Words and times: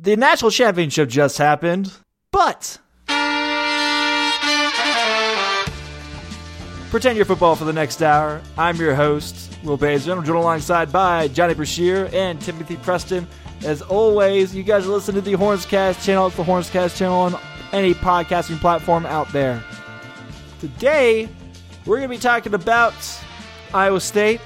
The 0.00 0.14
national 0.14 0.52
championship 0.52 1.08
just 1.08 1.38
happened, 1.38 1.92
but 2.30 2.78
pretend 6.88 7.16
you're 7.16 7.24
football 7.24 7.56
for 7.56 7.64
the 7.64 7.72
next 7.72 8.00
hour. 8.00 8.40
I'm 8.56 8.76
your 8.76 8.94
host, 8.94 9.58
Will 9.64 9.76
Baizer. 9.76 10.16
I'm 10.16 10.24
joined 10.24 10.38
alongside 10.38 10.92
by 10.92 11.26
Johnny 11.26 11.54
Brashear 11.54 12.08
and 12.12 12.40
Timothy 12.40 12.76
Preston. 12.76 13.26
As 13.64 13.82
always, 13.82 14.54
you 14.54 14.62
guys 14.62 14.86
are 14.86 14.90
listening 14.90 15.20
to 15.20 15.30
the 15.30 15.36
Hornscast 15.36 16.04
channel. 16.04 16.28
It's 16.28 16.36
the 16.36 16.44
Hornscast 16.44 16.96
channel 16.96 17.18
on 17.18 17.36
any 17.72 17.92
podcasting 17.92 18.60
platform 18.60 19.04
out 19.04 19.32
there. 19.32 19.60
Today, 20.60 21.28
we're 21.86 21.96
going 21.96 22.08
to 22.08 22.14
be 22.16 22.20
talking 22.20 22.54
about 22.54 22.94
Iowa 23.74 24.00
State, 24.00 24.40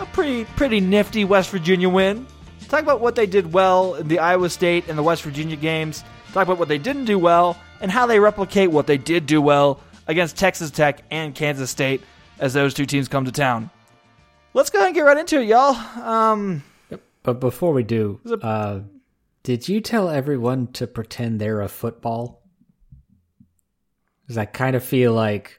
a 0.00 0.06
pretty 0.06 0.46
pretty 0.56 0.80
nifty 0.80 1.26
West 1.26 1.50
Virginia 1.50 1.90
win. 1.90 2.26
Talk 2.72 2.84
about 2.84 3.02
what 3.02 3.16
they 3.16 3.26
did 3.26 3.52
well 3.52 3.96
in 3.96 4.08
the 4.08 4.18
Iowa 4.18 4.48
State 4.48 4.88
and 4.88 4.96
the 4.96 5.02
West 5.02 5.24
Virginia 5.24 5.56
games. 5.56 6.02
Talk 6.32 6.44
about 6.46 6.58
what 6.58 6.68
they 6.68 6.78
didn't 6.78 7.04
do 7.04 7.18
well 7.18 7.58
and 7.82 7.90
how 7.90 8.06
they 8.06 8.18
replicate 8.18 8.70
what 8.70 8.86
they 8.86 8.96
did 8.96 9.26
do 9.26 9.42
well 9.42 9.78
against 10.06 10.38
Texas 10.38 10.70
Tech 10.70 11.02
and 11.10 11.34
Kansas 11.34 11.68
State 11.68 12.00
as 12.38 12.54
those 12.54 12.72
two 12.72 12.86
teams 12.86 13.08
come 13.08 13.26
to 13.26 13.30
town. 13.30 13.68
Let's 14.54 14.70
go 14.70 14.78
ahead 14.78 14.86
and 14.86 14.94
get 14.94 15.02
right 15.02 15.18
into 15.18 15.42
it, 15.42 15.48
y'all. 15.48 15.74
Um, 16.02 16.64
But 17.22 17.40
before 17.40 17.74
we 17.74 17.82
do, 17.82 18.20
uh, 18.40 18.80
did 19.42 19.68
you 19.68 19.82
tell 19.82 20.08
everyone 20.08 20.68
to 20.68 20.86
pretend 20.86 21.42
they're 21.42 21.60
a 21.60 21.68
football? 21.68 22.42
Because 24.22 24.38
I 24.38 24.46
kind 24.46 24.74
of 24.76 24.82
feel 24.82 25.12
like 25.12 25.58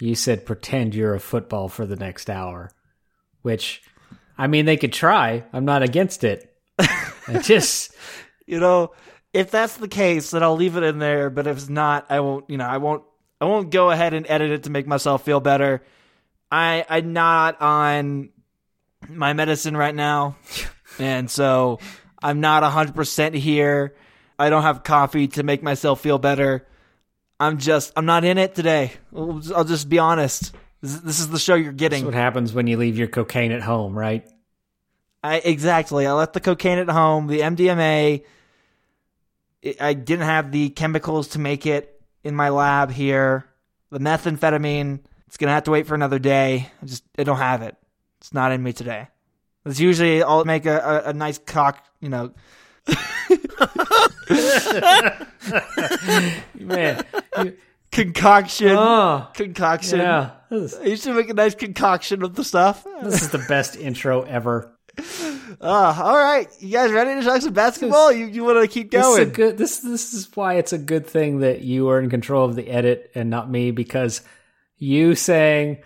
you 0.00 0.16
said 0.16 0.44
pretend 0.44 0.96
you're 0.96 1.14
a 1.14 1.20
football 1.20 1.68
for 1.68 1.86
the 1.86 1.94
next 1.94 2.28
hour, 2.28 2.72
which, 3.42 3.80
I 4.38 4.46
mean, 4.46 4.64
they 4.64 4.76
could 4.76 4.92
try. 4.92 5.44
I'm 5.52 5.64
not 5.64 5.82
against 5.82 6.24
it. 6.24 6.52
I 6.78 7.38
just, 7.42 7.94
you 8.46 8.58
know, 8.60 8.92
if 9.32 9.50
that's 9.50 9.76
the 9.76 9.88
case, 9.88 10.30
then 10.30 10.42
I'll 10.42 10.56
leave 10.56 10.76
it 10.76 10.82
in 10.82 10.98
there. 10.98 11.30
But 11.30 11.46
if 11.46 11.56
it's 11.56 11.68
not, 11.68 12.06
I 12.10 12.20
won't. 12.20 12.48
You 12.48 12.56
know, 12.58 12.66
I 12.66 12.78
won't. 12.78 13.02
I 13.40 13.44
won't 13.44 13.70
go 13.70 13.90
ahead 13.90 14.14
and 14.14 14.26
edit 14.28 14.50
it 14.50 14.62
to 14.64 14.70
make 14.70 14.86
myself 14.86 15.24
feel 15.24 15.40
better. 15.40 15.82
I 16.50 16.84
I'm 16.88 17.12
not 17.12 17.60
on 17.60 18.30
my 19.08 19.32
medicine 19.32 19.76
right 19.76 19.94
now, 19.94 20.36
and 20.98 21.30
so 21.30 21.78
I'm 22.22 22.40
not 22.40 22.62
hundred 22.62 22.94
percent 22.94 23.34
here. 23.34 23.94
I 24.38 24.50
don't 24.50 24.62
have 24.62 24.82
coffee 24.82 25.28
to 25.28 25.42
make 25.42 25.62
myself 25.62 26.00
feel 26.00 26.18
better. 26.18 26.66
I'm 27.40 27.58
just 27.58 27.92
I'm 27.96 28.06
not 28.06 28.24
in 28.24 28.38
it 28.38 28.54
today. 28.54 28.92
I'll 29.16 29.38
just- 29.38 29.54
I'll 29.54 29.64
just 29.64 29.88
be 29.88 29.98
honest. 29.98 30.54
This 30.82 31.20
is 31.20 31.28
the 31.30 31.38
show 31.38 31.54
you're 31.54 31.70
that's 31.72 31.78
getting. 31.78 32.04
what 32.04 32.14
happens 32.14 32.52
when 32.52 32.66
you 32.66 32.76
leave 32.76 32.98
your 32.98 33.06
cocaine 33.08 33.52
at 33.52 33.62
home, 33.62 33.96
right? 33.96 34.28
I 35.22 35.36
exactly. 35.36 36.06
I 36.06 36.12
left 36.12 36.32
the 36.32 36.40
cocaine 36.40 36.78
at 36.78 36.88
home. 36.88 37.28
The 37.28 37.40
MDMA. 37.40 38.24
I- 39.64 39.76
I 39.80 39.94
didn't 39.94 40.24
have 40.26 40.50
the 40.50 40.70
chemicals 40.70 41.28
to 41.28 41.38
make 41.38 41.66
it 41.66 42.00
in 42.24 42.34
my 42.34 42.48
lab 42.48 42.90
here. 42.90 43.44
The 43.90 44.00
methamphetamine. 44.00 45.00
It's 45.28 45.36
gonna 45.36 45.52
have 45.52 45.62
to 45.64 45.70
wait 45.70 45.86
for 45.86 45.94
another 45.94 46.18
day. 46.18 46.68
I 46.82 46.86
just 46.86 47.04
I 47.16 47.22
don't 47.22 47.36
have 47.38 47.62
it. 47.62 47.76
It's 48.20 48.34
not 48.34 48.50
in 48.52 48.60
me 48.62 48.72
today. 48.72 49.06
It's 49.64 49.78
usually 49.78 50.22
I'll 50.24 50.44
make 50.44 50.66
a, 50.66 50.78
a, 51.06 51.10
a 51.10 51.12
nice 51.12 51.38
cock. 51.38 51.78
You 52.00 52.08
know, 52.08 52.32
Man, 56.54 57.04
you- 57.38 57.56
concoction. 57.92 58.70
oh, 58.70 59.28
concoction. 59.34 60.00
yeah. 60.00 60.30
This, 60.50 60.76
I 60.76 60.84
used 60.84 61.04
to 61.04 61.14
make 61.14 61.28
a 61.30 61.34
nice 61.34 61.54
concoction 61.54 62.22
of 62.22 62.34
the 62.34 62.44
stuff. 62.44 62.84
this 63.02 63.22
is 63.22 63.30
the 63.30 63.44
best 63.48 63.76
intro 63.76 64.22
ever. 64.22 64.76
Uh, 64.98 65.54
all 65.60 66.16
right, 66.18 66.48
you 66.60 66.70
guys 66.72 66.90
ready 66.92 67.18
to 67.18 67.26
talk 67.26 67.40
some 67.40 67.54
basketball? 67.54 68.12
You 68.12 68.26
you 68.26 68.44
want 68.44 68.60
to 68.60 68.68
keep 68.68 68.90
This 68.90 69.06
is 69.06 69.16
a 69.16 69.24
going? 69.24 69.32
good. 69.32 69.58
This 69.58 69.78
this 69.78 70.12
is 70.12 70.28
why 70.34 70.54
it's 70.54 70.72
a 70.72 70.78
good 70.78 71.06
thing 71.06 71.38
that 71.40 71.62
you 71.62 71.88
are 71.88 71.98
in 72.00 72.10
control 72.10 72.44
of 72.44 72.56
the 72.56 72.68
edit 72.68 73.10
and 73.14 73.30
not 73.30 73.50
me 73.50 73.70
because 73.70 74.20
you 74.76 75.14
saying 75.14 75.78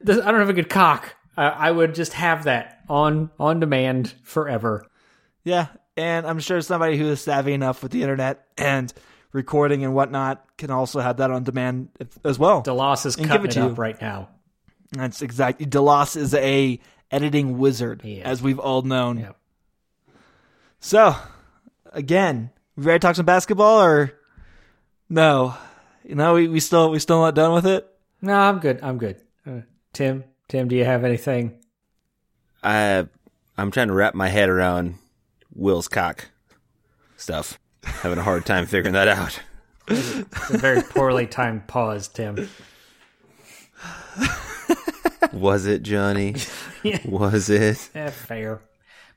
this, 0.00 0.18
I 0.18 0.30
don't 0.30 0.40
have 0.40 0.48
a 0.48 0.54
good 0.54 0.70
cock. 0.70 1.14
I, 1.36 1.46
I 1.48 1.70
would 1.70 1.94
just 1.94 2.14
have 2.14 2.44
that 2.44 2.80
on 2.88 3.30
on 3.38 3.60
demand 3.60 4.12
forever. 4.24 4.84
Yeah, 5.44 5.66
and 5.96 6.26
I'm 6.26 6.40
sure 6.40 6.60
somebody 6.60 6.96
who 6.98 7.06
is 7.10 7.20
savvy 7.20 7.52
enough 7.52 7.82
with 7.84 7.92
the 7.92 8.02
internet 8.02 8.44
and 8.56 8.92
recording 9.32 9.84
and 9.84 9.94
whatnot 9.94 10.44
can 10.56 10.70
also 10.70 11.00
have 11.00 11.18
that 11.18 11.30
on 11.30 11.44
demand 11.44 11.88
if- 12.00 12.18
as 12.24 12.38
well. 12.38 12.62
Delos 12.62 13.04
is 13.06 13.16
And 13.16 13.24
give 13.24 13.30
cutting 13.30 13.44
it 13.46 13.50
it, 13.50 13.54
to 13.54 13.62
up 13.64 13.68
you. 13.70 13.74
right 13.74 14.00
now. 14.00 14.28
That's 14.92 15.20
exactly. 15.22 15.66
Delos 15.66 16.16
is 16.16 16.32
a 16.34 16.80
editing 17.10 17.58
wizard, 17.58 18.02
He 18.02 18.22
as 18.22 18.42
we've 18.42 18.58
all 18.58 18.82
known. 18.82 19.18
Yep. 19.18 19.36
So, 20.80 21.14
again, 21.92 22.50
we 22.76 22.84
ready 22.84 22.98
to 22.98 23.06
talk 23.06 23.16
some 23.16 23.26
basketball 23.26 23.82
or 23.82 24.12
no? 25.08 25.54
You 26.04 26.14
know, 26.14 26.34
we, 26.34 26.48
we 26.48 26.60
still 26.60 26.90
we 26.90 26.98
still 27.00 27.20
not 27.20 27.34
done 27.34 27.52
with 27.52 27.66
it. 27.66 27.86
No, 28.22 28.34
I'm 28.34 28.58
good. 28.60 28.80
I'm 28.82 28.98
good. 28.98 29.20
Uh, 29.46 29.60
Tim, 29.92 30.24
Tim, 30.48 30.68
do 30.68 30.76
you 30.76 30.84
have 30.84 31.04
anything? 31.04 31.58
I 32.62 33.06
I'm 33.58 33.70
trying 33.70 33.88
to 33.88 33.94
wrap 33.94 34.14
my 34.14 34.28
head 34.28 34.48
around 34.48 34.94
Will's 35.54 35.88
cock 35.88 36.28
stuff. 37.16 37.58
Having 38.02 38.18
a 38.18 38.22
hard 38.22 38.46
time 38.46 38.66
figuring 38.66 38.94
that 38.94 39.08
out. 39.08 39.40
It's 39.88 40.50
a 40.50 40.58
very 40.58 40.82
poorly 40.82 41.26
timed 41.26 41.66
pause, 41.66 42.08
Tim. 42.08 42.48
Was 45.32 45.66
it 45.66 45.82
Johnny? 45.82 46.36
Was 47.04 47.50
it? 47.50 47.90
Eh, 47.94 48.10
fair. 48.10 48.60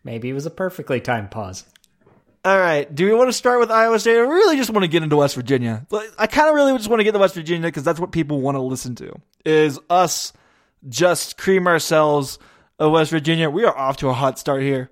Maybe 0.03 0.29
it 0.29 0.33
was 0.33 0.45
a 0.45 0.49
perfectly 0.49 0.99
timed 0.99 1.31
pause. 1.31 1.65
All 2.43 2.57
right. 2.57 2.93
Do 2.93 3.05
we 3.05 3.13
want 3.13 3.29
to 3.29 3.33
start 3.33 3.59
with 3.59 3.69
Iowa 3.69 3.99
State, 3.99 4.17
or 4.17 4.27
really 4.27 4.55
just 4.57 4.71
want 4.71 4.83
to 4.83 4.87
get 4.87 5.03
into 5.03 5.15
West 5.17 5.35
Virginia? 5.35 5.85
I 6.17 6.27
kind 6.27 6.49
of 6.49 6.55
really 6.55 6.75
just 6.75 6.89
want 6.89 6.99
to 6.99 7.03
get 7.03 7.11
to 7.11 7.19
West 7.19 7.35
Virginia 7.35 7.67
because 7.67 7.83
that's 7.83 7.99
what 7.99 8.11
people 8.11 8.41
want 8.41 8.55
to 8.55 8.61
listen 8.61 8.95
to. 8.95 9.13
Is 9.45 9.79
us 9.89 10.33
just 10.89 11.37
cream 11.37 11.67
ourselves 11.67 12.39
of 12.79 12.91
West 12.91 13.11
Virginia? 13.11 13.49
We 13.49 13.63
are 13.65 13.77
off 13.77 13.97
to 13.97 14.09
a 14.09 14.13
hot 14.13 14.39
start 14.39 14.63
here. 14.63 14.89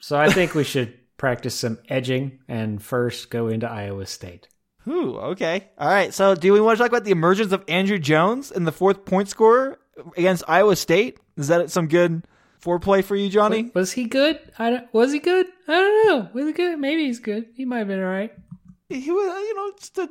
So 0.00 0.16
I 0.16 0.30
think 0.30 0.54
we 0.54 0.64
should 0.64 0.96
practice 1.22 1.54
some 1.54 1.78
edging 1.88 2.36
and 2.48 2.82
first 2.82 3.30
go 3.30 3.46
into 3.46 3.70
Iowa 3.70 4.06
State. 4.06 4.48
Ooh, 4.88 5.16
okay. 5.18 5.68
All 5.78 5.86
right. 5.86 6.12
So, 6.12 6.34
do 6.34 6.52
we 6.52 6.60
want 6.60 6.76
to 6.76 6.82
talk 6.82 6.90
about 6.90 7.04
the 7.04 7.12
emergence 7.12 7.52
of 7.52 7.62
Andrew 7.68 8.00
Jones 8.00 8.50
in 8.50 8.64
the 8.64 8.72
fourth 8.72 9.04
point 9.04 9.28
scorer 9.28 9.78
against 10.16 10.42
Iowa 10.48 10.74
State? 10.74 11.20
Is 11.36 11.46
that 11.46 11.70
some 11.70 11.86
good 11.86 12.26
foreplay 12.60 13.04
for 13.04 13.14
you, 13.14 13.28
Johnny? 13.28 13.70
Was 13.72 13.92
he 13.92 14.06
good? 14.06 14.40
I 14.58 14.70
don't, 14.70 14.92
was 14.92 15.12
he 15.12 15.20
good? 15.20 15.46
I 15.68 15.72
don't 15.74 16.06
know. 16.08 16.28
Was 16.32 16.46
he 16.46 16.52
good? 16.54 16.76
Maybe 16.80 17.06
he's 17.06 17.20
good. 17.20 17.46
He 17.54 17.66
might 17.66 17.78
have 17.78 17.86
been 17.86 18.02
all 18.02 18.10
right. 18.10 18.32
He 18.88 19.12
was, 19.12 19.24
you 19.24 19.54
know, 19.54 19.72
just 19.78 19.98
a, 19.98 20.10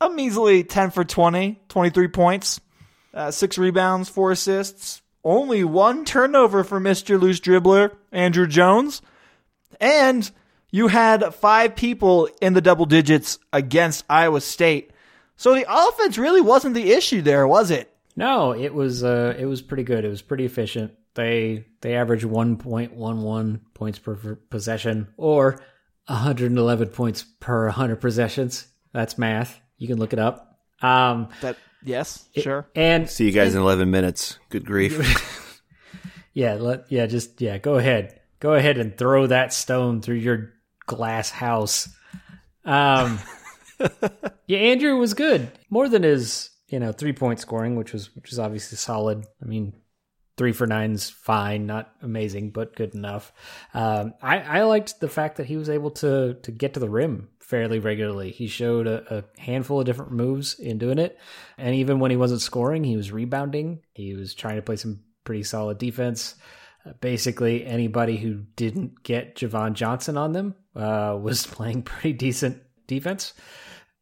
a 0.00 0.10
measly 0.10 0.64
10 0.64 0.90
for 0.90 1.04
20, 1.04 1.60
23 1.68 2.08
points, 2.08 2.60
uh, 3.14 3.30
six 3.30 3.56
rebounds, 3.56 4.08
four 4.08 4.32
assists, 4.32 5.00
only 5.22 5.62
one 5.62 6.04
turnover 6.04 6.64
for 6.64 6.80
Mr. 6.80 7.20
Loose 7.20 7.38
Dribbler, 7.38 7.92
Andrew 8.10 8.48
Jones. 8.48 9.00
And 9.82 10.30
you 10.70 10.88
had 10.88 11.34
five 11.34 11.76
people 11.76 12.28
in 12.40 12.54
the 12.54 12.60
double 12.62 12.86
digits 12.86 13.38
against 13.52 14.04
Iowa 14.08 14.40
State. 14.40 14.92
So 15.36 15.54
the 15.54 15.66
offense 15.68 16.16
really 16.16 16.40
wasn't 16.40 16.74
the 16.74 16.92
issue 16.92 17.20
there, 17.20 17.46
was 17.46 17.70
it? 17.70 17.94
No, 18.16 18.52
it 18.52 18.72
was 18.72 19.02
uh, 19.02 19.34
it 19.38 19.44
was 19.46 19.60
pretty 19.60 19.82
good. 19.82 20.04
It 20.04 20.08
was 20.08 20.22
pretty 20.22 20.44
efficient. 20.44 20.92
They 21.14 21.66
they 21.80 21.94
averaged 21.96 22.24
one 22.24 22.56
point 22.56 22.94
one 22.94 23.22
one 23.22 23.60
points 23.74 23.98
per 23.98 24.14
per 24.14 24.34
possession, 24.36 25.08
or 25.16 25.60
111 26.06 26.88
points 26.88 27.24
per 27.40 27.66
100 27.66 27.96
possessions. 28.00 28.66
That's 28.92 29.18
math. 29.18 29.60
You 29.78 29.88
can 29.88 29.98
look 29.98 30.12
it 30.12 30.18
up. 30.18 30.58
Um, 30.80 31.28
That 31.40 31.56
yes, 31.82 32.28
sure. 32.36 32.68
and 32.74 33.08
See 33.08 33.24
you 33.26 33.32
guys 33.32 33.54
in 33.54 33.60
11 33.62 33.90
minutes. 33.90 34.38
Good 34.48 34.64
grief. 34.64 35.28
Yeah, 36.34 36.54
let 36.54 36.90
yeah, 36.90 37.04
just 37.04 37.42
yeah, 37.42 37.58
go 37.58 37.74
ahead. 37.74 38.18
Go 38.42 38.54
ahead 38.54 38.76
and 38.76 38.98
throw 38.98 39.28
that 39.28 39.52
stone 39.52 40.02
through 40.02 40.16
your 40.16 40.52
glass 40.84 41.30
house. 41.30 41.88
Um 42.64 43.20
Yeah, 44.48 44.58
Andrew 44.58 44.96
was 44.96 45.14
good. 45.14 45.48
More 45.70 45.88
than 45.88 46.02
his, 46.02 46.50
you 46.66 46.80
know, 46.80 46.90
three 46.90 47.12
point 47.12 47.38
scoring, 47.38 47.76
which 47.76 47.92
was 47.92 48.14
which 48.16 48.30
was 48.30 48.40
obviously 48.40 48.76
solid. 48.78 49.24
I 49.40 49.46
mean, 49.46 49.74
three 50.36 50.50
for 50.50 50.66
nine's 50.66 51.08
fine, 51.08 51.66
not 51.66 51.92
amazing, 52.02 52.50
but 52.50 52.74
good 52.74 52.96
enough. 52.96 53.32
Um 53.74 54.14
I, 54.20 54.40
I 54.40 54.62
liked 54.64 54.98
the 54.98 55.08
fact 55.08 55.36
that 55.36 55.46
he 55.46 55.56
was 55.56 55.68
able 55.68 55.92
to 55.92 56.34
to 56.42 56.50
get 56.50 56.74
to 56.74 56.80
the 56.80 56.90
rim 56.90 57.28
fairly 57.38 57.78
regularly. 57.78 58.32
He 58.32 58.48
showed 58.48 58.88
a, 58.88 59.18
a 59.18 59.40
handful 59.40 59.78
of 59.78 59.86
different 59.86 60.10
moves 60.10 60.58
in 60.58 60.78
doing 60.78 60.98
it. 60.98 61.16
And 61.58 61.76
even 61.76 62.00
when 62.00 62.10
he 62.10 62.16
wasn't 62.16 62.40
scoring, 62.40 62.82
he 62.82 62.96
was 62.96 63.12
rebounding. 63.12 63.84
He 63.92 64.14
was 64.14 64.34
trying 64.34 64.56
to 64.56 64.62
play 64.62 64.74
some 64.74 64.98
pretty 65.22 65.44
solid 65.44 65.78
defense. 65.78 66.34
Basically, 67.00 67.64
anybody 67.64 68.16
who 68.16 68.42
didn't 68.56 69.02
get 69.02 69.36
Javan 69.36 69.74
Johnson 69.74 70.16
on 70.16 70.32
them 70.32 70.54
uh, 70.74 71.16
was 71.20 71.46
playing 71.46 71.82
pretty 71.82 72.12
decent 72.12 72.62
defense. 72.86 73.34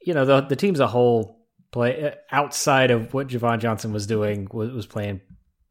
You 0.00 0.14
know, 0.14 0.24
the 0.24 0.40
the 0.42 0.56
team 0.56 0.74
as 0.74 0.80
a 0.80 0.86
whole 0.86 1.46
play 1.72 2.04
uh, 2.04 2.14
outside 2.30 2.90
of 2.90 3.12
what 3.12 3.28
Javan 3.28 3.60
Johnson 3.60 3.92
was 3.92 4.06
doing 4.06 4.48
was, 4.52 4.70
was 4.70 4.86
playing 4.86 5.20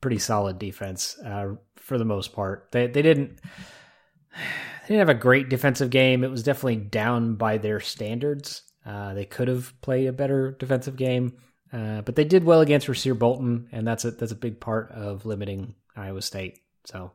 pretty 0.02 0.20
solid 0.20 0.60
defense 0.60 1.18
uh, 1.26 1.56
for 1.76 1.98
the 1.98 2.06
most 2.06 2.34
part. 2.34 2.68
They 2.72 2.88
they 2.88 3.02
didn't 3.02 3.40
they 4.34 4.96
didn't 4.96 5.08
have 5.08 5.10
a 5.10 5.20
great 5.20 5.50
defensive 5.50 5.90
game. 5.90 6.24
It 6.24 6.32
was 6.32 6.44
definitely 6.44 6.78
down 6.78 7.36
by 7.36 7.58
their 7.58 7.80
standards. 7.80 8.64
Uh, 8.86 9.14
they 9.14 9.26
could 9.26 9.48
have 9.48 9.74
played 9.82 10.08
a 10.08 10.14
better 10.14 10.52
defensive 10.52 10.96
game, 10.96 11.38
uh, 11.74 12.02
but 12.02 12.16
they 12.16 12.24
did 12.24 12.44
well 12.44 12.62
against 12.62 12.88
Rasir 12.88 13.18
Bolton, 13.18 13.68
and 13.72 13.86
that's 13.86 14.06
a 14.06 14.12
that's 14.12 14.32
a 14.32 14.36
big 14.36 14.60
part 14.60 14.92
of 14.92 15.26
limiting 15.26 15.76
Iowa 15.96 16.22
State. 16.22 16.60
So 16.90 17.12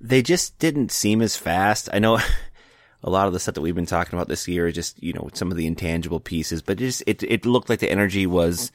they 0.00 0.22
just 0.22 0.58
didn't 0.58 0.92
seem 0.92 1.20
as 1.20 1.36
fast. 1.36 1.88
I 1.92 1.98
know 1.98 2.18
a 3.02 3.10
lot 3.10 3.26
of 3.26 3.32
the 3.32 3.40
stuff 3.40 3.54
that 3.54 3.60
we've 3.60 3.74
been 3.74 3.86
talking 3.86 4.16
about 4.16 4.28
this 4.28 4.46
year 4.46 4.68
is 4.68 4.74
just 4.74 5.02
you 5.02 5.12
know 5.12 5.28
some 5.34 5.50
of 5.50 5.56
the 5.56 5.66
intangible 5.66 6.20
pieces, 6.20 6.62
but 6.62 6.80
it 6.80 6.84
just 6.86 7.02
it 7.06 7.22
it 7.24 7.46
looked 7.46 7.68
like 7.68 7.80
the 7.80 7.90
energy 7.90 8.26
was 8.26 8.70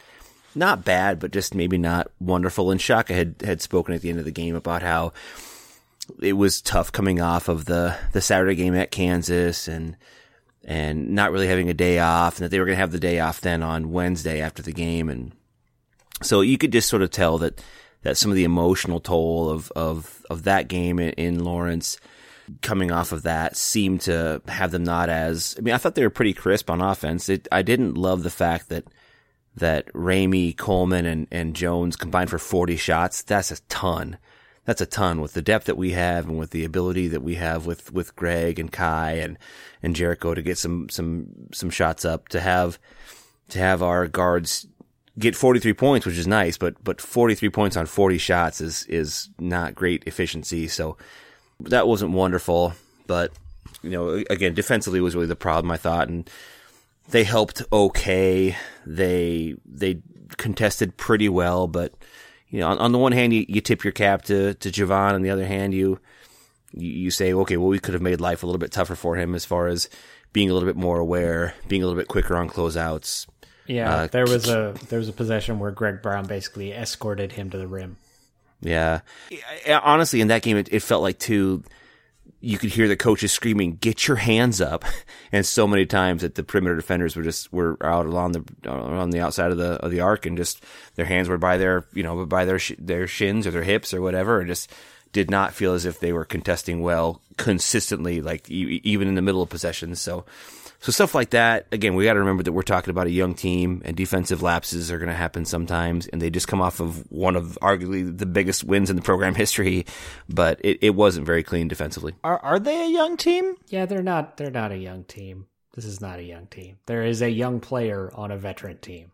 not 0.56 0.86
bad, 0.86 1.20
but 1.20 1.32
just 1.32 1.56
maybe 1.56 1.78
not 1.78 2.12
wonderful. 2.20 2.70
And 2.70 2.82
Shaka 2.82 3.14
had 3.14 3.36
had 3.44 3.62
spoken 3.62 3.96
at 3.96 4.02
the 4.02 4.10
end 4.10 4.20
of 4.20 4.26
the 4.26 4.32
game 4.32 4.56
about 4.56 4.82
how 4.82 5.14
it 6.22 6.34
was 6.34 6.62
tough 6.62 6.92
coming 6.92 7.22
off 7.22 7.48
of 7.48 7.66
the 7.66 7.96
the 8.12 8.22
Saturday 8.22 8.56
game 8.56 8.76
at 8.76 8.92
Kansas 8.92 9.68
and 9.68 9.96
and 10.66 11.10
not 11.12 11.32
really 11.32 11.48
having 11.48 11.70
a 11.70 11.74
day 11.74 12.00
off, 12.00 12.38
and 12.38 12.46
that 12.46 12.50
they 12.50 12.60
were 12.60 12.66
going 12.66 12.76
to 12.76 12.82
have 12.82 12.92
the 12.92 13.00
day 13.00 13.20
off 13.20 13.42
then 13.42 13.64
on 13.64 13.92
Wednesday 13.92 14.42
after 14.42 14.62
the 14.62 14.74
game, 14.74 15.10
and 15.10 15.32
so 16.22 16.42
you 16.42 16.58
could 16.58 16.72
just 16.74 16.90
sort 16.90 17.02
of 17.02 17.10
tell 17.10 17.38
that 17.38 17.62
that 18.04 18.18
some 18.18 18.32
of 18.32 18.36
the 18.36 18.44
emotional 18.44 19.00
toll 19.00 19.50
of 19.50 19.72
of 19.76 20.26
of 20.30 20.44
that 20.44 20.68
game 20.68 21.00
in, 21.00 21.10
in 21.12 21.44
Lawrence 21.44 21.98
coming 22.62 22.92
off 22.92 23.12
of 23.12 23.24
that 23.24 23.56
seemed 23.56 24.02
to 24.02 24.42
have 24.48 24.72
them 24.72 24.84
not 24.84 25.10
as 25.10 25.56
I 25.58 25.62
mean 25.62 25.74
I 25.74 25.78
thought 25.78 25.96
they 25.96 26.04
were 26.04 26.10
pretty 26.10 26.34
crisp 26.34 26.70
on 26.70 26.82
offense. 26.82 27.30
It, 27.30 27.48
I 27.52 27.62
didn't 27.62 27.96
love 27.96 28.24
the 28.24 28.30
fact 28.30 28.70
that 28.70 28.86
that 29.56 29.92
Ramey, 29.94 30.56
Coleman, 30.56 31.06
and, 31.06 31.28
and 31.32 31.56
Jones 31.56 31.96
combined 31.96 32.30
for 32.30 32.40
40 32.40 32.76
shots. 32.76 33.22
That's 33.24 33.52
a 33.52 33.62
ton. 33.64 34.18
That's 34.66 34.82
a 34.82 34.86
ton 34.86 35.22
with 35.22 35.34
the 35.34 35.42
depth 35.42 35.66
that 35.66 35.78
we 35.78 35.92
have 35.92 36.28
and 36.28 36.40
with 36.40 36.52
the 36.52 36.64
ability 36.64 37.10
that 37.10 37.22
we 37.22 37.36
have 37.36 37.66
with, 37.66 37.92
with 37.94 38.16
Greg 38.16 38.60
and 38.60 38.72
Kai 38.72 39.14
and, 39.14 39.38
and 39.82 39.96
Jericho 39.96 40.34
to 40.34 40.42
get 40.42 40.58
some, 40.58 40.90
some, 40.90 41.28
some 41.52 41.70
shots 41.70 42.06
up 42.06 42.30
to 42.30 42.40
have, 42.40 42.80
to 43.50 43.60
have 43.60 43.84
our 43.84 44.08
guards 44.08 44.66
get 45.18 45.36
43 45.36 45.74
points, 45.74 46.06
which 46.06 46.18
is 46.18 46.28
nice, 46.28 46.58
but, 46.58 46.82
but 46.84 47.00
43 47.00 47.50
points 47.50 47.78
on 47.78 47.86
40 47.86 48.18
shots 48.18 48.62
is, 48.62 48.86
is 48.88 49.30
not 49.40 49.76
great 49.76 50.04
efficiency. 50.06 50.68
So 50.68 50.98
that 51.62 51.88
wasn't 51.88 52.12
wonderful, 52.12 52.74
but 53.08 53.32
you 53.82 53.92
know, 53.92 54.24
again, 54.30 54.54
defensively 54.54 55.02
was 55.02 55.16
really 55.16 55.28
the 55.28 55.36
problem, 55.36 55.72
I 55.72 55.78
thought. 55.78 56.08
And, 56.08 56.30
they 57.10 57.24
helped 57.24 57.62
okay. 57.72 58.56
They 58.86 59.56
they 59.66 60.02
contested 60.38 60.98
pretty 60.98 61.30
well, 61.30 61.68
but 61.68 61.94
you 62.50 62.60
know, 62.60 62.70
on, 62.70 62.78
on 62.80 62.92
the 62.92 63.00
one 63.00 63.12
hand, 63.12 63.34
you, 63.34 63.46
you, 63.48 63.62
tip 63.62 63.84
your 63.84 63.94
cap 63.94 64.24
to 64.24 64.54
to 64.56 64.72
Javan. 64.72 65.16
On 65.16 65.22
the 65.22 65.30
other 65.30 65.46
hand, 65.46 65.74
you 65.74 66.00
you 66.72 67.12
say, 67.12 67.34
okay, 67.34 67.58
well, 67.58 67.68
we 67.68 67.80
could 67.80 67.94
have 67.94 68.02
made 68.02 68.22
life 68.22 68.44
a 68.44 68.46
little 68.46 68.60
bit 68.60 68.72
tougher 68.72 68.96
for 68.96 69.16
him 69.16 69.36
as 69.36 69.46
far 69.46 69.68
as 69.68 69.90
being 70.32 70.50
a 70.50 70.54
little 70.54 70.68
bit 70.68 70.76
more 70.76 71.00
aware, 71.00 71.54
being 71.68 71.84
a 71.84 71.86
little 71.86 72.00
bit 72.00 72.08
quicker 72.08 72.36
on 72.36 72.50
closeouts. 72.50 73.28
Yeah, 73.66 73.94
uh, 73.94 74.08
there 74.08 74.26
was 74.26 74.50
a 74.50 74.76
there 74.90 75.00
was 75.00 75.10
a 75.10 75.14
possession 75.14 75.60
where 75.60 75.72
Greg 75.72 76.02
Brown 76.02 76.26
basically 76.26 76.72
escorted 76.72 77.32
him 77.32 77.50
to 77.52 77.58
the 77.58 77.68
rim. 77.68 77.98
Yeah, 78.62 79.02
honestly, 79.82 80.22
in 80.22 80.28
that 80.30 80.42
game, 80.42 80.58
it, 80.58 80.70
it 80.72 80.82
felt 80.82 81.02
like 81.02 81.20
too 81.20 81.64
you 82.44 82.58
could 82.58 82.72
hear 82.72 82.90
the 82.90 82.98
coaches 82.98 83.32
screaming, 83.32 83.78
"Get 83.78 84.08
your 84.08 84.18
hands 84.18 84.60
up!" 84.62 84.84
And 85.32 85.48
so 85.48 85.66
many 85.68 85.88
times 85.88 86.22
that 86.22 86.36
the 86.36 86.44
perimeter 86.44 86.76
defenders 86.76 87.16
were 87.16 87.24
just 87.24 87.52
were 87.52 87.76
out 87.82 88.06
along 88.06 88.34
the 88.34 88.70
on 88.70 89.10
the 89.10 89.20
outside 89.20 89.52
of 89.52 89.58
the 89.58 89.84
of 89.84 89.90
the 89.90 90.02
arc, 90.02 90.28
and 90.28 90.38
just 90.38 90.64
their 90.94 91.06
hands 91.06 91.28
were 91.28 91.40
by 91.40 91.58
their 91.58 91.88
you 91.92 92.04
know 92.04 92.24
by 92.28 92.46
their 92.46 92.60
sh- 92.60 92.74
their 92.78 93.08
shins 93.08 93.48
or 93.48 93.52
their 93.52 93.64
hips 93.64 93.96
or 93.96 94.02
whatever, 94.02 94.40
and 94.40 94.48
just 94.48 94.70
did 95.12 95.32
not 95.32 95.54
feel 95.54 95.74
as 95.74 95.86
if 95.86 96.00
they 96.00 96.14
were 96.14 96.26
contesting 96.26 96.84
well 96.84 97.20
consistently, 97.38 98.22
like 98.22 98.48
even 98.52 99.08
in 99.08 99.16
the 99.16 99.24
middle 99.24 99.42
of 99.42 99.50
possessions. 99.50 100.00
So 100.00 100.24
so 100.84 100.92
stuff 100.92 101.16
like 101.16 101.30
that. 101.30 101.66
Again, 101.72 101.96
we 101.96 102.04
got 102.04 102.14
to 102.14 102.20
remember 102.20 102.44
that 102.44 102.52
we're 102.52 102.62
talking 102.62 102.90
about 102.90 103.08
a 103.08 103.12
young 103.12 103.36
team, 103.36 103.82
and 103.86 103.96
defensive 103.96 104.42
lapses 104.42 104.92
are 104.92 104.98
going 104.98 105.08
to 105.08 105.16
happen 105.16 105.46
sometimes. 105.46 106.08
And 106.08 106.22
they 106.22 106.30
just 106.30 106.50
come 106.50 106.60
off 106.60 106.82
of 106.82 107.10
one 107.10 107.38
of 107.38 107.58
arguably 107.62 108.18
the 108.18 108.26
biggest 108.26 108.66
wins 108.66 108.90
in 108.90 108.98
the 108.98 109.02
program 109.02 109.34
history, 109.44 109.86
but 110.28 110.60
it, 110.62 110.80
it 110.82 110.90
wasn't 110.90 111.26
very 111.26 111.42
clean 111.42 111.70
defensively. 111.70 112.16
Are 112.22 112.38
are 112.40 112.60
they 112.60 112.84
a 112.84 112.90
young 112.90 113.16
team? 113.16 113.56
Yeah, 113.70 113.86
they're 113.86 114.04
not. 114.04 114.36
They're 114.36 114.52
not 114.52 114.74
a 114.74 114.78
young 114.78 115.06
team. 115.06 115.48
This 115.74 115.86
is 115.86 116.02
not 116.02 116.20
a 116.20 116.24
young 116.24 116.48
team. 116.48 116.80
There 116.86 117.04
is 117.04 117.22
a 117.22 117.30
young 117.30 117.62
player 117.62 118.12
on 118.14 118.32
a 118.32 118.38
veteran 118.38 118.80
team. 118.80 119.14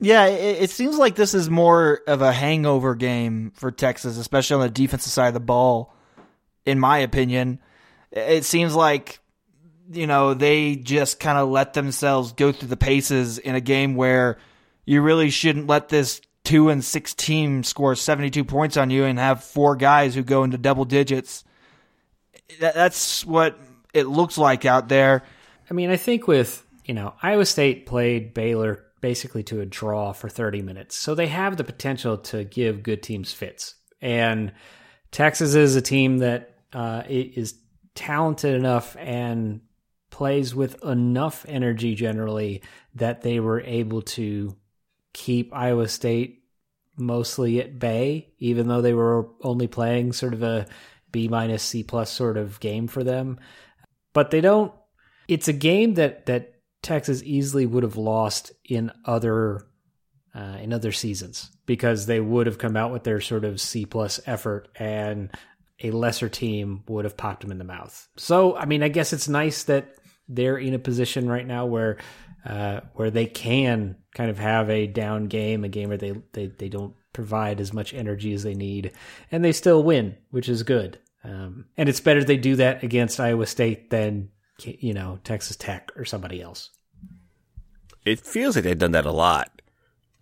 Yeah, 0.00 0.26
it, 0.26 0.62
it 0.64 0.70
seems 0.70 0.98
like 0.98 1.14
this 1.14 1.34
is 1.34 1.48
more 1.48 2.00
of 2.08 2.20
a 2.20 2.32
hangover 2.32 2.96
game 2.96 3.52
for 3.54 3.70
Texas, 3.70 4.18
especially 4.18 4.54
on 4.54 4.62
the 4.62 4.70
defensive 4.70 5.12
side 5.12 5.28
of 5.28 5.34
the 5.34 5.40
ball. 5.40 5.94
In 6.66 6.80
my 6.80 6.98
opinion, 6.98 7.60
it 8.10 8.44
seems 8.44 8.74
like 8.74 9.20
you 9.90 10.06
know, 10.06 10.34
they 10.34 10.76
just 10.76 11.18
kind 11.20 11.38
of 11.38 11.48
let 11.48 11.74
themselves 11.74 12.32
go 12.32 12.52
through 12.52 12.68
the 12.68 12.76
paces 12.76 13.38
in 13.38 13.54
a 13.54 13.60
game 13.60 13.94
where 13.94 14.38
you 14.84 15.02
really 15.02 15.30
shouldn't 15.30 15.66
let 15.66 15.88
this 15.88 16.20
two 16.44 16.68
and 16.68 16.84
six 16.84 17.14
team 17.14 17.62
score 17.62 17.94
72 17.94 18.44
points 18.44 18.76
on 18.76 18.90
you 18.90 19.04
and 19.04 19.18
have 19.18 19.44
four 19.44 19.76
guys 19.76 20.14
who 20.14 20.22
go 20.22 20.44
into 20.44 20.58
double 20.58 20.84
digits. 20.84 21.44
That's 22.60 23.24
what 23.24 23.58
it 23.92 24.06
looks 24.06 24.38
like 24.38 24.64
out 24.64 24.88
there. 24.88 25.24
I 25.70 25.74
mean, 25.74 25.90
I 25.90 25.96
think 25.96 26.26
with, 26.26 26.64
you 26.84 26.94
know, 26.94 27.14
Iowa 27.22 27.44
State 27.44 27.86
played 27.86 28.32
Baylor 28.32 28.84
basically 29.00 29.42
to 29.44 29.60
a 29.60 29.66
draw 29.66 30.12
for 30.12 30.28
30 30.28 30.62
minutes. 30.62 30.96
So 30.96 31.14
they 31.14 31.26
have 31.26 31.56
the 31.56 31.64
potential 31.64 32.18
to 32.18 32.44
give 32.44 32.82
good 32.82 33.02
teams 33.02 33.32
fits. 33.32 33.74
And 34.00 34.52
Texas 35.10 35.54
is 35.54 35.76
a 35.76 35.82
team 35.82 36.18
that 36.18 36.54
uh, 36.72 37.02
is 37.06 37.54
talented 37.94 38.54
enough 38.54 38.96
and 38.98 39.60
plays 40.18 40.52
with 40.52 40.82
enough 40.84 41.46
energy 41.48 41.94
generally 41.94 42.60
that 42.96 43.22
they 43.22 43.38
were 43.38 43.60
able 43.60 44.02
to 44.02 44.56
keep 45.12 45.54
Iowa 45.54 45.86
State 45.86 46.42
mostly 46.96 47.60
at 47.60 47.78
bay, 47.78 48.26
even 48.40 48.66
though 48.66 48.82
they 48.82 48.94
were 48.94 49.28
only 49.42 49.68
playing 49.68 50.12
sort 50.12 50.34
of 50.34 50.42
a 50.42 50.66
B 51.12 51.28
minus 51.28 51.62
C 51.62 51.84
plus 51.84 52.10
sort 52.10 52.36
of 52.36 52.58
game 52.58 52.88
for 52.88 53.04
them. 53.04 53.38
But 54.12 54.32
they 54.32 54.40
don't. 54.40 54.72
It's 55.28 55.46
a 55.46 55.52
game 55.52 55.94
that 55.94 56.26
that 56.26 56.54
Texas 56.82 57.22
easily 57.22 57.64
would 57.64 57.84
have 57.84 57.96
lost 57.96 58.50
in 58.64 58.90
other 59.04 59.68
uh, 60.34 60.58
in 60.60 60.72
other 60.72 60.90
seasons 60.90 61.48
because 61.64 62.06
they 62.06 62.18
would 62.18 62.48
have 62.48 62.58
come 62.58 62.76
out 62.76 62.90
with 62.90 63.04
their 63.04 63.20
sort 63.20 63.44
of 63.44 63.60
C 63.60 63.86
plus 63.86 64.18
effort 64.26 64.66
and 64.74 65.30
a 65.80 65.92
lesser 65.92 66.28
team 66.28 66.82
would 66.88 67.04
have 67.04 67.16
popped 67.16 67.42
them 67.42 67.52
in 67.52 67.58
the 67.58 67.64
mouth. 67.64 68.08
So, 68.16 68.56
I 68.56 68.64
mean, 68.64 68.82
I 68.82 68.88
guess 68.88 69.12
it's 69.12 69.28
nice 69.28 69.62
that 69.64 69.94
they're 70.28 70.58
in 70.58 70.74
a 70.74 70.78
position 70.78 71.28
right 71.28 71.46
now 71.46 71.66
where 71.66 71.98
uh, 72.44 72.80
where 72.94 73.10
they 73.10 73.26
can 73.26 73.96
kind 74.14 74.30
of 74.30 74.38
have 74.38 74.70
a 74.70 74.86
down 74.86 75.26
game, 75.26 75.64
a 75.64 75.68
game 75.68 75.88
where 75.88 75.98
they, 75.98 76.14
they, 76.32 76.46
they 76.46 76.68
don't 76.68 76.94
provide 77.12 77.60
as 77.60 77.72
much 77.72 77.92
energy 77.92 78.32
as 78.32 78.42
they 78.42 78.54
need, 78.54 78.92
and 79.30 79.44
they 79.44 79.52
still 79.52 79.82
win, 79.82 80.16
which 80.30 80.48
is 80.48 80.62
good. 80.62 80.98
Um, 81.24 81.66
and 81.76 81.88
it's 81.88 82.00
better 82.00 82.22
they 82.22 82.36
do 82.36 82.56
that 82.56 82.82
against 82.82 83.20
Iowa 83.20 83.46
State 83.46 83.90
than 83.90 84.30
you 84.62 84.94
know 84.94 85.18
Texas 85.24 85.56
Tech 85.56 85.90
or 85.96 86.04
somebody 86.04 86.40
else. 86.40 86.70
It 88.04 88.20
feels 88.20 88.56
like 88.56 88.64
they've 88.64 88.78
done 88.78 88.92
that 88.92 89.04
a 89.04 89.12
lot. 89.12 89.60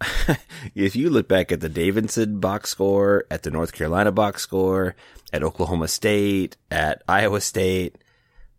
if 0.74 0.96
you 0.96 1.08
look 1.08 1.28
back 1.28 1.52
at 1.52 1.60
the 1.60 1.68
Davidson 1.68 2.40
box 2.40 2.70
score, 2.70 3.24
at 3.30 3.44
the 3.44 3.50
North 3.50 3.72
Carolina 3.72 4.12
box 4.12 4.42
score, 4.42 4.96
at 5.32 5.42
Oklahoma 5.42 5.88
State, 5.88 6.56
at 6.70 7.02
Iowa 7.08 7.40
State, 7.40 7.98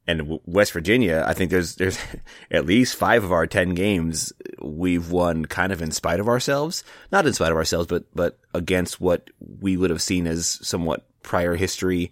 and 0.08 0.40
West 0.46 0.72
Virginia, 0.72 1.24
I 1.28 1.34
think 1.34 1.52
there's 1.52 1.76
there's 1.76 2.00
at 2.52 2.66
least 2.66 2.96
five 2.96 3.24
of 3.24 3.32
our 3.32 3.46
ten 3.46 3.74
games 3.76 4.32
we've 4.62 5.12
won 5.12 5.46
kind 5.46 5.72
of 5.72 5.82
in 5.82 5.92
spite 5.92 6.20
of 6.20 6.30
ourselves, 6.30 6.84
not 7.12 7.28
in 7.28 7.34
spite 7.34 7.52
of 7.52 7.58
ourselves, 7.58 7.88
but 7.88 8.06
but 8.16 8.40
against 8.54 9.02
what 9.02 9.30
we 9.40 9.76
would 9.76 9.90
have 9.90 10.02
seen 10.02 10.26
as 10.26 10.60
somewhat 10.62 11.06
prior 11.24 11.56
history. 11.56 12.12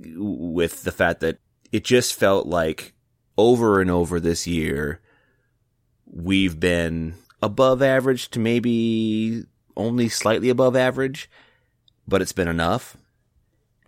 With 0.00 0.82
the 0.82 0.92
fact 0.92 1.20
that 1.20 1.38
it 1.72 1.84
just 1.84 2.14
felt 2.14 2.46
like 2.46 2.94
over 3.36 3.80
and 3.80 3.90
over 3.90 4.20
this 4.20 4.46
year, 4.46 5.00
we've 6.06 6.58
been 6.58 7.14
above 7.42 7.82
average 7.82 8.30
to 8.30 8.40
maybe 8.40 9.44
only 9.76 10.08
slightly 10.08 10.50
above 10.50 10.76
average, 10.76 11.30
but 12.06 12.22
it's 12.22 12.32
been 12.32 12.48
enough. 12.48 12.96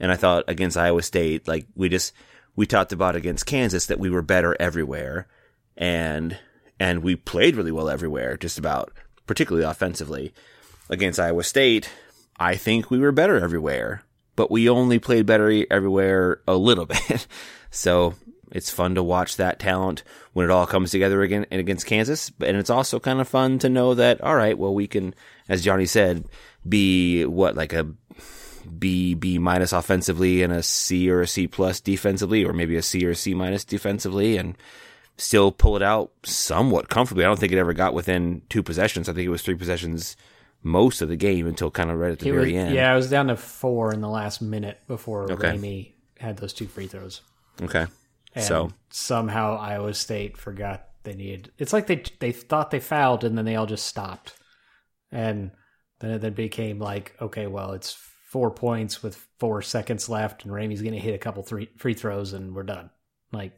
And 0.00 0.10
I 0.10 0.16
thought 0.16 0.44
against 0.48 0.76
Iowa 0.76 1.02
State, 1.02 1.46
like 1.46 1.66
we 1.76 1.88
just 1.88 2.12
we 2.60 2.66
talked 2.66 2.92
about 2.92 3.16
against 3.16 3.46
Kansas 3.46 3.86
that 3.86 3.98
we 3.98 4.10
were 4.10 4.20
better 4.20 4.54
everywhere 4.60 5.26
and 5.78 6.36
and 6.78 7.02
we 7.02 7.16
played 7.16 7.56
really 7.56 7.72
well 7.72 7.88
everywhere, 7.88 8.36
just 8.36 8.58
about, 8.58 8.92
particularly 9.26 9.66
offensively. 9.66 10.34
Against 10.90 11.18
Iowa 11.18 11.42
State, 11.42 11.88
I 12.38 12.56
think 12.56 12.90
we 12.90 12.98
were 12.98 13.12
better 13.12 13.42
everywhere, 13.42 14.02
but 14.36 14.50
we 14.50 14.68
only 14.68 14.98
played 14.98 15.24
better 15.24 15.64
everywhere 15.70 16.42
a 16.46 16.54
little 16.54 16.84
bit. 17.08 17.26
so 17.70 18.14
it's 18.52 18.68
fun 18.68 18.94
to 18.96 19.02
watch 19.02 19.36
that 19.36 19.58
talent 19.58 20.02
when 20.34 20.44
it 20.44 20.50
all 20.50 20.66
comes 20.66 20.90
together 20.90 21.22
again 21.22 21.46
and 21.50 21.60
against 21.60 21.86
Kansas. 21.86 22.30
And 22.40 22.58
it's 22.58 22.68
also 22.68 23.00
kind 23.00 23.22
of 23.22 23.28
fun 23.28 23.58
to 23.60 23.70
know 23.70 23.94
that, 23.94 24.20
all 24.20 24.36
right, 24.36 24.58
well, 24.58 24.74
we 24.74 24.86
can, 24.86 25.14
as 25.48 25.64
Johnny 25.64 25.86
said, 25.86 26.26
be 26.68 27.24
what, 27.24 27.54
like 27.56 27.72
a 27.72 27.88
B 28.78 29.14
B 29.14 29.38
minus 29.38 29.72
offensively 29.72 30.42
and 30.42 30.52
a 30.52 30.62
C 30.62 31.10
or 31.10 31.20
a 31.20 31.26
C 31.26 31.46
plus 31.46 31.80
defensively, 31.80 32.44
or 32.44 32.52
maybe 32.52 32.76
a 32.76 32.82
C 32.82 33.04
or 33.06 33.10
a 33.10 33.14
C 33.16 33.34
minus 33.34 33.64
defensively, 33.64 34.36
and 34.36 34.56
still 35.16 35.52
pull 35.52 35.76
it 35.76 35.82
out 35.82 36.12
somewhat 36.24 36.88
comfortably. 36.88 37.24
I 37.24 37.28
don't 37.28 37.38
think 37.38 37.52
it 37.52 37.58
ever 37.58 37.72
got 37.74 37.94
within 37.94 38.42
two 38.48 38.62
possessions. 38.62 39.08
I 39.08 39.12
think 39.12 39.26
it 39.26 39.30
was 39.30 39.42
three 39.42 39.54
possessions 39.54 40.16
most 40.62 41.00
of 41.02 41.08
the 41.08 41.16
game 41.16 41.46
until 41.46 41.70
kind 41.70 41.90
of 41.90 41.98
right 41.98 42.12
at 42.12 42.18
the 42.18 42.28
It 42.28 42.32
very 42.32 42.52
was- 42.52 42.62
end. 42.62 42.74
Yeah, 42.74 42.92
I 42.92 42.96
was 42.96 43.08
down 43.10 43.28
to 43.28 43.36
four 43.36 43.92
in 43.92 44.00
the 44.00 44.08
last 44.08 44.40
minute 44.42 44.78
before 44.86 45.30
Okay. 45.32 45.52
Ramey 45.56 45.92
had 46.18 46.36
those 46.36 46.52
two 46.52 46.66
free 46.66 46.86
throws. 46.86 47.22
Okay. 47.62 47.86
And 48.34 48.44
So 48.44 48.72
somehow 48.90 49.56
Iowa 49.56 49.92
State 49.94 50.36
forgot 50.36 50.86
they 51.02 51.14
needed. 51.14 51.50
It's 51.58 51.72
like 51.72 51.86
they 51.86 52.02
they 52.18 52.30
thought 52.32 52.70
they 52.70 52.78
fouled 52.80 53.24
and 53.24 53.36
then 53.38 53.44
they 53.46 53.56
all 53.56 53.66
just 53.66 53.86
stopped, 53.86 54.34
and 55.10 55.50
then 56.00 56.10
it 56.12 56.18
then 56.20 56.34
became 56.34 56.78
like, 56.78 57.14
okay, 57.20 57.46
well, 57.46 57.72
it's 57.72 57.92
four 58.30 58.50
points 58.52 59.02
with 59.02 59.16
four 59.38 59.60
seconds 59.60 60.08
left, 60.08 60.44
and 60.44 60.52
Ramey's 60.52 60.82
going 60.82 60.94
to 60.94 61.00
hit 61.00 61.14
a 61.14 61.18
couple 61.18 61.42
three 61.42 61.68
free 61.76 61.94
throws, 61.94 62.32
and 62.32 62.54
we're 62.54 62.62
done. 62.62 62.90
Like 63.32 63.54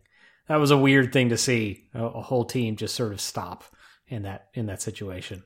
that 0.49 0.57
was 0.57 0.71
a 0.71 0.79
weird 0.79 1.13
thing 1.13 1.29
to 1.29 1.37
see 1.37 1.89
a, 1.95 2.03
a 2.05 2.23
whole 2.23 2.45
team 2.45 2.77
just 2.77 2.95
sort 2.95 3.13
of 3.13 3.21
stop 3.21 3.65
in 4.09 4.23
that 4.23 4.49
in 4.55 4.67
that 4.67 4.83
situation. 4.83 5.43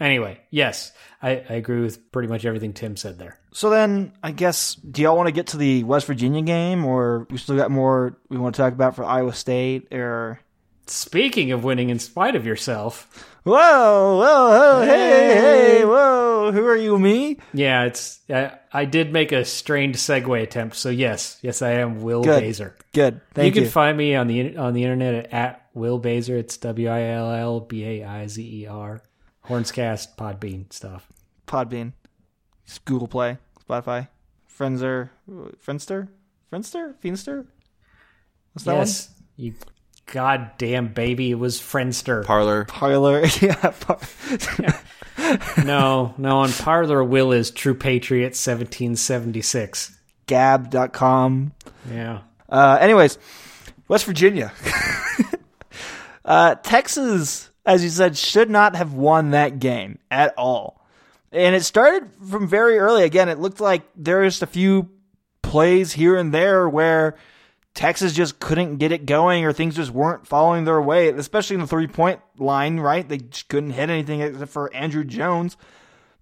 Anyway, 0.00 0.40
yes, 0.50 0.90
I, 1.22 1.30
I 1.48 1.54
agree 1.54 1.80
with 1.80 2.10
pretty 2.10 2.28
much 2.28 2.44
everything 2.44 2.72
Tim 2.72 2.96
said 2.96 3.18
there. 3.20 3.38
So 3.52 3.70
then, 3.70 4.12
I 4.22 4.32
guess, 4.32 4.74
do 4.74 5.02
y'all 5.02 5.16
want 5.16 5.28
to 5.28 5.32
get 5.32 5.48
to 5.48 5.56
the 5.56 5.84
West 5.84 6.06
Virginia 6.08 6.42
game, 6.42 6.84
or 6.84 7.28
we 7.30 7.38
still 7.38 7.56
got 7.56 7.70
more 7.70 8.18
we 8.28 8.36
want 8.38 8.56
to 8.56 8.60
talk 8.62 8.72
about 8.72 8.96
for 8.96 9.04
Iowa 9.04 9.32
State? 9.32 9.92
Or 9.92 10.40
Speaking 10.88 11.52
of 11.52 11.62
winning 11.62 11.90
in 11.90 12.00
spite 12.00 12.34
of 12.34 12.44
yourself, 12.44 13.28
whoa, 13.44 13.52
whoa, 13.52 14.48
whoa, 14.50 14.82
hey, 14.82 14.88
Hey. 14.88 15.34
hey, 15.40 15.71
who 16.62 16.68
are 16.68 16.76
you, 16.76 16.98
me? 16.98 17.38
Yeah, 17.52 17.84
it's 17.84 18.20
I, 18.30 18.52
I 18.72 18.84
did 18.84 19.12
make 19.12 19.32
a 19.32 19.44
strained 19.44 19.96
segue 19.96 20.42
attempt. 20.42 20.76
So 20.76 20.90
yes, 20.90 21.38
yes, 21.42 21.60
I 21.60 21.72
am 21.72 22.02
Will 22.02 22.22
Good. 22.22 22.42
Baizer. 22.42 22.74
Good, 22.92 23.20
thank 23.34 23.54
you 23.54 23.62
you. 23.62 23.66
can 23.66 23.72
find 23.72 23.98
me 23.98 24.14
on 24.14 24.28
the 24.28 24.56
on 24.56 24.72
the 24.72 24.84
internet 24.84 25.32
at, 25.32 25.68
Will 25.74 26.00
Baizer. 26.00 26.38
It's 26.38 26.56
W 26.58 26.88
I 26.88 27.02
L 27.04 27.32
L 27.32 27.60
B 27.60 27.84
A 27.84 28.04
I 28.04 28.26
Z 28.26 28.42
E 28.42 28.66
R. 28.66 29.02
Hornscast, 29.46 30.16
Podbean 30.16 30.72
stuff. 30.72 31.08
Podbean, 31.48 31.94
It's 32.64 32.78
Google 32.78 33.08
Play, 33.08 33.38
Spotify, 33.68 34.08
Friendster, 34.48 35.10
Friendster, 35.28 36.08
Friendster, 36.52 36.94
Fiendster. 37.02 37.46
What's 38.52 38.64
that 38.64 38.76
yes, 38.76 39.10
you 39.36 39.54
goddamn 40.06 40.88
baby, 40.92 41.30
it 41.30 41.34
was 41.38 41.60
Friendster. 41.60 42.24
Parler. 42.24 42.64
Parler, 42.66 43.24
yeah. 43.40 43.54
Par- 43.54 43.98
no, 45.64 46.14
no, 46.18 46.38
on 46.40 46.52
Parler, 46.52 47.02
Will 47.04 47.32
is 47.32 47.50
True 47.50 47.74
Patriot, 47.74 48.34
seventeen 48.36 48.96
seventy 48.96 49.42
six. 49.42 49.98
Gab.com. 50.26 51.52
Yeah, 51.90 52.20
Uh, 52.48 52.78
anyways, 52.80 53.18
West 53.88 54.04
Virginia. 54.04 54.52
uh, 56.24 56.54
Texas, 56.56 57.50
as 57.66 57.82
you 57.82 57.90
said, 57.90 58.16
should 58.16 58.48
not 58.50 58.76
have 58.76 58.94
won 58.94 59.30
that 59.32 59.58
game 59.58 59.98
at 60.10 60.32
all. 60.38 60.80
And 61.32 61.54
it 61.56 61.62
started 61.64 62.08
from 62.28 62.46
very 62.46 62.78
early. 62.78 63.04
Again, 63.04 63.28
it 63.28 63.38
looked 63.38 63.60
like 63.60 63.82
there 63.96 64.20
was 64.20 64.34
just 64.34 64.42
a 64.42 64.46
few 64.46 64.90
plays 65.42 65.92
here 65.92 66.16
and 66.16 66.32
there 66.32 66.68
where 66.68 67.16
Texas 67.74 68.12
just 68.12 68.38
couldn't 68.38 68.76
get 68.76 68.92
it 68.92 69.06
going 69.06 69.44
or 69.44 69.52
things 69.52 69.76
just 69.76 69.90
weren't 69.90 70.26
following 70.26 70.64
their 70.64 70.80
way, 70.80 71.08
especially 71.08 71.54
in 71.54 71.60
the 71.60 71.66
three 71.66 71.86
point 71.86 72.20
line, 72.38 72.78
right? 72.80 73.08
They 73.08 73.18
just 73.18 73.48
couldn't 73.48 73.70
hit 73.70 73.88
anything 73.88 74.20
except 74.20 74.52
for 74.52 74.74
Andrew 74.74 75.04
Jones. 75.04 75.56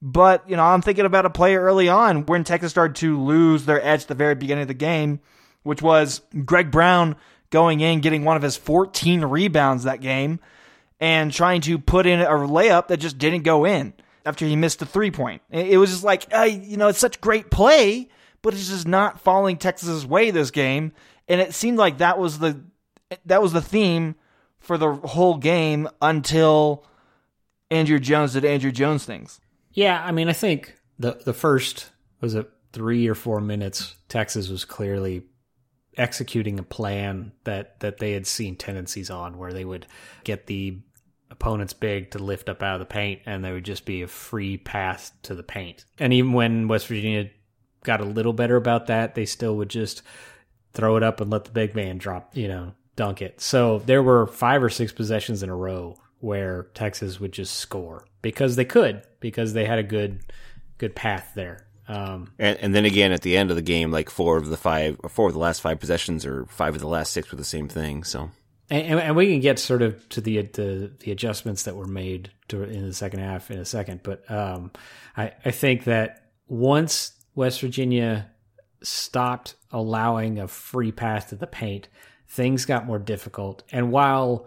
But, 0.03 0.49
you 0.49 0.57
know, 0.57 0.65
I'm 0.65 0.81
thinking 0.81 1.05
about 1.05 1.27
a 1.27 1.31
play 1.31 1.57
early 1.57 1.89
on 1.89 2.25
when 2.27 2.45
Texas 2.45 2.71
started 2.71 2.97
to 2.97 3.21
lose 3.21 3.67
their 3.67 3.85
edge 3.85 4.03
at 4.03 4.09
the 4.09 4.15
very 4.15 4.35
beginning 4.35 4.63
of 4.63 4.69
the 4.69 4.75
game, 4.75 5.21
which 5.63 5.83
was 5.83 6.23
Greg 6.45 6.71
Brown 6.71 7.17
going 7.51 7.81
in, 7.81 8.01
getting 8.01 8.25
one 8.25 8.37
of 8.37 8.43
his 8.43 8.57
14 8.57 9.25
rebounds 9.25 9.85
that 9.85 10.01
game, 10.01 10.41
and 11.01 11.33
trying 11.33 11.61
to 11.63 11.79
put 11.79 12.07
in 12.07 12.21
a 12.21 12.27
layup 12.29 12.89
that 12.89 12.99
just 12.99 13.19
didn't 13.19 13.43
go 13.43 13.67
in 13.67 13.93
after 14.25 14.47
he 14.47 14.57
missed 14.57 14.81
a 14.81 14.87
three 14.87 15.11
point. 15.11 15.43
It 15.51 15.79
was 15.79 15.91
just 15.91 16.05
like, 16.05 16.27
uh, 16.33 16.43
you 16.43 16.77
know, 16.77 16.89
it's 16.89 16.99
such 16.99 17.21
great 17.21 17.51
play, 17.51 18.09
but 18.41 18.55
it's 18.55 18.69
just 18.69 18.89
not 18.89 19.21
falling 19.21 19.57
Texas's 19.57 20.07
way 20.07 20.31
this 20.31 20.51
game. 20.51 20.93
And 21.31 21.41
it 21.41 21.55
seemed 21.55 21.79
like 21.79 21.99
that 21.99 22.19
was 22.19 22.41
the 22.41 22.61
that 23.25 23.41
was 23.41 23.53
the 23.53 23.63
theme 23.63 24.17
for 24.59 24.77
the 24.77 24.93
whole 24.93 25.37
game 25.37 25.89
until 26.03 26.85
Andrew 27.71 28.01
Jones 28.01 28.33
did 28.35 28.45
Andrew 28.45 28.73
Jones 28.73 29.05
things. 29.05 29.41
yeah. 29.73 30.03
I 30.05 30.11
mean, 30.13 30.29
I 30.29 30.33
think 30.33 30.75
the 30.99 31.21
the 31.25 31.33
first 31.33 31.91
was 32.21 32.35
it 32.35 32.51
three 32.73 33.09
or 33.09 33.15
four 33.15 33.41
minutes. 33.41 33.95
Texas 34.09 34.49
was 34.49 34.65
clearly 34.65 35.23
executing 35.97 36.59
a 36.59 36.65
plan 36.65 37.33
that 37.45 37.79
that 37.81 37.99
they 37.99 38.13
had 38.13 38.27
seen 38.27 38.57
tendencies 38.57 39.09
on, 39.09 39.39
where 39.39 39.53
they 39.53 39.65
would 39.65 39.87
get 40.25 40.47
the 40.47 40.81
opponent's 41.31 41.73
big 41.73 42.11
to 42.11 42.19
lift 42.19 42.49
up 42.49 42.61
out 42.61 42.75
of 42.75 42.81
the 42.81 42.93
paint, 42.93 43.23
and 43.25 43.45
there 43.45 43.55
would 43.55 43.65
just 43.65 43.85
be 43.85 44.03
a 44.03 44.09
free 44.09 44.57
path 44.57 45.13
to 45.23 45.35
the 45.37 45.45
paint. 45.45 45.85
And 45.99 46.13
even 46.13 46.33
when 46.33 46.67
West 46.67 46.89
Virginia 46.89 47.31
got 47.85 48.01
a 48.01 48.05
little 48.05 48.33
better 48.33 48.57
about 48.57 48.89
that, 48.89 49.15
they 49.15 49.27
still 49.27 49.57
would 49.57 49.71
just 49.71 50.03
throw 50.73 50.97
it 50.97 51.03
up 51.03 51.21
and 51.21 51.31
let 51.31 51.45
the 51.45 51.51
big 51.51 51.75
man 51.75 51.99
drop, 51.99 52.37
you 52.37 52.49
know, 52.49 52.73
dunk 52.97 53.23
it. 53.23 53.41
So 53.41 53.79
there 53.81 54.03
were 54.03 54.27
five 54.27 54.63
or 54.63 54.71
six 54.71 54.93
possessions 54.93 55.43
in 55.43 55.49
a 55.49 55.57
row 55.57 55.99
where 56.19 56.65
Texas 56.75 57.19
would 57.19 57.33
just 57.33 57.55
score 57.57 58.05
because 58.23 58.57
they 58.57 58.65
could, 58.65 59.03
because 59.21 59.53
they 59.53 59.65
had 59.65 59.79
a 59.79 59.83
good 59.83 60.21
good 60.79 60.95
path 60.95 61.33
there. 61.35 61.67
Um, 61.89 62.33
And, 62.39 62.57
and 62.59 62.75
then 62.75 62.85
again 62.85 63.13
at 63.13 63.23
the 63.23 63.37
end 63.37 63.51
of 63.51 63.57
the 63.57 63.63
game, 63.63 63.91
like 63.91 64.11
four 64.11 64.37
of 64.37 64.49
the 64.49 64.57
five, 64.57 64.97
or 65.03 65.09
four 65.09 65.27
of 65.27 65.33
the 65.33 65.41
last 65.41 65.61
five 65.61 65.81
possessions, 65.81 66.25
or 66.25 66.47
five 66.47 66.75
of 66.75 66.81
the 66.81 66.89
last 66.89 67.13
six 67.13 67.31
were 67.31 67.37
the 67.37 67.45
same 67.45 67.69
thing. 67.69 68.05
So 68.05 68.31
And, 68.71 69.01
and 69.01 69.17
we 69.17 69.27
can 69.27 69.41
get 69.41 69.59
sort 69.59 69.83
of 69.83 70.09
to 70.11 70.21
the 70.21 70.43
the, 70.43 70.93
the 71.01 71.11
adjustments 71.11 71.65
that 71.65 71.75
were 71.75 71.89
made 71.89 72.31
to, 72.49 72.63
in 72.63 72.87
the 72.87 72.95
second 72.95 73.21
half 73.21 73.51
in 73.51 73.59
a 73.59 73.65
second, 73.65 74.01
but 74.03 74.31
um, 74.31 74.71
I, 75.17 75.33
I 75.45 75.51
think 75.51 75.85
that 75.85 76.31
once 76.47 77.13
West 77.35 77.61
Virginia 77.61 78.31
stopped 78.83 79.55
allowing 79.71 80.39
a 80.39 80.49
free 80.49 80.93
pass 80.93 81.27
to 81.27 81.37
the 81.37 81.47
paint, 81.47 81.89
things 82.29 82.65
got 82.65 82.87
more 82.87 82.99
difficult. 82.99 83.63
And 83.73 83.91
while 83.93 84.47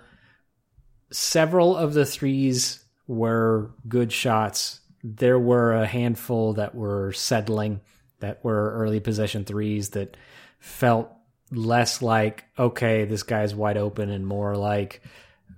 several 1.11 1.75
of 1.75 1.93
the 1.93 2.05
threes 2.05 2.83
were 3.07 3.71
good 3.87 4.11
shots, 4.11 4.79
there 5.03 5.39
were 5.39 5.73
a 5.73 5.85
handful 5.85 6.53
that 6.53 6.73
were 6.75 7.11
settling, 7.13 7.81
that 8.19 8.43
were 8.43 8.73
early 8.73 8.99
possession 8.99 9.43
threes 9.43 9.89
that 9.89 10.15
felt 10.59 11.11
less 11.51 12.01
like 12.01 12.45
okay, 12.57 13.05
this 13.05 13.23
guy's 13.23 13.53
wide 13.53 13.77
open, 13.77 14.09
and 14.09 14.25
more 14.25 14.55
like 14.55 15.01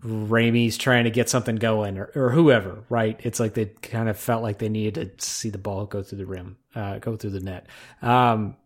Ramey's 0.04 0.78
trying 0.78 1.06
to 1.06 1.12
get 1.12 1.30
something 1.30 1.56
going, 1.56 1.98
or, 1.98 2.12
or 2.16 2.32
whoever. 2.32 2.84
Right? 2.90 3.20
It's 3.24 3.40
like 3.40 3.54
they 3.54 3.66
kind 3.66 4.10
of 4.10 4.18
felt 4.18 4.44
like 4.44 4.58
they 4.58 4.70
needed 4.70 5.20
to 5.20 5.30
see 5.30 5.50
the 5.50 5.58
ball 5.58 5.86
go 5.86 6.02
through 6.04 6.18
the 6.18 6.26
rim, 6.26 6.58
uh, 6.74 6.98
go 6.98 7.16
through 7.16 7.32
the 7.32 7.40
net. 7.40 7.68
Um, 8.02 8.58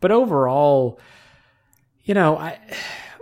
but 0.00 0.10
overall, 0.10 1.00
you 2.04 2.14
know, 2.14 2.36
I. 2.36 2.58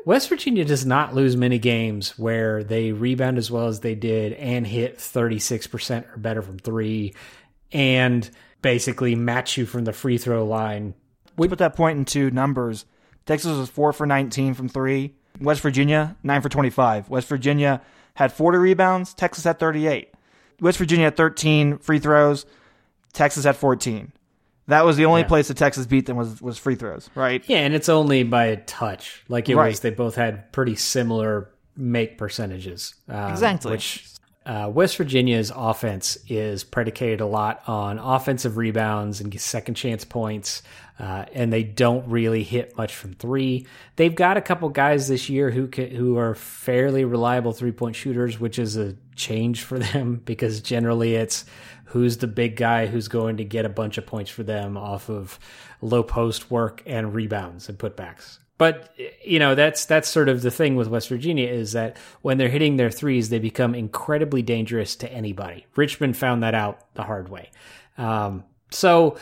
West 0.04 0.28
Virginia 0.28 0.66
does 0.66 0.84
not 0.84 1.14
lose 1.14 1.34
many 1.34 1.58
games 1.58 2.18
where 2.18 2.62
they 2.62 2.92
rebound 2.92 3.38
as 3.38 3.50
well 3.50 3.68
as 3.68 3.80
they 3.80 3.94
did 3.94 4.34
and 4.34 4.66
hit 4.66 4.98
36% 4.98 6.12
or 6.12 6.18
better 6.18 6.42
from 6.42 6.58
three 6.58 7.14
and 7.72 8.30
basically 8.60 9.14
match 9.14 9.56
you 9.56 9.64
from 9.64 9.84
the 9.84 9.94
free 9.94 10.18
throw 10.18 10.44
line. 10.44 10.92
We 11.38 11.48
put 11.48 11.58
that 11.60 11.74
point 11.74 11.98
into 11.98 12.30
numbers. 12.30 12.84
Texas 13.24 13.56
was 13.56 13.70
four 13.70 13.94
for 13.94 14.06
19 14.06 14.52
from 14.52 14.68
three. 14.68 15.14
West 15.40 15.62
Virginia, 15.62 16.16
nine 16.22 16.42
for 16.42 16.48
25. 16.48 17.08
West 17.08 17.26
Virginia 17.28 17.80
had 18.14 18.32
40 18.32 18.58
rebounds. 18.58 19.14
Texas 19.14 19.44
had 19.44 19.58
38. 19.58 20.12
West 20.60 20.78
Virginia 20.78 21.06
had 21.06 21.16
13 21.16 21.78
free 21.78 21.98
throws. 21.98 22.46
Texas 23.12 23.44
had 23.44 23.56
14. 23.56 24.12
That 24.68 24.84
was 24.84 24.96
the 24.96 25.04
only 25.04 25.22
Yeah. 25.22 25.28
place 25.28 25.48
that 25.48 25.56
Texas 25.56 25.86
beat 25.86 26.06
them 26.06 26.16
was, 26.16 26.40
was 26.40 26.56
free 26.58 26.74
throws, 26.74 27.10
right? 27.14 27.42
Yeah, 27.46 27.58
and 27.58 27.74
it's 27.74 27.88
only 27.88 28.22
by 28.22 28.46
a 28.46 28.56
touch. 28.56 29.22
Like 29.28 29.48
it 29.48 29.56
Right. 29.56 29.68
was, 29.68 29.80
they 29.80 29.90
both 29.90 30.14
had 30.14 30.50
pretty 30.52 30.74
similar 30.76 31.50
make 31.76 32.16
percentages. 32.18 32.94
um, 33.08 33.30
Exactly. 33.30 33.72
Which 33.72 34.06
uh, 34.46 34.70
West 34.72 34.96
Virginia's 34.98 35.50
offense 35.54 36.18
is 36.28 36.64
predicated 36.64 37.20
a 37.20 37.26
lot 37.26 37.62
on 37.66 37.98
offensive 37.98 38.56
rebounds 38.58 39.20
and 39.20 39.38
second 39.40 39.74
chance 39.74 40.04
points, 40.04 40.62
uh, 40.98 41.24
and 41.32 41.52
they 41.52 41.64
don't 41.64 42.08
really 42.08 42.44
hit 42.44 42.76
much 42.76 42.94
from 42.94 43.14
three. 43.14 43.66
They've 43.96 44.14
got 44.14 44.36
a 44.36 44.40
couple 44.40 44.68
guys 44.68 45.08
this 45.08 45.28
year 45.28 45.50
who 45.50 45.66
ca 45.68 45.94
who 45.94 46.18
are 46.18 46.34
fairly 46.34 47.04
reliable 47.04 47.52
three 47.52 47.72
point 47.72 47.96
shooters, 47.96 48.38
which 48.38 48.58
is 48.58 48.76
a 48.76 48.94
change 49.16 49.62
for 49.62 49.78
them 49.92 50.20
because 50.24 50.60
generally 50.60 51.14
it's 51.14 51.44
who's 51.86 52.18
the 52.18 52.26
big 52.26 52.56
guy 52.56 52.86
who's 52.86 53.08
going 53.08 53.38
to 53.38 53.44
get 53.44 53.64
a 53.64 53.68
bunch 53.68 53.98
of 53.98 54.06
points 54.06 54.30
for 54.30 54.42
them 54.42 54.76
off 54.76 55.08
of 55.08 55.38
low 55.80 56.02
post 56.02 56.50
work 56.50 56.82
and 56.86 57.14
rebounds 57.14 57.68
and 57.68 57.78
putbacks. 57.78 58.38
But 58.56 58.94
you 59.24 59.40
know 59.40 59.56
that's 59.56 59.86
that's 59.86 60.08
sort 60.08 60.28
of 60.28 60.42
the 60.42 60.50
thing 60.50 60.76
with 60.76 60.86
West 60.86 61.08
Virginia 61.08 61.48
is 61.48 61.72
that 61.72 61.96
when 62.22 62.38
they're 62.38 62.48
hitting 62.48 62.76
their 62.76 62.90
threes, 62.90 63.30
they 63.30 63.40
become 63.40 63.74
incredibly 63.74 64.42
dangerous 64.42 64.94
to 64.96 65.12
anybody. 65.12 65.66
Richmond 65.74 66.16
found 66.16 66.44
that 66.44 66.54
out 66.54 66.94
the 66.94 67.02
hard 67.02 67.28
way. 67.28 67.50
Um, 67.98 68.44
so 68.70 69.18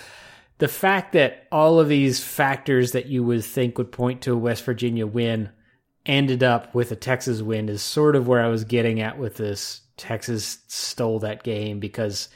the 0.63 0.69
fact 0.69 1.15
that 1.15 1.49
all 1.51 1.81
of 1.81 1.89
these 1.89 2.23
factors 2.23 2.93
that 2.93 3.07
you 3.07 3.25
would 3.25 3.45
think 3.45 3.77
would 3.77 3.91
point 3.91 4.23
to 4.23 4.33
a 4.33 4.37
West 4.37 4.63
Virginia 4.63 5.05
win 5.05 5.51
ended 6.07 6.45
up 6.45 6.73
with 6.73 6.93
a 6.93 6.95
Texas 6.95 7.43
win 7.43 7.69
is 7.69 7.83
sort 7.83 8.15
of 8.15 8.29
where 8.29 8.41
I 8.41 8.47
was 8.47 8.63
getting 8.63 9.01
at 9.01 9.19
with 9.19 9.39
this. 9.39 9.81
Texas 9.97 10.59
stole 10.69 11.19
that 11.19 11.43
game 11.43 11.81
because, 11.81 12.29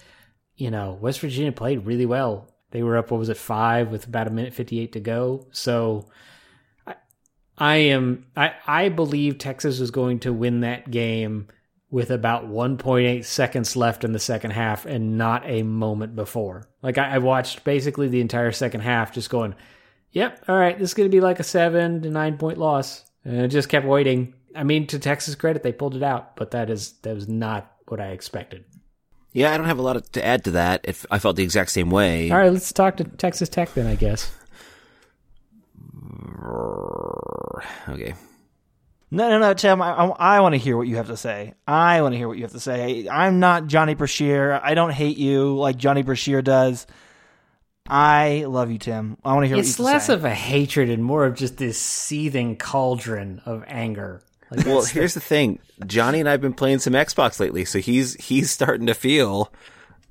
you 0.57 0.73
know, 0.73 0.99
West 1.01 1.21
Virginia 1.21 1.53
played 1.53 1.87
really 1.87 2.05
well. 2.05 2.53
They 2.73 2.83
were 2.83 2.97
up, 2.97 3.13
what 3.13 3.19
was 3.19 3.29
it, 3.29 3.37
five 3.37 3.93
with 3.93 4.09
about 4.09 4.27
a 4.27 4.31
minute 4.31 4.55
58 4.55 4.95
to 4.95 4.99
go. 4.99 5.47
So 5.53 6.09
I, 6.85 6.97
I 7.57 7.77
am, 7.77 8.27
I, 8.37 8.55
I 8.67 8.89
believe 8.89 9.39
Texas 9.39 9.79
was 9.79 9.93
going 9.93 10.19
to 10.19 10.33
win 10.33 10.63
that 10.63 10.91
game 10.91 11.47
with 11.91 12.11
about 12.11 12.49
1.8 12.49 13.25
seconds 13.25 13.77
left 13.77 14.05
in 14.05 14.13
the 14.13 14.19
second 14.19 14.51
half 14.51 14.87
and 14.87 15.17
not 15.17 15.43
a 15.47 15.63
moment 15.63 16.17
before. 16.17 16.69
Like 16.83 16.99
I, 16.99 17.15
I 17.15 17.19
watched 17.19 17.65
basically 17.65 18.09
the 18.09 18.21
entire 18.21 18.53
second 18.53 18.81
half 18.81 19.13
just 19.13 19.31
going, 19.31 19.55
yep, 20.11 20.45
all 20.49 20.57
right, 20.57 20.77
this 20.79 20.91
is 20.91 20.95
going 20.95 21.09
to 21.09 21.17
be 21.17 21.21
like 21.21 21.39
a 21.39 21.45
seven 21.45 22.03
to 22.03 22.11
nine 22.11 22.39
point 22.39 22.59
loss. 22.59 23.05
And 23.25 23.43
I 23.43 23.47
just 23.47 23.69
kept 23.69 23.87
waiting. 23.87 24.35
I 24.55 24.65
mean, 24.65 24.87
to 24.89 24.99
Texas 24.99 25.35
credit, 25.35 25.63
they 25.63 25.73
pulled 25.73 25.95
it 25.95 26.03
out, 26.03 26.37
but 26.37 26.53
that 26.53 26.71
is 26.71 26.93
that 27.03 27.15
was 27.15 27.29
not 27.29 27.73
what 27.87 28.01
I 28.01 28.09
expected. 28.09 28.65
Yeah, 29.33 29.53
I 29.53 29.59
don't 29.59 29.67
have 29.67 29.79
a 29.79 29.83
lot 29.83 30.03
to 30.13 30.25
add 30.25 30.45
to 30.45 30.53
that. 30.53 30.81
If 30.85 31.05
I 31.11 31.19
felt 31.19 31.37
the 31.37 31.43
exact 31.43 31.71
same 31.71 31.91
way. 31.91 32.31
All 32.31 32.39
right, 32.39 32.51
let's 32.51 32.73
talk 32.73 32.97
to 32.97 33.05
Texas 33.05 33.49
Tech 33.49 33.75
then. 33.75 33.87
I 33.87 33.95
guess. 33.95 34.33
Okay. 37.89 38.15
No, 39.17 39.31
no, 39.31 39.39
no, 39.39 39.55
Tim. 39.55 39.81
I, 39.81 39.93
I, 39.93 40.07
I 40.09 40.41
want 40.41 40.53
to 40.53 40.59
hear 40.59 40.77
what 40.77 40.87
you 40.87 40.97
have 40.97 41.07
to 41.07 41.17
say. 41.17 41.55
I 41.67 42.03
want 42.03 42.13
to 42.13 42.19
hear 42.19 42.29
what 42.29 42.37
you 42.37 42.45
have 42.45 42.53
to 42.53 42.61
say. 42.61 43.09
I'm 43.09 43.41
not 43.41 43.67
Johnny 43.67 43.95
Brashear. 43.95 44.61
I 44.63 44.75
don't 44.75 44.91
hate 44.91 45.17
you 45.17 45.57
like 45.57 45.79
Johnny 45.79 46.03
Brashear 46.03 46.43
does. 46.43 46.87
I 47.89 48.45
love 48.47 48.71
you, 48.71 48.77
Tim. 48.77 49.17
I 49.25 49.33
want 49.33 49.45
to 49.45 49.49
hear. 49.49 49.57
It's 49.57 49.79
what 49.79 49.87
you 49.87 49.93
less 49.93 50.07
say. 50.09 50.13
of 50.13 50.27
a 50.27 50.35
hatred 50.35 50.91
and 50.91 51.03
more 51.03 51.25
of 51.25 51.35
just 51.35 51.57
this 51.57 51.79
seething 51.79 52.59
cauldron 52.59 53.41
of 53.47 53.65
anger. 53.67 54.21
Like 54.51 54.67
Well, 54.67 54.85
here's 54.85 55.15
the 55.15 55.21
thing. 55.21 55.61
Johnny 55.87 56.21
and 56.21 56.29
I've 56.29 56.43
been 56.43 56.53
playing 56.53 56.81
some 56.81 56.93
Xbox 56.93 57.41
lately, 57.41 57.65
so 57.65 57.79
he's 57.79 58.15
he's 58.23 58.51
starting 58.51 58.87
to 58.87 58.95
feel 58.95 59.51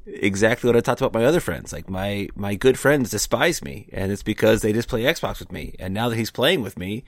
exactly 0.08 0.68
what 0.68 0.76
I 0.76 0.80
talked 0.80 1.02
about 1.02 1.14
my 1.14 1.26
other 1.26 1.40
friends. 1.40 1.72
Like 1.72 1.92
my 1.92 2.30
my 2.36 2.56
good 2.56 2.80
friends 2.80 3.12
despise 3.12 3.64
me, 3.64 3.88
and 3.94 4.12
it's 4.12 4.24
because 4.24 4.64
they 4.64 4.74
just 4.74 4.90
play 4.90 5.04
Xbox 5.04 5.38
with 5.38 5.52
me. 5.52 5.76
And 5.78 5.94
now 5.94 6.10
that 6.10 6.16
he's 6.16 6.32
playing 6.32 6.64
with 6.64 6.76
me, 6.76 7.04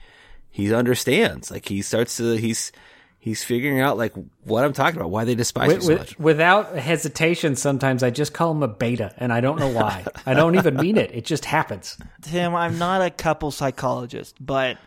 he 0.50 0.72
understands. 0.74 1.50
Like 1.50 1.66
he 1.68 1.82
starts 1.82 2.16
to 2.18 2.36
he's 2.36 2.72
he's 3.18 3.44
figuring 3.44 3.80
out 3.80 3.96
like 3.98 4.12
what 4.44 4.64
I'm 4.64 4.72
talking 4.72 4.98
about, 5.00 5.10
why 5.10 5.24
they 5.24 5.34
despise 5.34 5.68
me 5.68 5.74
With, 5.74 5.82
so 5.84 5.88
with- 5.90 5.98
much. 5.98 6.18
without 6.18 6.76
hesitation, 6.76 7.56
sometimes 7.56 8.02
I 8.02 8.10
just 8.10 8.32
call 8.32 8.52
him 8.52 8.62
a 8.62 8.68
beta, 8.68 9.12
and 9.18 9.32
I 9.32 9.40
don't 9.40 9.58
know 9.58 9.68
why. 9.68 10.04
I 10.26 10.34
don't 10.34 10.56
even 10.56 10.76
mean 10.76 10.96
it; 10.96 11.10
it 11.14 11.24
just 11.24 11.44
happens. 11.44 11.96
Tim, 12.22 12.54
I'm 12.54 12.78
not 12.78 13.02
a 13.02 13.10
couple 13.10 13.50
psychologist, 13.50 14.36
but 14.40 14.78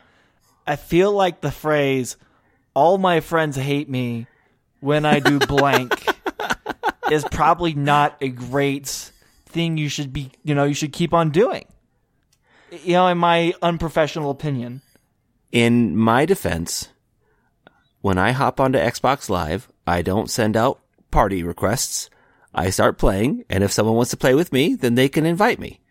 I 0.68 0.76
feel 0.76 1.12
like 1.12 1.42
the 1.42 1.52
phrase 1.52 2.18
"all 2.74 2.98
my 2.98 3.20
friends 3.20 3.56
hate 3.58 3.90
me 3.90 4.28
when 4.80 5.06
I 5.06 5.20
do 5.20 5.40
blank" 5.40 6.06
is 7.12 7.24
probably 7.32 7.74
not 7.74 8.16
a 8.22 8.30
great 8.30 8.88
thing. 9.48 9.78
You 9.78 9.90
should 9.90 10.14
be, 10.14 10.32
you 10.44 10.56
know, 10.56 10.64
you 10.64 10.74
should 10.74 10.94
keep 10.94 11.14
on 11.14 11.30
doing. 11.32 11.66
You 12.72 12.94
know, 12.94 13.08
in 13.08 13.18
my 13.18 13.54
unprofessional 13.62 14.32
opinion. 14.32 14.82
In 15.52 15.98
my 15.98 16.26
defense, 16.26 16.90
when 18.02 18.18
I 18.18 18.32
hop 18.32 18.60
onto 18.60 18.80
Xbox 18.80 19.30
Live, 19.30 19.70
I 19.86 20.02
don't 20.02 20.30
send 20.30 20.56
out 20.56 20.80
party 21.12 21.44
requests. 21.44 22.10
I 22.54 22.70
start 22.70 22.98
playing, 22.98 23.44
and 23.50 23.64
if 23.64 23.72
someone 23.72 23.96
wants 23.96 24.12
to 24.12 24.18
play 24.18 24.34
with 24.34 24.54
me, 24.54 24.76
then 24.76 24.96
they 24.96 25.10
can 25.10 25.26
invite 25.26 25.60
me. 25.60 25.82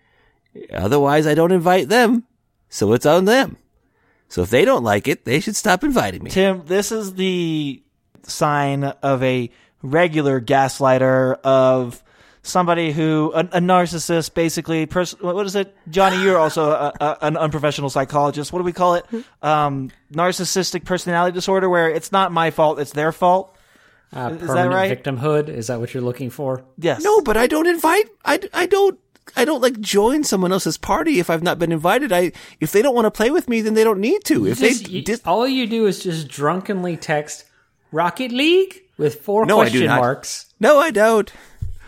Otherwise, 0.72 1.26
I 1.26 1.34
don't 1.34 1.52
invite 1.52 1.88
them, 1.88 2.24
so 2.68 2.92
it's 2.92 3.06
on 3.06 3.26
them. 3.26 3.56
So 4.28 4.42
if 4.42 4.50
they 4.50 4.64
don't 4.64 4.84
like 4.84 5.08
it, 5.08 5.24
they 5.24 5.40
should 5.40 5.56
stop 5.56 5.84
inviting 5.84 6.22
me. 6.22 6.30
Tim, 6.30 6.62
this 6.66 6.92
is 6.92 7.14
the 7.14 7.82
sign 8.22 8.84
of 8.84 9.22
a 9.22 9.50
regular 9.82 10.40
gaslighter 10.40 11.40
of 11.40 12.02
somebody 12.42 12.92
who 12.92 13.30
a, 13.34 13.40
a 13.40 13.60
narcissist 13.60 14.32
basically 14.34 14.86
pers- 14.86 15.18
what 15.20 15.44
is 15.46 15.54
it 15.56 15.76
johnny 15.90 16.22
you're 16.22 16.38
also 16.38 16.70
a, 16.70 16.92
a, 17.00 17.18
an 17.22 17.36
unprofessional 17.36 17.90
psychologist 17.90 18.52
what 18.52 18.60
do 18.60 18.64
we 18.64 18.72
call 18.72 18.94
it 18.94 19.04
um, 19.42 19.90
narcissistic 20.12 20.84
personality 20.84 21.34
disorder 21.34 21.68
where 21.68 21.90
it's 21.90 22.10
not 22.12 22.32
my 22.32 22.50
fault 22.50 22.78
it's 22.80 22.92
their 22.92 23.12
fault 23.12 23.54
Uh, 24.12 24.30
Is 24.32 24.38
that 24.40 24.46
permanent 24.46 24.74
right? 24.74 24.90
victimhood 25.04 25.48
is 25.48 25.66
that 25.68 25.78
what 25.80 25.92
you're 25.94 26.02
looking 26.02 26.30
for? 26.30 26.64
yes 26.78 27.02
No, 27.04 27.20
but 27.20 27.36
I 27.36 27.46
don't 27.46 27.66
invite. 27.68 28.08
I, 28.24 28.40
I 28.52 28.66
don't. 28.66 28.98
I 29.36 29.44
don't 29.44 29.60
like 29.62 29.78
join 29.78 30.24
someone 30.24 30.50
else's 30.50 30.76
party 30.76 31.20
if 31.20 31.30
I've 31.30 31.44
not 31.44 31.60
been 31.60 31.70
invited. 31.70 32.10
I 32.12 32.32
if 32.58 32.72
they 32.72 32.82
don't 32.82 32.96
want 32.96 33.06
to 33.06 33.12
play 33.12 33.30
with 33.30 33.48
me, 33.48 33.60
then 33.60 33.74
they 33.74 33.84
don't 33.84 34.00
need 34.00 34.24
to. 34.24 34.46
If 34.48 34.58
Just- 34.58 34.84
they 34.86 34.90
you- 34.90 35.02
dis- 35.02 35.22
all 35.24 35.46
you 35.46 35.68
do 35.68 35.86
is 35.86 36.02
just 36.02 36.26
drunkenly 36.26 36.96
text 36.96 37.44
Rocket 37.92 38.32
League 38.32 38.82
with 38.98 39.20
four 39.22 39.46
No, 39.46 39.60
I 39.60 39.66
do 39.66 39.70
question 39.70 39.86
not. 39.86 40.00
marks. 40.00 40.46
No, 40.58 40.80
I 40.80 40.90
don't. 40.90 41.30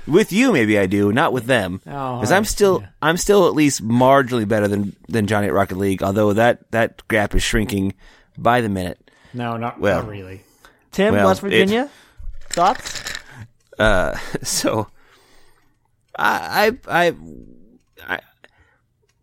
With 0.06 0.32
you, 0.32 0.52
maybe 0.52 0.78
I 0.78 0.86
do, 0.86 1.12
not 1.12 1.32
with 1.32 1.44
them. 1.46 1.80
Oh, 1.86 2.16
Because 2.16 2.30
I'm 2.32 2.36
alright, 2.38 2.46
still, 2.48 2.84
I'm 3.00 3.16
still 3.16 3.46
at 3.46 3.54
least 3.54 3.86
marginally 3.86 4.46
better 4.48 4.66
than 4.66 4.96
than 5.08 5.26
Johnny 5.26 5.46
at 5.46 5.52
Rocket 5.52 5.78
League. 5.78 6.02
Although 6.02 6.32
that 6.32 6.70
that 6.72 7.06
gap 7.08 7.34
is 7.34 7.42
shrinking 7.42 7.94
by 8.36 8.60
the 8.60 8.68
minute. 8.68 8.98
No, 9.32 9.56
not, 9.56 9.80
Well. 9.80 10.02
not 10.02 10.08
really. 10.10 10.42
tim 10.90 11.14
Well, 11.14 11.26
west 11.28 11.40
it- 11.40 11.48
virginia 11.48 11.88
thoughts 12.50 13.02
Uh, 13.78 14.16
so 14.42 14.88
I, 16.18 16.76
I, 16.88 17.06
I, 17.06 17.16
I, 18.16 18.20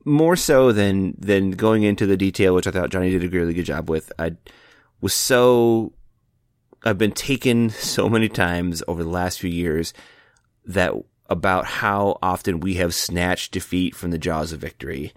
more 0.06 0.36
so 0.36 0.72
than 0.72 1.16
than 1.20 1.52
going 1.52 1.84
into 1.84 2.06
the 2.08 2.18
detail, 2.18 2.56
which 2.56 2.66
I 2.68 2.72
thought 2.72 2.90
Johnny 2.90 3.12
did 3.12 3.24
a 3.24 3.30
really 3.30 3.54
good 3.54 3.66
job 3.66 3.90
with. 3.90 4.12
I 4.18 4.32
was 5.02 5.14
so 5.14 5.94
I've 6.84 6.98
been 6.98 7.12
taken 7.12 7.70
so 7.70 8.10
many 8.10 8.30
times 8.30 8.82
over 8.88 9.04
the 9.04 9.10
last 9.10 9.40
few 9.40 9.50
years 9.50 9.94
that 10.70 10.94
about 11.30 11.66
how 11.66 12.18
often 12.22 12.60
we 12.60 12.76
have 12.76 12.94
snatched 12.94 13.52
defeat 13.52 13.96
from 13.96 14.12
the 14.12 14.18
jaws 14.18 14.52
of 14.52 14.60
victory, 14.60 15.14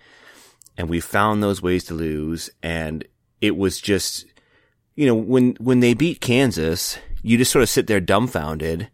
and 0.77 0.89
we 0.89 1.01
found 1.01 1.43
those 1.43 1.63
ways 1.63 1.85
to 1.85 1.95
lose, 1.95 2.51
and 2.63 3.05
it 3.41 3.57
was 3.57 3.81
just 3.81 4.27
you 4.95 5.07
know 5.07 5.15
when 5.15 5.57
when 5.61 5.81
they 5.81 5.95
beat 5.95 6.21
Kansas, 6.21 6.99
you 7.23 7.39
just 7.39 7.53
sort 7.53 7.63
of 7.63 7.69
sit 7.69 7.87
there 7.87 8.01
dumbfounded 8.01 8.89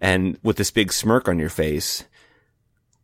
and 0.00 0.36
with 0.42 0.56
this 0.56 0.70
big 0.70 0.92
smirk 0.92 1.28
on 1.28 1.38
your 1.38 1.48
face. 1.48 2.04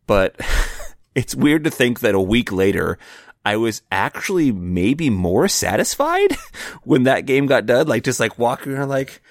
But 0.06 0.36
it's 1.14 1.34
weird 1.34 1.64
to 1.64 1.70
think 1.70 2.00
that 2.00 2.14
a 2.14 2.20
week 2.20 2.52
later, 2.52 2.98
I 3.44 3.56
was 3.56 3.82
actually 3.90 4.52
maybe 4.52 5.08
more 5.08 5.48
satisfied 5.48 6.36
when 6.82 7.04
that 7.04 7.24
game 7.24 7.46
got 7.46 7.66
done. 7.66 7.86
Like 7.86 8.04
just 8.04 8.20
like 8.20 8.38
walking 8.38 8.72
around 8.72 8.88
like, 8.88 9.22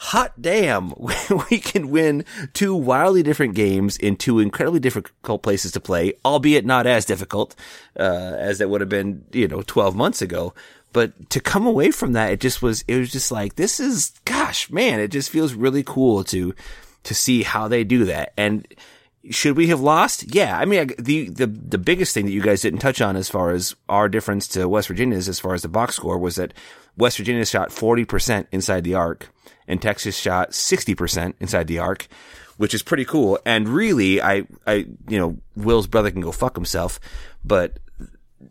hot 0.00 0.40
damn, 0.40 0.94
we 1.50 1.58
can 1.58 1.90
win 1.90 2.24
two 2.54 2.74
wildly 2.74 3.22
different 3.22 3.54
games 3.54 3.98
in 3.98 4.16
two 4.16 4.38
incredibly 4.38 4.80
difficult 4.80 5.42
places 5.42 5.72
to 5.72 5.80
play, 5.80 6.14
albeit 6.24 6.64
not 6.64 6.86
as 6.86 7.04
difficult, 7.04 7.54
uh, 7.98 8.34
as 8.38 8.62
it 8.62 8.70
would 8.70 8.80
have 8.80 8.88
been, 8.88 9.26
you 9.32 9.46
know, 9.46 9.60
12 9.60 9.94
months 9.94 10.22
ago. 10.22 10.54
But 10.94 11.28
to 11.30 11.40
come 11.40 11.66
away 11.66 11.90
from 11.90 12.14
that, 12.14 12.32
it 12.32 12.40
just 12.40 12.62
was, 12.62 12.82
it 12.88 12.96
was 12.96 13.12
just 13.12 13.30
like, 13.30 13.56
this 13.56 13.78
is, 13.78 14.12
gosh, 14.24 14.70
man, 14.70 15.00
it 15.00 15.08
just 15.08 15.28
feels 15.28 15.52
really 15.52 15.82
cool 15.82 16.24
to, 16.24 16.54
to 17.02 17.14
see 17.14 17.42
how 17.42 17.68
they 17.68 17.84
do 17.84 18.06
that. 18.06 18.32
And 18.38 18.66
should 19.28 19.54
we 19.54 19.66
have 19.66 19.82
lost? 19.82 20.34
Yeah. 20.34 20.58
I 20.58 20.64
mean, 20.64 20.92
the, 20.98 21.28
the, 21.28 21.46
the 21.46 21.78
biggest 21.78 22.14
thing 22.14 22.24
that 22.24 22.32
you 22.32 22.40
guys 22.40 22.62
didn't 22.62 22.80
touch 22.80 23.02
on 23.02 23.16
as 23.16 23.28
far 23.28 23.50
as 23.50 23.76
our 23.86 24.08
difference 24.08 24.48
to 24.48 24.66
West 24.66 24.88
Virginia's 24.88 25.28
as 25.28 25.38
far 25.38 25.52
as 25.52 25.60
the 25.60 25.68
box 25.68 25.96
score 25.96 26.16
was 26.16 26.36
that 26.36 26.54
West 26.96 27.18
Virginia 27.18 27.44
shot 27.44 27.68
40% 27.68 28.46
inside 28.50 28.82
the 28.82 28.94
arc 28.94 29.28
and 29.70 29.80
Texas 29.80 30.18
shot 30.18 30.50
60% 30.50 31.34
inside 31.38 31.68
the 31.68 31.78
arc, 31.78 32.08
which 32.56 32.74
is 32.74 32.82
pretty 32.82 33.04
cool. 33.04 33.38
And 33.46 33.68
really, 33.68 34.20
I, 34.20 34.42
I, 34.66 34.86
you 35.08 35.18
know, 35.18 35.38
Will's 35.56 35.86
brother 35.86 36.10
can 36.10 36.20
go 36.20 36.32
fuck 36.32 36.56
himself, 36.56 36.98
but 37.44 37.78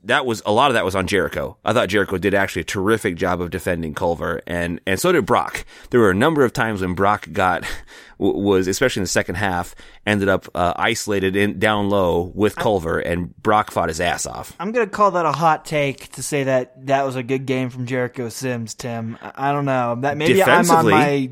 that 0.06 0.26
was 0.26 0.42
a 0.46 0.52
lot 0.52 0.72
of 0.72 0.76
that 0.76 0.86
was 0.86 0.96
on 0.96 1.08
Jericho. 1.08 1.58
I 1.66 1.74
thought 1.74 1.90
Jericho 1.90 2.18
did 2.18 2.34
actually 2.34 2.62
a 2.62 2.66
terrific 2.66 3.16
job 3.18 3.42
of 3.42 3.50
defending 3.50 3.94
Culver, 3.94 4.42
and 4.48 4.80
and 4.88 5.00
so 5.00 5.12
did 5.12 5.26
Brock. 5.26 5.66
There 5.90 6.00
were 6.00 6.12
a 6.12 6.16
number 6.16 6.46
of 6.46 6.54
times 6.54 6.82
when 6.82 6.94
Brock 6.94 7.28
got 7.32 7.64
w- 8.20 8.38
was 8.40 8.68
especially 8.68 9.00
in 9.00 9.04
the 9.06 9.08
second 9.08 9.36
half 9.36 9.74
ended 10.06 10.30
up 10.30 10.48
uh, 10.54 10.74
isolated 10.76 11.36
in 11.36 11.58
down 11.58 11.90
low 11.90 12.32
with 12.36 12.56
Culver, 12.56 13.00
and 13.00 13.36
Brock 13.42 13.72
fought 13.72 13.88
his 13.90 14.00
ass 14.02 14.26
off. 14.26 14.56
i'm 14.60 14.72
gonna 14.72 14.88
call 14.88 15.12
that 15.12 15.26
a 15.26 15.32
hot 15.32 15.66
take 15.66 16.12
to 16.14 16.22
say 16.24 16.44
that 16.44 16.86
that 16.86 17.06
was 17.06 17.16
a 17.16 17.24
good 17.24 17.46
game 17.46 17.70
from 17.70 17.86
jericho 17.86 18.30
sims 18.30 18.76
tim. 18.76 19.18
I, 19.22 19.50
I 19.50 19.52
don't 19.52 19.66
know. 19.66 19.98
That 20.02 20.18
maybe 20.18 20.44
i'm 20.44 20.70
on 20.70 20.86
my 20.90 21.30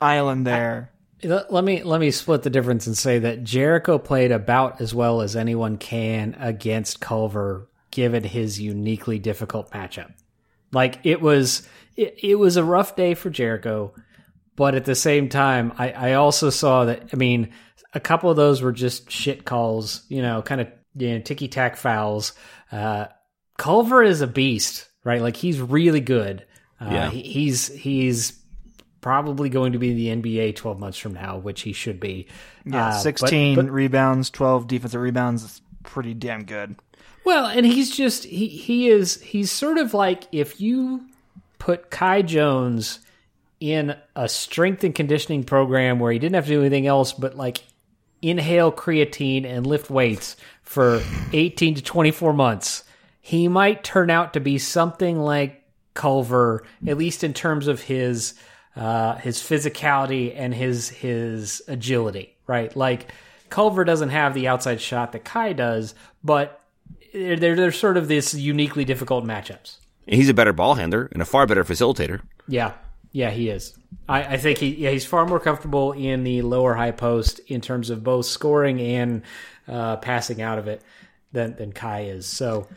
island 0.00 0.46
there. 0.46 0.92
Let 1.22 1.50
let 1.50 1.64
me 1.64 1.82
let 1.82 1.98
me 1.98 2.10
split 2.10 2.42
the 2.42 2.50
difference 2.50 2.86
and 2.86 2.96
say 2.96 3.18
that 3.20 3.42
Jericho 3.42 3.98
played 3.98 4.32
about 4.32 4.80
as 4.82 4.94
well 4.94 5.22
as 5.22 5.34
anyone 5.34 5.78
can 5.78 6.36
against 6.38 7.00
Culver, 7.00 7.68
given 7.90 8.22
his 8.22 8.60
uniquely 8.60 9.18
difficult 9.18 9.70
matchup. 9.70 10.12
Like 10.72 11.00
it 11.04 11.22
was, 11.22 11.66
it, 11.96 12.16
it 12.22 12.34
was 12.34 12.58
a 12.58 12.62
rough 12.64 12.96
day 12.96 13.14
for 13.14 13.30
Jericho, 13.30 13.94
but 14.56 14.74
at 14.74 14.84
the 14.84 14.94
same 14.94 15.28
time, 15.28 15.72
I, 15.78 15.90
I 15.92 16.12
also 16.14 16.50
saw 16.50 16.86
that. 16.86 17.10
I 17.12 17.16
mean, 17.16 17.50
a 17.94 18.00
couple 18.00 18.30
of 18.30 18.36
those 18.36 18.62
were 18.62 18.72
just 18.72 19.10
shit 19.10 19.44
calls, 19.44 20.02
you 20.08 20.22
know, 20.22 20.42
kind 20.42 20.60
of 20.60 20.68
you 20.96 21.12
know, 21.14 21.20
ticky 21.20 21.48
tack 21.48 21.76
fouls. 21.76 22.32
Uh, 22.72 23.06
Culver 23.58 24.02
is 24.02 24.20
a 24.20 24.26
beast, 24.26 24.88
right? 25.04 25.22
Like 25.22 25.36
he's 25.36 25.60
really 25.60 26.00
good. 26.00 26.44
Uh, 26.80 26.88
Yeah. 26.90 27.10
he, 27.10 27.22
he's 27.22 27.68
he's 27.68 28.38
probably 29.00 29.48
going 29.48 29.72
to 29.72 29.78
be 29.78 29.90
in 29.90 30.22
the 30.22 30.30
NBA 30.36 30.56
12 30.56 30.78
months 30.80 30.98
from 30.98 31.14
now, 31.14 31.38
which 31.38 31.60
he 31.62 31.72
should 31.72 32.00
be. 32.00 32.26
Yeah, 32.64 32.88
Uh, 32.88 32.90
but- 32.92 32.98
16 33.00 33.54
but- 33.56 33.70
rebounds, 33.70 34.30
12 34.30 34.66
defensive 34.66 35.00
rebounds. 35.00 35.44
It's 35.44 35.60
pretty 35.84 36.12
damn 36.14 36.44
good. 36.44 36.76
Well, 37.24 37.46
and 37.46 37.64
he's 37.66 37.94
just 37.96 38.24
he 38.24 38.46
he 38.48 38.88
is 38.88 39.20
he's 39.20 39.50
sort 39.50 39.78
of 39.78 39.94
like 39.94 40.24
if 40.32 40.60
you 40.60 41.06
put 41.58 41.90
Kai 41.90 42.22
Jones 42.22 43.00
in 43.60 43.96
a 44.14 44.28
strength 44.28 44.84
and 44.84 44.94
conditioning 44.94 45.44
program 45.44 45.98
where 45.98 46.12
he 46.12 46.18
didn't 46.18 46.34
have 46.34 46.44
to 46.44 46.50
do 46.50 46.60
anything 46.60 46.86
else 46.86 47.12
but 47.12 47.36
like 47.36 47.62
inhale 48.22 48.72
creatine 48.72 49.44
and 49.44 49.66
lift 49.66 49.90
weights 49.90 50.36
for 50.62 51.02
18 51.32 51.76
to 51.76 51.82
24 51.82 52.32
months, 52.32 52.84
he 53.20 53.48
might 53.48 53.84
turn 53.84 54.10
out 54.10 54.34
to 54.34 54.40
be 54.40 54.58
something 54.58 55.18
like 55.18 55.62
Culver, 55.94 56.64
at 56.86 56.98
least 56.98 57.24
in 57.24 57.32
terms 57.32 57.66
of 57.66 57.80
his 57.80 58.34
uh, 58.76 59.14
his 59.16 59.38
physicality 59.38 60.34
and 60.36 60.54
his 60.54 60.90
his 60.90 61.62
agility, 61.66 62.36
right? 62.46 62.74
Like 62.76 63.10
Culver 63.48 63.84
doesn't 63.84 64.10
have 64.10 64.34
the 64.34 64.48
outside 64.48 64.80
shot 64.80 65.12
that 65.12 65.24
Kai 65.24 65.54
does, 65.54 65.94
but 66.22 66.60
they're 67.12 67.36
they're, 67.36 67.56
they're 67.56 67.72
sort 67.72 67.96
of 67.96 68.08
this 68.08 68.34
uniquely 68.34 68.84
difficult 68.84 69.24
matchups. 69.24 69.78
He's 70.06 70.28
a 70.28 70.34
better 70.34 70.52
ball 70.52 70.74
handler 70.74 71.08
and 71.12 71.22
a 71.22 71.24
far 71.24 71.46
better 71.46 71.64
facilitator. 71.64 72.20
Yeah, 72.46 72.74
yeah, 73.16 73.30
he 73.30 73.48
is. 73.48 73.72
I, 74.06 74.34
I 74.34 74.36
think 74.36 74.58
he 74.58 74.74
yeah 74.74 74.90
he's 74.90 75.06
far 75.06 75.24
more 75.24 75.40
comfortable 75.40 75.92
in 75.92 76.22
the 76.22 76.42
lower 76.42 76.74
high 76.74 76.90
post 76.90 77.40
in 77.46 77.62
terms 77.62 77.88
of 77.88 78.04
both 78.04 78.26
scoring 78.26 78.78
and 78.78 79.22
uh, 79.66 79.96
passing 79.96 80.42
out 80.42 80.58
of 80.58 80.68
it 80.68 80.82
than 81.32 81.56
than 81.56 81.72
Kai 81.72 82.02
is. 82.02 82.26
So 82.26 82.68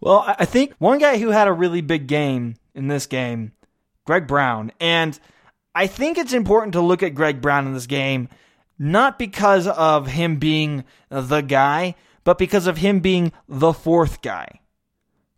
Well, 0.00 0.22
I 0.24 0.44
think 0.44 0.72
one 0.78 0.98
guy 0.98 1.18
who 1.18 1.30
had 1.30 1.48
a 1.48 1.52
really 1.52 1.80
big 1.80 2.06
game 2.06 2.54
in 2.76 2.86
this 2.86 3.06
game, 3.06 3.50
Greg 4.06 4.28
Brown. 4.28 4.70
And 4.78 5.18
I 5.74 5.88
think 5.88 6.16
it's 6.16 6.32
important 6.32 6.74
to 6.74 6.80
look 6.80 7.02
at 7.02 7.16
Greg 7.16 7.40
Brown 7.40 7.66
in 7.66 7.74
this 7.74 7.88
game, 7.88 8.28
not 8.78 9.18
because 9.18 9.66
of 9.66 10.06
him 10.06 10.36
being 10.36 10.84
the 11.08 11.40
guy, 11.40 11.96
but 12.22 12.38
because 12.38 12.68
of 12.68 12.76
him 12.76 13.00
being 13.00 13.32
the 13.48 13.72
fourth 13.72 14.22
guy. 14.22 14.60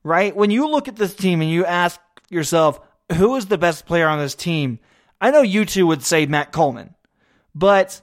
Right? 0.05 0.37
When 0.37 0.51
you 0.51 0.68
look 0.68 0.87
at 0.87 0.96
this 0.96 1.14
team 1.14 1.40
and 1.40 1.51
you 1.51 1.64
ask 1.64 1.99
yourself, 2.29 2.79
who 3.12 3.37
is 3.37 3.46
the 3.46 3.59
best 3.59 3.87
player 3.87 4.09
on 4.09 4.18
this 4.18 4.35
team? 4.35 4.79
I 5.20 5.31
know 5.31 5.42
you 5.42 5.64
two 5.64 5.87
would 5.87 6.03
say 6.03 6.27
Matt 6.27 6.53
Coleman, 6.53 6.94
but 7.55 8.01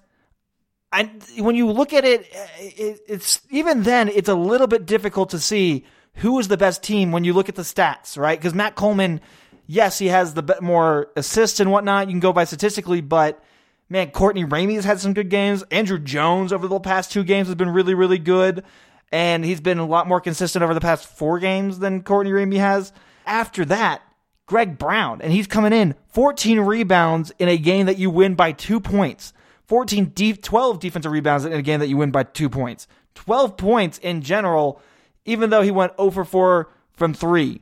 I, 0.92 1.12
when 1.38 1.56
you 1.56 1.72
look 1.72 1.94
at 1.94 2.06
it, 2.06 2.22
uh, 2.22 2.48
it, 2.60 3.00
it's 3.08 3.42
even 3.50 3.84
then 3.84 4.08
it's 4.10 4.30
a 4.30 4.36
little 4.36 4.68
bit 4.68 4.86
difficult 4.86 5.32
to 5.32 5.40
see 5.40 5.86
who 6.16 6.40
is 6.40 6.48
the 6.48 6.58
best 6.58 6.84
team 6.84 7.12
when 7.12 7.24
you 7.24 7.34
look 7.34 7.50
at 7.50 7.56
the 7.56 7.64
stats, 7.64 8.18
right? 8.18 8.40
Because 8.40 8.54
Matt 8.54 8.76
Coleman, 8.76 9.22
yes, 9.66 10.00
he 10.00 10.08
has 10.08 10.34
the 10.34 10.58
more 10.62 11.10
assists 11.16 11.60
and 11.60 11.72
whatnot. 11.72 12.08
You 12.08 12.14
can 12.14 12.20
go 12.20 12.34
by 12.34 12.46
statistically, 12.46 13.02
but 13.02 13.44
man, 13.90 14.12
Courtney 14.12 14.46
Ramey 14.46 14.76
has 14.76 14.86
had 14.86 15.00
some 15.00 15.14
good 15.14 15.30
games. 15.30 15.64
Andrew 15.72 16.00
Jones 16.00 16.54
over 16.54 16.68
the 16.68 16.80
past 16.80 17.12
two 17.12 17.24
games 17.24 17.48
has 17.48 17.56
been 17.56 17.70
really, 17.70 17.94
really 17.94 18.18
good, 18.18 18.64
and 19.12 19.44
he's 19.44 19.62
been 19.62 19.80
a 19.80 19.86
lot 19.86 20.08
more 20.08 20.22
consistent 20.22 20.64
over 20.64 20.74
the 20.74 20.82
past 20.82 21.06
four 21.06 21.40
games 21.40 21.80
than 21.80 22.04
Courtney 22.04 22.32
Ramey 22.32 22.58
has. 22.58 22.94
After 23.26 23.66
that, 23.66 24.02
Greg 24.48 24.78
Brown, 24.78 25.22
and 25.22 25.32
he's 25.32 25.46
coming 25.46 25.74
in 25.74 25.94
14 26.08 26.62
rebounds 26.62 27.32
in 27.38 27.50
a 27.50 27.58
game 27.58 27.86
that 27.86 27.98
you 27.98 28.10
win 28.10 28.34
by 28.34 28.54
two 28.54 28.80
points. 28.80 29.34
14 29.68 30.06
deep, 30.06 30.42
12 30.42 30.80
defensive 30.80 31.12
rebounds 31.12 31.44
in 31.46 31.52
a 31.52 31.62
game 31.62 31.82
that 31.82 31.90
you 31.90 31.98
win 31.98 32.12
by 32.12 32.24
two 32.24 32.50
points. 32.50 32.88
12 33.16 33.58
points 33.58 33.98
in 33.98 34.22
general, 34.22 34.82
even 35.26 35.50
though 35.50 35.62
he 35.62 35.72
went 35.72 35.98
0 35.98 36.12
for 36.12 36.24
4 36.24 36.70
from 36.94 37.14
three. 37.14 37.62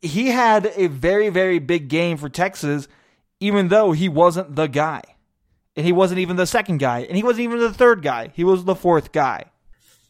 He 0.00 0.28
had 0.28 0.72
a 0.74 0.86
very, 0.86 1.28
very 1.28 1.58
big 1.58 1.88
game 1.88 2.16
for 2.16 2.30
Texas, 2.30 2.88
even 3.38 3.68
though 3.68 3.92
he 3.92 4.08
wasn't 4.08 4.56
the 4.56 4.66
guy. 4.66 5.02
And 5.76 5.84
he 5.84 5.92
wasn't 5.92 6.20
even 6.20 6.36
the 6.36 6.46
second 6.46 6.78
guy. 6.78 7.00
And 7.00 7.14
he 7.16 7.22
wasn't 7.22 7.44
even 7.44 7.58
the 7.58 7.74
third 7.74 8.02
guy. 8.02 8.30
He 8.32 8.44
was 8.44 8.64
the 8.64 8.74
fourth 8.74 9.12
guy. 9.12 9.44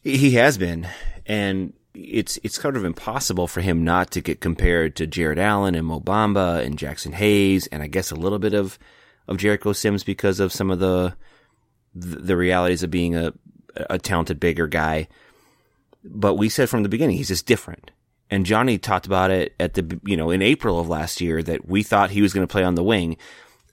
He 0.01 0.15
he 0.15 0.31
has 0.35 0.57
been, 0.57 0.87
and 1.25 1.73
it's 1.97 2.37
it's 2.43 2.57
kind 2.57 2.77
of 2.77 2.85
impossible 2.85 3.47
for 3.47 3.61
him 3.61 3.83
not 3.83 4.11
to 4.11 4.21
get 4.21 4.39
compared 4.39 4.95
to 4.97 5.07
Jarrett 5.07 5.39
Allen 5.39 5.75
and 5.75 5.87
Mo 5.87 5.99
Bamba 5.99 6.63
and 6.63 6.77
Jaxson 6.77 7.13
Hayes, 7.13 7.67
and 7.67 7.81
I 7.81 7.87
guess 7.87 8.11
a 8.11 8.15
little 8.15 8.39
bit 8.39 8.53
of 8.53 8.77
of 9.27 9.37
Jericho 9.37 9.73
Sims 9.73 10.03
because 10.03 10.39
of 10.39 10.53
some 10.53 10.69
of 10.69 10.79
the 10.79 11.15
the, 11.95 12.37
realities 12.37 12.83
of 12.83 12.91
being 12.91 13.15
a 13.15 13.33
a 13.89 13.97
talented 13.97 14.39
bigger 14.39 14.67
guy. 14.67 15.07
But 16.03 16.35
we 16.35 16.49
said 16.49 16.69
from 16.69 16.83
the 16.83 16.89
beginning 16.89 17.17
he's 17.17 17.29
just 17.29 17.47
different. 17.47 17.91
And 18.29 18.45
Johnny 18.45 18.77
talked 18.77 19.05
about 19.05 19.31
it 19.31 19.55
at 19.59 19.73
the 19.73 19.99
you 20.03 20.15
know 20.15 20.29
in 20.29 20.41
April 20.41 20.79
of 20.79 20.87
last 20.87 21.19
year 21.19 21.41
that 21.43 21.67
we 21.67 21.81
thought 21.81 22.11
he 22.11 22.21
was 22.21 22.33
going 22.33 22.45
to 22.45 22.51
play 22.51 22.63
on 22.63 22.75
the 22.75 22.83
wing, 22.83 23.17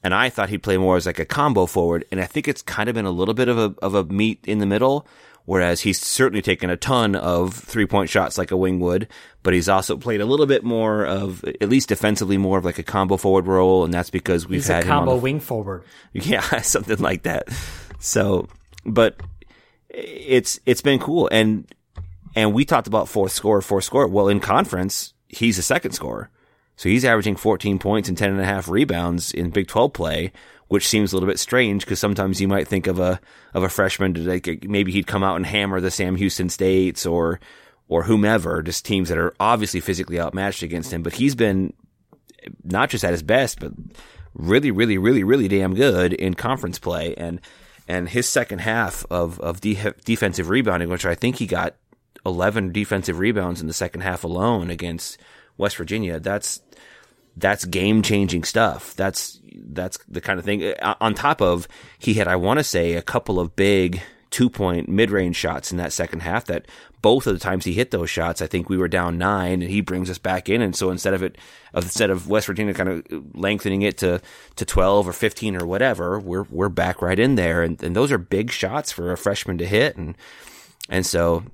and 0.03 0.15
I 0.15 0.31
thought 0.31 0.49
he'd 0.49 0.63
play 0.63 0.79
more 0.79 0.97
as 0.97 1.07
like 1.07 1.19
a 1.19 1.27
combo 1.27 1.67
forward. 1.67 2.07
And 2.11 2.21
I 2.21 2.27
think 2.27 2.49
it's 2.49 2.63
kind 2.63 2.89
of 2.89 2.95
been 2.95 3.05
a 3.05 3.11
little 3.11 3.35
bit 3.35 3.49
of 3.49 3.59
a 3.59 3.75
of 3.83 3.95
a 3.95 4.05
meet 4.05 4.45
in 4.47 4.61
the 4.61 4.67
middle. 4.67 5.07
Whereas 5.47 5.83
he's 5.83 6.01
certainly 6.01 6.41
taken 6.41 6.71
a 6.71 6.77
ton 6.77 7.15
of 7.15 7.53
three 7.53 7.87
point 7.87 8.09
shots 8.09 8.39
like 8.39 8.51
a 8.51 8.57
wing 8.57 8.81
would, 8.81 9.09
but 9.43 9.53
he's 9.53 9.69
also 9.69 9.97
played 9.97 10.23
a 10.23 10.25
little 10.25 10.47
bit 10.47 10.65
more 10.65 11.05
of, 11.05 11.45
at 11.45 11.69
least 11.69 11.91
defensively, 11.91 12.39
more 12.39 12.57
of 12.57 12.65
like 12.65 12.79
a 12.79 12.83
combo 12.83 13.19
forward 13.19 13.47
role, 13.47 13.85
and 13.85 13.93
that's 13.93 14.09
because 14.09 14.49
we've 14.49 14.61
he's 14.61 14.69
had 14.69 14.85
a 14.85 14.87
combo 14.87 15.17
the 15.17 15.21
wing 15.21 15.41
forward. 15.41 15.85
yeah, 16.13 16.61
something 16.63 16.99
like 16.99 17.25
that. 17.25 17.49
So, 17.99 18.49
but 18.87 19.21
it's 19.91 20.61
it's 20.65 20.81
been 20.81 20.99
cool, 20.99 21.29
and 21.31 21.67
and 22.35 22.55
we 22.55 22.65
talked 22.65 22.87
about 22.87 23.09
fourth 23.09 23.33
score, 23.33 23.61
fourth 23.61 23.85
score. 23.85 24.09
Well, 24.09 24.29
in 24.29 24.41
conference, 24.41 25.13
he's 25.29 25.59
a 25.59 25.63
second 25.63 25.93
scorer, 25.93 26.31
so 26.77 26.89
he's 26.89 27.05
averaging 27.05 27.37
14 27.37 27.79
points 27.79 28.09
and 28.09 28.19
10 28.19 28.31
and 28.31 28.41
a 28.41 28.45
half 28.45 28.69
rebounds 28.69 29.33
in 29.33 29.51
Big 29.51 29.69
12 29.69 29.93
play, 29.93 30.33
which 30.75 30.89
seems 30.89 31.13
a 31.13 31.17
little 31.17 31.29
bit 31.29 31.39
strange 31.39 31.85
because 31.85 32.01
sometimes 32.01 32.41
you 32.41 32.49
might 32.49 32.67
think 32.67 32.89
of 32.89 32.99
a 32.99 33.21
of 33.55 33.63
a 33.63 33.69
freshman 33.69 34.13
to 34.13 34.21
like 34.23 34.65
maybe 34.65 34.91
he'd 34.91 35.07
come 35.07 35.23
out 35.23 35.37
and 35.37 35.47
hammer 35.47 35.81
the 35.81 35.89
Sam 35.89 36.17
Houston 36.17 36.49
States 36.49 37.07
or 37.07 37.39
or 37.87 38.03
whomever, 38.03 38.61
just 38.61 38.85
teams 38.85 39.09
that 39.09 39.17
are 39.17 39.33
obviously 39.39 39.79
physically 39.79 40.19
outmatched 40.19 40.65
against 40.65 40.93
him. 40.93 41.05
But 41.05 41.13
he's 41.13 41.37
been 41.37 41.75
not 42.65 42.91
just 42.91 43.05
at 43.05 43.13
his 43.13 43.23
best, 43.23 43.61
but 43.61 43.71
really, 44.35 44.73
really, 44.73 44.99
really, 44.99 45.23
really 45.23 45.47
damn 45.47 45.77
good 45.77 46.13
in 46.13 46.35
conference 46.35 46.81
play. 46.81 47.15
And 47.15 47.41
and 47.87 48.09
his 48.09 48.29
second 48.29 48.59
half 48.59 49.07
of 49.11 49.39
of 49.39 49.61
de- 49.61 49.95
defensive 50.05 50.49
rebounding, 50.49 50.89
which 50.89 51.07
I 51.07 51.15
think 51.15 51.37
he 51.37 51.47
got 51.47 51.77
eleven 52.27 52.73
defensive 52.73 53.21
rebounds 53.21 53.61
in 53.61 53.69
the 53.69 53.73
second 53.73 54.01
half 54.01 54.25
alone 54.25 54.71
against 54.71 55.19
West 55.57 55.77
Virginia. 55.77 56.19
That's 56.19 56.63
that's 57.37 57.65
game 57.65 58.03
changing 58.03 58.45
stuff. 58.45 58.95
That's 58.97 59.41
that's 59.57 59.99
the 60.09 60.21
kind 60.21 60.39
of 60.39 60.45
thing. 60.45 60.63
Uh, 60.63 60.95
On 61.01 61.15
top 61.15 61.41
of 61.41 61.69
he 61.99 62.15
had, 62.15 62.29
I 62.29 62.37
want 62.37 62.59
to 62.59 62.65
say, 62.65 62.95
a 62.95 63.03
couple 63.03 63.41
of 63.41 63.57
big 63.57 64.03
two 64.31 64.51
point 64.51 64.89
mid 64.89 65.11
range 65.11 65.37
shots 65.37 65.71
in 65.71 65.79
that 65.79 65.93
second 65.93 66.21
half. 66.21 66.47
That 66.47 66.67
both 67.03 67.27
of 67.27 67.35
the 67.35 67.41
times 67.41 67.65
he 67.65 67.73
hit 67.73 67.91
those 67.91 68.11
shots, 68.11 68.41
I 68.41 68.47
think 68.47 68.69
we 68.69 68.77
were 68.77 68.89
down 68.89 69.19
nine, 69.19 69.63
and 69.63 69.71
he 69.71 69.81
brings 69.81 70.09
us 70.11 70.19
back 70.19 70.49
in. 70.49 70.63
And 70.63 70.75
so 70.75 70.91
instead 70.91 71.15
of 71.15 71.23
it, 71.23 71.37
instead 71.75 72.11
of 72.11 72.29
West 72.29 72.47
Virginia 72.47 72.75
kind 72.75 72.89
of 72.89 73.37
lengthening 73.37 73.83
it 73.83 73.99
to 73.99 74.21
to 74.57 74.65
twelve 74.65 75.09
or 75.09 75.13
fifteen 75.13 75.57
or 75.57 75.67
whatever, 75.67 76.19
we're 76.19 76.45
we're 76.51 76.69
back 76.69 77.03
right 77.03 77.19
in 77.19 77.35
there. 77.35 77.63
And, 77.63 77.83
and 77.83 77.95
those 77.95 78.11
are 78.13 78.19
big 78.19 78.51
shots 78.51 78.91
for 78.91 79.13
a 79.13 79.17
freshman 79.17 79.59
to 79.59 79.67
hit. 79.67 79.97
And 79.97 80.17
and 80.89 81.05
so 81.05 81.45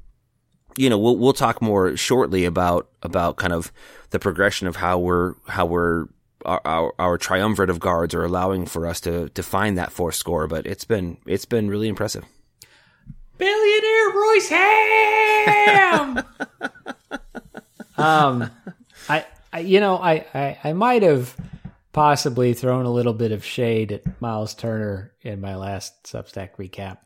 you 0.77 0.91
know, 0.91 0.99
we'll 0.99 1.17
we'll 1.17 1.33
talk 1.33 1.61
more 1.61 1.97
shortly 1.97 2.45
about 2.45 2.89
about 3.03 3.37
kind 3.37 3.53
of 3.53 3.73
the 4.11 4.19
progression 4.19 4.67
of 4.67 4.77
how 4.77 4.99
we're 4.99 5.35
how 5.47 5.67
we're 5.67 6.07
our, 6.45 6.61
our, 6.65 6.95
our 6.99 7.19
triumvirate 7.19 7.71
of 7.71 7.81
guards 7.81 8.15
are 8.15 8.25
allowing 8.25 8.67
for 8.67 8.87
us 8.87 9.01
to 9.03 9.29
to 9.31 9.43
find 9.43 9.77
that 9.79 9.93
fourth 9.93 10.15
score, 10.15 10.47
but 10.47 10.67
it's 10.67 10.85
been 10.85 11.19
it's 11.27 11.45
been 11.45 11.69
really 11.69 11.89
impressive. 11.89 12.25
Billionaire 13.41 14.11
Royce 14.15 14.49
Ham. 14.51 16.19
um, 17.97 18.51
I, 19.09 19.25
I, 19.51 19.61
you 19.61 19.81
know, 19.81 19.97
I, 19.97 20.27
I, 20.35 20.59
I 20.63 20.73
might 20.75 21.03
have 21.03 21.35
possibly 21.93 22.53
thrown 22.53 22.85
a 22.85 22.91
little 22.91 23.15
bit 23.15 23.33
of 23.33 23.43
shade 23.43 23.93
at 23.93 24.21
Myles 24.21 24.53
Turner 24.53 25.13
in 25.23 25.41
my 25.41 25.57
last 25.57 26.05
Substack 26.05 26.57
recap, 26.59 26.99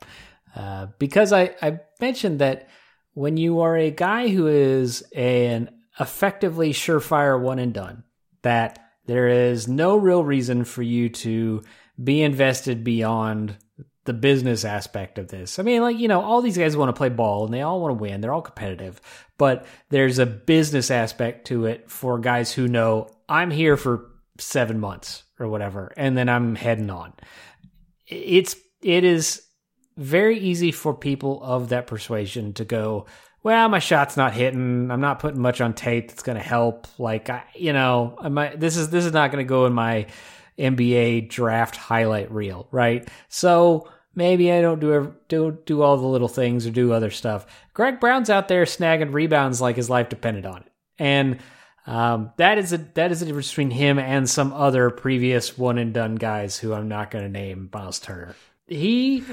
uh, 0.57 0.89
because 0.99 1.33
I, 1.33 1.55
I 1.63 1.79
mentioned 2.01 2.41
that 2.41 2.69
when 3.15 3.37
you 3.37 3.61
are 3.61 3.77
a 3.77 3.91
guy 3.91 4.29
who 4.29 4.47
is 4.47 5.03
an 5.15 5.71
effectively 5.99 6.73
surefire 6.73 7.41
one 7.41 7.59
and 7.59 7.73
done, 7.73 8.05
that 8.43 8.79
there 9.07 9.29
is 9.29 9.69
no 9.69 9.97
real 9.97 10.25
reason 10.25 10.65
for 10.65 10.83
you 10.83 11.09
to 11.09 11.63
be 12.03 12.23
invested 12.23 12.83
beyond 12.85 13.57
the 14.05 14.13
business 14.13 14.65
aspect 14.65 15.19
of 15.19 15.29
this. 15.29 15.59
I 15.59 15.63
mean, 15.63 15.81
like, 15.81 15.99
you 15.99 16.09
know, 16.09 16.21
all 16.21 16.43
these 16.43 16.59
guys 16.59 16.77
want 16.77 16.91
to 16.91 16.99
play 16.99 17.09
ball 17.09 17.45
and 17.45 17.55
they 17.55 17.63
all 17.63 17.81
want 17.81 17.97
to 17.97 18.03
win. 18.03 18.21
They're 18.21 18.35
all 18.35 18.43
competitive, 18.43 19.01
but 19.39 19.65
there's 19.89 20.19
a 20.19 20.27
business 20.27 20.91
aspect 20.91 21.47
to 21.47 21.67
it 21.67 21.91
for 21.91 22.19
guys 22.19 22.53
who 22.53 22.69
know 22.69 23.09
I'm 23.29 23.51
here 23.51 23.77
for 23.77 24.11
seven 24.39 24.79
months 24.79 25.23
or 25.39 25.49
whatever, 25.49 25.93
and 25.97 26.17
then 26.17 26.29
I'm 26.29 26.55
heading 26.55 26.91
on. 26.91 27.15
It's, 28.07 28.57
it 28.83 29.05
is 29.05 29.44
very 29.97 30.39
easy 30.39 30.73
for 30.73 30.95
people 30.95 31.43
of 31.43 31.69
that 31.69 31.87
persuasion 31.87 32.53
to 32.55 32.65
go, 32.65 33.07
well, 33.43 33.69
my 33.69 33.79
shot's 33.79 34.17
not 34.17 34.33
hitting. 34.33 34.91
I'm 34.91 35.01
not 35.01 35.19
putting 35.19 35.41
much 35.41 35.61
on 35.61 35.75
tape 35.75 36.09
that's 36.09 36.23
going 36.23 36.39
to 36.39 36.43
help. 36.43 36.89
Like, 36.99 37.29
I, 37.29 37.45
you 37.55 37.73
know, 37.73 38.17
I 38.19 38.57
this 38.57 38.77
is 38.77 38.89
this 38.91 39.05
is 39.05 39.13
not 39.13 39.31
going 39.31 39.45
to 39.45 39.49
go 39.49 39.67
in 39.67 39.73
my 39.73 40.07
NBA 40.59 41.29
draft 41.29 41.77
highlight 41.77 42.33
reel, 42.33 42.67
right? 42.71 43.07
So 43.29 43.89
maybe 44.15 44.51
I 44.51 44.63
don't 44.63 44.81
do 44.81 45.15
do 45.29 45.59
do 45.67 45.83
all 45.83 45.97
the 45.97 46.07
little 46.07 46.29
things 46.29 46.67
or 46.67 46.71
do 46.71 46.93
other 46.93 47.11
stuff. 47.11 47.47
Greg 47.75 48.01
Brown's 48.01 48.31
out 48.31 48.49
there 48.49 48.65
snagging 48.65 49.13
rebounds 49.13 49.61
like 49.61 49.77
his 49.77 49.91
life 49.91 50.09
depended 50.09 50.47
on 50.47 50.63
it, 50.63 50.73
and 50.99 51.39
um, 51.87 52.33
that 52.39 52.57
is 52.57 52.73
a 52.73 52.79
that 52.95 53.13
is 53.13 53.21
a 53.21 53.27
difference 53.27 53.51
between 53.51 53.71
him 53.71 53.99
and 53.99 54.29
some 54.29 54.55
other 54.55 54.89
previous 54.89 55.59
one 55.59 55.77
and 55.77 55.93
done 55.93 56.15
guys 56.15 56.59
who 56.59 56.73
I'm 56.73 56.89
not 56.89 57.11
going 57.11 57.25
to 57.25 57.31
name. 57.31 57.69
Myles 57.73 57.99
Turner. 57.99 58.35
He 58.67 59.25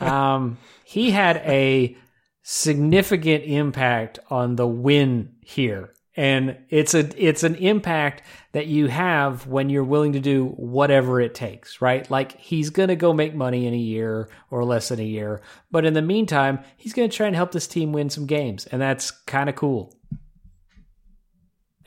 um, 0.00 0.58
he 0.84 1.10
had 1.10 1.38
a 1.38 1.96
significant 2.42 3.44
impact 3.44 4.18
on 4.30 4.56
the 4.56 4.66
win 4.66 5.34
here. 5.44 5.92
And 6.16 6.56
it's 6.68 6.94
a 6.94 7.10
it's 7.16 7.44
an 7.44 7.54
impact 7.56 8.22
that 8.50 8.66
you 8.66 8.88
have 8.88 9.46
when 9.46 9.70
you're 9.70 9.84
willing 9.84 10.14
to 10.14 10.20
do 10.20 10.46
whatever 10.46 11.20
it 11.20 11.32
takes, 11.32 11.80
right? 11.80 12.10
Like 12.10 12.36
he's 12.40 12.70
going 12.70 12.88
to 12.88 12.96
go 12.96 13.12
make 13.12 13.36
money 13.36 13.66
in 13.66 13.74
a 13.74 13.76
year 13.76 14.28
or 14.50 14.64
less 14.64 14.88
than 14.88 14.98
a 14.98 15.04
year, 15.04 15.40
but 15.70 15.84
in 15.84 15.94
the 15.94 16.02
meantime, 16.02 16.58
he's 16.76 16.92
going 16.92 17.08
to 17.08 17.16
try 17.16 17.28
and 17.28 17.36
help 17.36 17.52
this 17.52 17.68
team 17.68 17.92
win 17.92 18.10
some 18.10 18.26
games, 18.26 18.66
and 18.66 18.82
that's 18.82 19.12
kind 19.12 19.48
of 19.48 19.54
cool. 19.54 19.94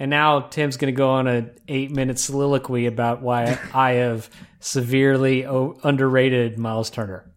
And 0.02 0.10
now 0.10 0.40
Tim's 0.40 0.78
going 0.78 0.92
to 0.92 0.98
go 0.98 1.12
on 1.12 1.28
a 1.28 1.44
8-minute 1.68 2.18
soliloquy 2.18 2.88
about 2.88 3.22
why 3.22 3.60
I 3.72 3.92
have 3.92 4.32
severely 4.60 5.44
underrated 5.44 6.58
Myles 6.58 6.90
Turner. 6.90 7.32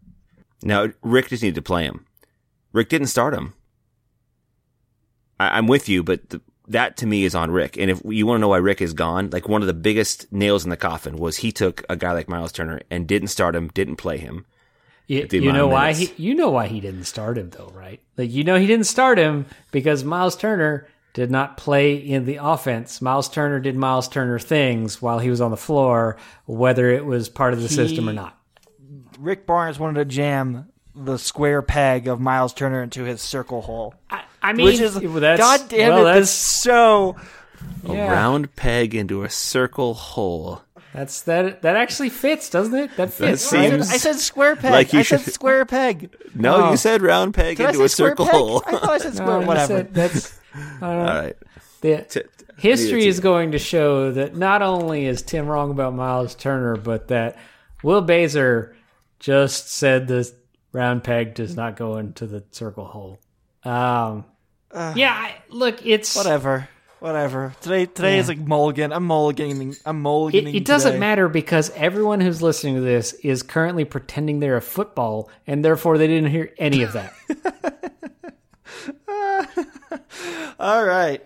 Now, 0.63 0.89
Rick 1.03 1.29
just 1.29 1.43
needed 1.43 1.57
to 1.57 1.63
play 1.63 1.85
him. 1.85 2.07
Rick 2.73 2.89
didn't 2.89 3.09
start 3.09 3.35
him. 3.35 3.53
I, 5.39 5.59
am 5.59 5.67
with 5.67 5.91
you, 5.91 6.03
but 6.03 6.31
the, 6.31 6.41
that 6.69 6.97
to 6.97 7.07
me 7.07 7.25
is 7.25 7.35
on 7.35 7.51
Rick. 7.51 7.77
And 7.77 7.91
if 7.91 8.01
you 8.03 8.27
want 8.27 8.39
to 8.39 8.41
know 8.41 8.49
why 8.49 8.57
Rick 8.57 8.81
is 8.81 8.95
gone, 8.95 9.29
like 9.29 9.47
one 9.47 9.61
of 9.61 9.67
the 9.67 9.75
biggest 9.75 10.33
nails 10.33 10.65
in 10.65 10.71
the 10.71 10.79
coffin 10.79 11.17
was 11.17 11.37
he 11.37 11.53
took 11.53 11.85
a 11.91 11.97
guy 11.97 12.13
like 12.13 12.31
Myles 12.31 12.51
Turner 12.53 12.81
and 12.91 13.07
didn't 13.07 13.29
start 13.29 13.55
him, 13.55 13.69
didn't 13.75 13.97
play 13.97 14.17
him. 14.17 14.47
You, 15.07 15.29
you 15.31 15.53
know 15.53 15.67
why 15.67 15.93
he 15.93 16.15
you 16.17 16.35
know 16.35 16.49
why 16.49 16.67
he 16.67 16.81
didn't 16.81 17.05
start 17.05 17.37
him 17.37 17.51
though, 17.51 17.71
right? 17.75 18.01
Like 18.17 18.33
you 18.33 18.43
know 18.43 18.57
he 18.57 18.67
didn't 18.67 18.87
start 18.87 19.19
him 19.19 19.45
because 19.71 20.03
Myles 20.03 20.35
Turner 20.35 20.89
did 21.15 21.31
not 21.31 21.57
play 21.57 21.95
in 21.95 22.27
the 22.27 22.37
offense. 22.43 23.01
Myles 23.01 23.29
Turner 23.29 23.61
did 23.61 23.77
Myles 23.77 24.09
Turner 24.09 24.39
things 24.39 25.01
while 25.01 25.21
he 25.21 25.31
was 25.31 25.41
on 25.41 25.53
the 25.53 25.57
floor, 25.57 26.19
whether 26.45 26.91
it 26.91 27.07
was 27.07 27.29
part 27.29 27.55
of 27.55 27.63
the 27.63 27.69
he, 27.69 27.75
system 27.75 28.09
or 28.09 28.13
not. 28.13 28.39
Rick 29.19 29.47
Barnes 29.47 29.79
wanted 29.79 30.01
to 30.01 30.05
jam 30.05 30.69
the 30.95 31.17
square 31.17 31.63
peg 31.63 32.09
of 32.09 32.21
Myles 32.21 32.53
Turner 32.53 32.83
into 32.83 33.05
his 33.05 33.23
circle 33.23 33.63
hole. 33.63 33.95
I, 34.11 34.25
I 34.43 34.53
mean, 34.53 34.67
which 34.67 34.81
is 34.81 35.01
well, 35.01 35.37
God 35.37 35.69
damn 35.69 35.91
well, 35.91 36.07
it, 36.07 36.15
that's 36.15 36.31
so 36.31 37.17
yeah. 37.85 38.09
a 38.09 38.11
round 38.11 38.55
peg 38.57 38.95
into 38.95 39.23
a 39.23 39.31
circle 39.31 39.95
hole. 39.95 40.63
That's 40.93 41.23
that. 41.23 41.63
That 41.63 41.77
actually 41.77 42.11
fits, 42.11 42.51
doesn't 42.51 42.75
it? 42.75 42.97
That 42.97 43.13
fits. 43.13 43.51
That 43.51 43.71
right? 43.71 43.81
I 43.81 43.97
said 43.99 44.17
square 44.17 44.55
peg. 44.57 44.73
Like 44.73 44.95
I 44.95 45.03
said 45.03 45.21
square 45.21 45.65
peg. 45.65 46.15
No, 46.35 46.67
oh. 46.67 46.71
you 46.73 46.77
said 46.77 47.03
round 47.03 47.35
peg 47.35 47.57
Did 47.57 47.71
into 47.71 47.83
a 47.85 47.89
circle 47.89 48.27
peg? 48.27 48.35
hole. 48.35 48.63
I 48.67 48.73
thought 48.73 48.91
I 48.91 48.99
said 48.99 49.15
square. 49.17 49.41
No, 49.41 49.47
whatever. 49.47 49.79
Said, 49.79 49.95
that's 49.95 50.39
all 50.83 50.97
right. 50.97 51.37
The, 51.81 52.07
T- 52.09 52.23
history 52.57 53.07
is 53.07 53.21
going 53.21 53.53
to 53.53 53.59
show 53.59 54.13
that 54.13 54.37
not 54.37 54.63
only 54.63 55.07
is 55.07 55.23
Tim 55.23 55.47
wrong 55.47 55.71
about 55.71 55.95
Myles 55.95 56.35
Turner, 56.35 56.77
but 56.77 57.09
that 57.09 57.37
Will 57.83 58.03
Baizer 58.03 58.75
just 59.19 59.71
said 59.71 60.09
the 60.09 60.31
round 60.73 61.05
peg 61.05 61.35
does 61.35 61.57
not 61.57 61.77
go 61.77 61.97
into 61.97 62.27
the 62.27 62.45
circle 62.51 62.85
hole. 62.85 63.21
Um, 63.65 64.25
uh, 64.71 64.93
yeah, 64.97 65.13
I, 65.13 65.37
look, 65.49 65.85
it's 65.87 66.17
whatever, 66.17 66.69
whatever. 67.01 67.55
Today, 67.61 67.87
today 67.87 68.15
yeah. 68.15 68.21
is 68.21 68.29
like 68.29 68.39
mulligan. 68.39 68.93
I'm 68.93 69.07
mulliganing. 69.09 69.81
I'm 69.87 70.03
mulliganing. 70.03 70.49
It, 70.49 70.57
it 70.57 70.65
doesn't 70.65 70.99
matter 70.99 71.29
because 71.29 71.71
everyone 71.71 72.21
who's 72.21 72.43
listening 72.43 72.75
to 72.75 72.81
this 72.81 73.13
is 73.15 73.43
currently 73.43 73.85
pretending 73.85 74.41
they're 74.41 74.57
a 74.57 74.63
football, 74.63 75.31
and 75.47 75.65
therefore 75.65 75.97
they 75.97 76.07
didn't 76.07 76.31
hear 76.31 76.53
any 76.59 76.83
of 76.83 76.93
that. 76.93 77.94
All 80.59 80.85
right. 80.85 81.23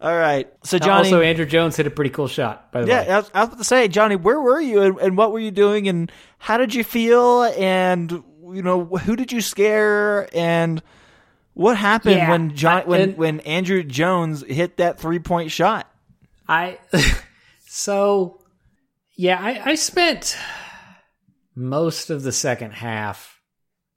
All 0.00 0.16
right. 0.16 0.50
So 0.64 0.78
Johnny. 0.78 1.08
Also, 1.08 1.20
Andrew 1.20 1.44
Jones 1.44 1.76
hit 1.76 1.86
a 1.86 1.90
pretty 1.90 2.10
cool 2.10 2.28
shot. 2.28 2.72
By 2.72 2.82
the 2.82 2.88
yeah, 2.88 3.00
way. 3.00 3.06
Yeah, 3.06 3.14
I, 3.14 3.18
was 3.18 3.28
about 3.28 3.58
to 3.58 3.64
say, 3.64 3.88
Johnny, 3.88 4.16
where 4.16 4.40
were 4.40 4.60
you 4.60 4.82
and, 4.82 4.98
and, 4.98 5.16
what 5.16 5.32
were 5.32 5.40
you 5.40 5.50
doing 5.50 5.88
and 5.88 6.10
how 6.38 6.56
did 6.56 6.74
you 6.74 6.84
feel 6.84 7.44
and 7.44 8.10
you 8.10 8.62
know 8.62 8.84
who 8.84 9.14
did 9.14 9.30
you 9.30 9.40
scare 9.40 10.28
and 10.34 10.82
what 11.54 11.76
happened 11.76 12.16
yeah, 12.16 12.30
when 12.30 12.56
John 12.56 12.82
when 12.86 13.00
and, 13.00 13.16
when 13.18 13.40
Andrew 13.40 13.82
Jones 13.82 14.42
hit 14.42 14.78
that 14.78 14.98
three 14.98 15.18
point 15.18 15.50
shot? 15.50 15.86
I 16.48 16.78
so 17.66 18.40
yeah, 19.16 19.38
I, 19.38 19.72
I 19.72 19.74
spent 19.74 20.36
most 21.54 22.08
of 22.08 22.22
the 22.22 22.32
second 22.32 22.72
half 22.72 23.40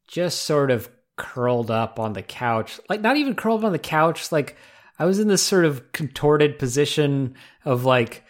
just 0.08 0.44
sort 0.44 0.70
of 0.70 0.90
curled 1.16 1.72
up 1.72 2.00
on 2.00 2.14
the 2.14 2.24
couch. 2.24 2.80
Like 2.90 3.02
not 3.02 3.18
even 3.18 3.36
curled 3.36 3.62
up 3.62 3.66
on 3.66 3.72
the 3.72 3.80
couch, 3.80 4.32
like 4.32 4.56
I 5.00 5.06
was 5.06 5.20
in 5.20 5.28
this 5.28 5.44
sort 5.44 5.66
of 5.66 5.92
contorted 5.92 6.60
position 6.60 7.36
of 7.66 7.86
like 7.86 8.24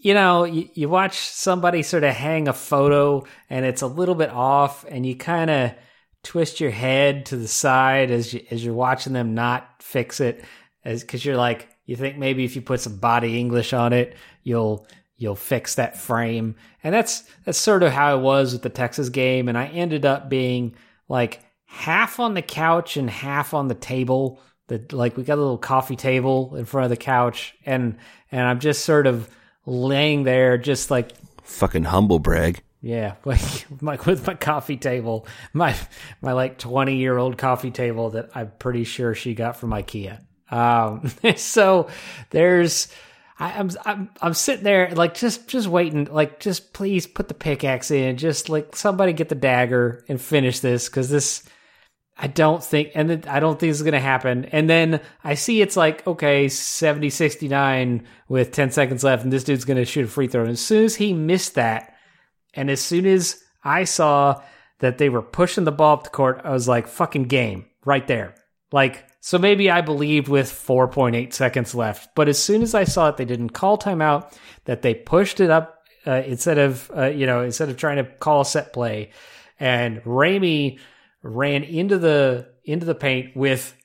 you 0.00 0.14
know, 0.14 0.44
you, 0.44 0.68
you 0.74 0.88
watch 0.88 1.16
somebody 1.18 1.82
sort 1.82 2.04
of 2.04 2.14
hang 2.14 2.46
a 2.46 2.52
photo 2.52 3.24
and 3.48 3.64
it's 3.64 3.82
a 3.82 3.86
little 3.86 4.14
bit 4.14 4.30
off 4.30 4.84
and 4.88 5.06
you 5.06 5.16
kind 5.16 5.50
of 5.50 5.72
twist 6.22 6.60
your 6.60 6.70
head 6.70 7.26
to 7.26 7.36
the 7.36 7.48
side 7.48 8.10
as 8.10 8.34
you, 8.34 8.44
as 8.50 8.64
you're 8.64 8.74
watching 8.74 9.12
them 9.12 9.34
not 9.34 9.68
fix 9.80 10.20
it 10.20 10.44
as 10.84 11.04
cuz 11.04 11.24
you're 11.24 11.36
like 11.36 11.68
you 11.86 11.96
think 11.96 12.18
maybe 12.18 12.44
if 12.44 12.54
you 12.54 12.62
put 12.62 12.80
some 12.80 12.98
body 12.98 13.38
english 13.38 13.72
on 13.72 13.92
it, 13.92 14.16
you'll 14.42 14.86
you'll 15.16 15.36
fix 15.36 15.76
that 15.76 15.96
frame. 15.96 16.56
And 16.84 16.94
that's 16.94 17.24
that's 17.44 17.58
sort 17.58 17.82
of 17.82 17.92
how 17.92 18.16
it 18.16 18.20
was 18.20 18.52
with 18.52 18.62
the 18.62 18.68
Texas 18.68 19.08
game 19.08 19.48
and 19.48 19.56
I 19.56 19.66
ended 19.66 20.04
up 20.04 20.28
being 20.28 20.74
like 21.08 21.40
half 21.76 22.18
on 22.18 22.34
the 22.34 22.42
couch 22.42 22.96
and 22.96 23.08
half 23.08 23.54
on 23.54 23.68
the 23.68 23.74
table. 23.74 24.40
That 24.68 24.92
like 24.92 25.16
we 25.16 25.22
got 25.22 25.38
a 25.38 25.42
little 25.42 25.58
coffee 25.58 25.94
table 25.94 26.56
in 26.56 26.64
front 26.64 26.84
of 26.84 26.90
the 26.90 26.96
couch, 26.96 27.54
and 27.64 27.98
and 28.32 28.40
I'm 28.42 28.58
just 28.58 28.84
sort 28.84 29.06
of 29.06 29.28
laying 29.64 30.24
there, 30.24 30.58
just 30.58 30.90
like 30.90 31.12
fucking 31.44 31.84
humble 31.84 32.18
brag. 32.18 32.62
Yeah, 32.80 33.14
like 33.24 33.40
my 33.80 33.96
with 34.04 34.26
my 34.26 34.34
coffee 34.34 34.76
table, 34.76 35.26
my 35.52 35.76
my 36.20 36.32
like 36.32 36.58
twenty 36.58 36.96
year 36.96 37.16
old 37.16 37.38
coffee 37.38 37.70
table 37.70 38.10
that 38.10 38.30
I'm 38.34 38.50
pretty 38.58 38.84
sure 38.84 39.14
she 39.14 39.34
got 39.34 39.56
from 39.56 39.70
IKEA. 39.70 40.20
Um, 40.50 41.12
so 41.36 41.88
there's 42.30 42.88
I, 43.38 43.52
am 43.52 43.70
I'm, 43.70 43.70
I'm 43.84 44.10
I'm 44.20 44.34
sitting 44.34 44.64
there 44.64 44.90
like 44.94 45.14
just 45.14 45.46
just 45.46 45.68
waiting 45.68 46.06
like 46.06 46.40
just 46.40 46.72
please 46.72 47.06
put 47.06 47.28
the 47.28 47.34
pickaxe 47.34 47.90
in 47.92 48.16
just 48.16 48.48
like 48.48 48.74
somebody 48.74 49.12
get 49.12 49.28
the 49.28 49.34
dagger 49.36 50.04
and 50.08 50.20
finish 50.20 50.60
this 50.60 50.88
because 50.88 51.08
this 51.08 51.44
I 52.18 52.28
don't 52.28 52.64
think, 52.64 52.92
and 52.94 53.10
then 53.10 53.24
I 53.28 53.40
don't 53.40 53.60
think 53.60 53.70
this 53.70 53.76
is 53.76 53.82
going 53.82 53.92
to 53.92 54.00
happen. 54.00 54.46
And 54.46 54.70
then 54.70 55.00
I 55.22 55.34
see 55.34 55.60
it's 55.60 55.76
like, 55.76 56.06
okay, 56.06 56.48
70 56.48 57.10
69 57.10 58.06
with 58.28 58.52
10 58.52 58.70
seconds 58.70 59.04
left, 59.04 59.22
and 59.24 59.32
this 59.32 59.44
dude's 59.44 59.66
going 59.66 59.76
to 59.76 59.84
shoot 59.84 60.06
a 60.06 60.08
free 60.08 60.26
throw. 60.26 60.42
And 60.42 60.52
as 60.52 60.60
soon 60.60 60.84
as 60.84 60.96
he 60.96 61.12
missed 61.12 61.56
that, 61.56 61.94
and 62.54 62.70
as 62.70 62.80
soon 62.80 63.04
as 63.04 63.42
I 63.62 63.84
saw 63.84 64.42
that 64.78 64.96
they 64.96 65.10
were 65.10 65.22
pushing 65.22 65.64
the 65.64 65.72
ball 65.72 65.94
up 65.94 66.04
the 66.04 66.10
court, 66.10 66.40
I 66.42 66.52
was 66.52 66.66
like, 66.66 66.88
fucking 66.88 67.24
game 67.24 67.66
right 67.84 68.06
there. 68.06 68.34
Like, 68.72 69.04
so 69.20 69.38
maybe 69.38 69.70
I 69.70 69.82
believed 69.82 70.28
with 70.28 70.50
4.8 70.50 71.32
seconds 71.34 71.74
left. 71.74 72.14
But 72.14 72.28
as 72.28 72.42
soon 72.42 72.62
as 72.62 72.74
I 72.74 72.84
saw 72.84 73.08
it, 73.08 73.18
they 73.18 73.24
didn't 73.26 73.50
call 73.50 73.76
timeout, 73.76 74.32
that 74.64 74.82
they 74.82 74.94
pushed 74.94 75.40
it 75.40 75.50
up 75.50 75.82
uh, 76.06 76.22
instead 76.24 76.58
of, 76.58 76.90
uh, 76.96 77.06
you 77.06 77.26
know, 77.26 77.42
instead 77.42 77.68
of 77.68 77.76
trying 77.76 77.96
to 77.96 78.04
call 78.04 78.40
a 78.40 78.44
set 78.46 78.72
play. 78.72 79.10
And 79.58 80.02
Ramey 80.04 80.78
ran 81.26 81.62
into 81.62 81.98
the 81.98 82.48
into 82.64 82.86
the 82.86 82.94
paint 82.94 83.36
with 83.36 83.76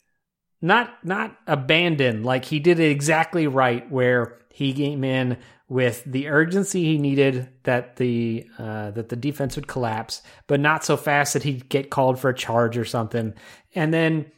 not 0.62 1.04
not 1.04 1.36
abandon 1.48 2.24
like 2.24 2.46
he 2.46 2.60
did 2.60 2.80
it 2.80 2.92
exactly 2.92 3.48
right 3.48 3.90
where 3.92 4.40
he 4.54 4.74
came 4.74 5.04
in 5.04 5.38
with 5.72 6.04
the 6.06 6.28
urgency 6.28 6.84
he 6.84 6.98
needed 6.98 7.48
that 7.64 7.96
the 7.96 8.46
uh, 8.60 8.92
that 8.92 9.08
the 9.08 9.16
defense 9.16 9.56
would 9.56 9.70
collapse, 9.70 10.22
but 10.48 10.60
not 10.60 10.84
so 10.84 10.98
fast 10.98 11.32
that 11.32 11.44
he'd 11.44 11.70
get 11.70 11.90
called 11.90 12.20
for 12.20 12.30
a 12.30 12.36
charge 12.36 12.78
or 12.78 12.84
something, 12.84 13.34
and 13.74 13.94
then 13.94 14.30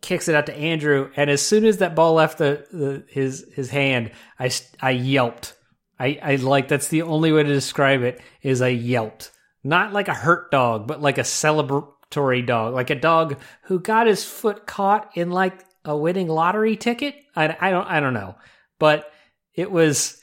kicks 0.00 0.28
it 0.28 0.34
out 0.34 0.46
to 0.46 0.56
Andrew. 0.56 1.10
And 1.14 1.28
as 1.28 1.42
soon 1.42 1.66
as 1.66 1.76
that 1.78 1.94
ball 1.94 2.14
left 2.14 2.38
the, 2.38 2.66
the 2.72 3.04
his 3.06 3.46
his 3.54 3.68
hand, 3.68 4.12
I 4.38 4.50
I 4.80 4.92
yelped. 4.92 5.52
I, 5.98 6.18
I 6.22 6.36
like 6.36 6.68
that's 6.68 6.88
the 6.88 7.02
only 7.02 7.32
way 7.32 7.42
to 7.42 7.52
describe 7.52 8.02
it 8.02 8.22
is 8.40 8.62
I 8.62 8.68
yelped, 8.68 9.32
not 9.62 9.92
like 9.92 10.08
a 10.08 10.14
hurt 10.14 10.50
dog, 10.50 10.86
but 10.86 11.02
like 11.02 11.18
a 11.18 11.22
celebr 11.22 11.86
Tory 12.10 12.42
dog, 12.42 12.74
like 12.74 12.90
a 12.90 12.94
dog 12.94 13.38
who 13.62 13.80
got 13.80 14.06
his 14.06 14.24
foot 14.24 14.66
caught 14.66 15.10
in 15.16 15.30
like 15.30 15.64
a 15.84 15.96
winning 15.96 16.28
lottery 16.28 16.76
ticket. 16.76 17.14
I, 17.34 17.56
I 17.60 17.70
don't 17.70 17.86
I 17.86 18.00
don't 18.00 18.14
know, 18.14 18.36
but 18.78 19.10
it 19.54 19.70
was 19.70 20.20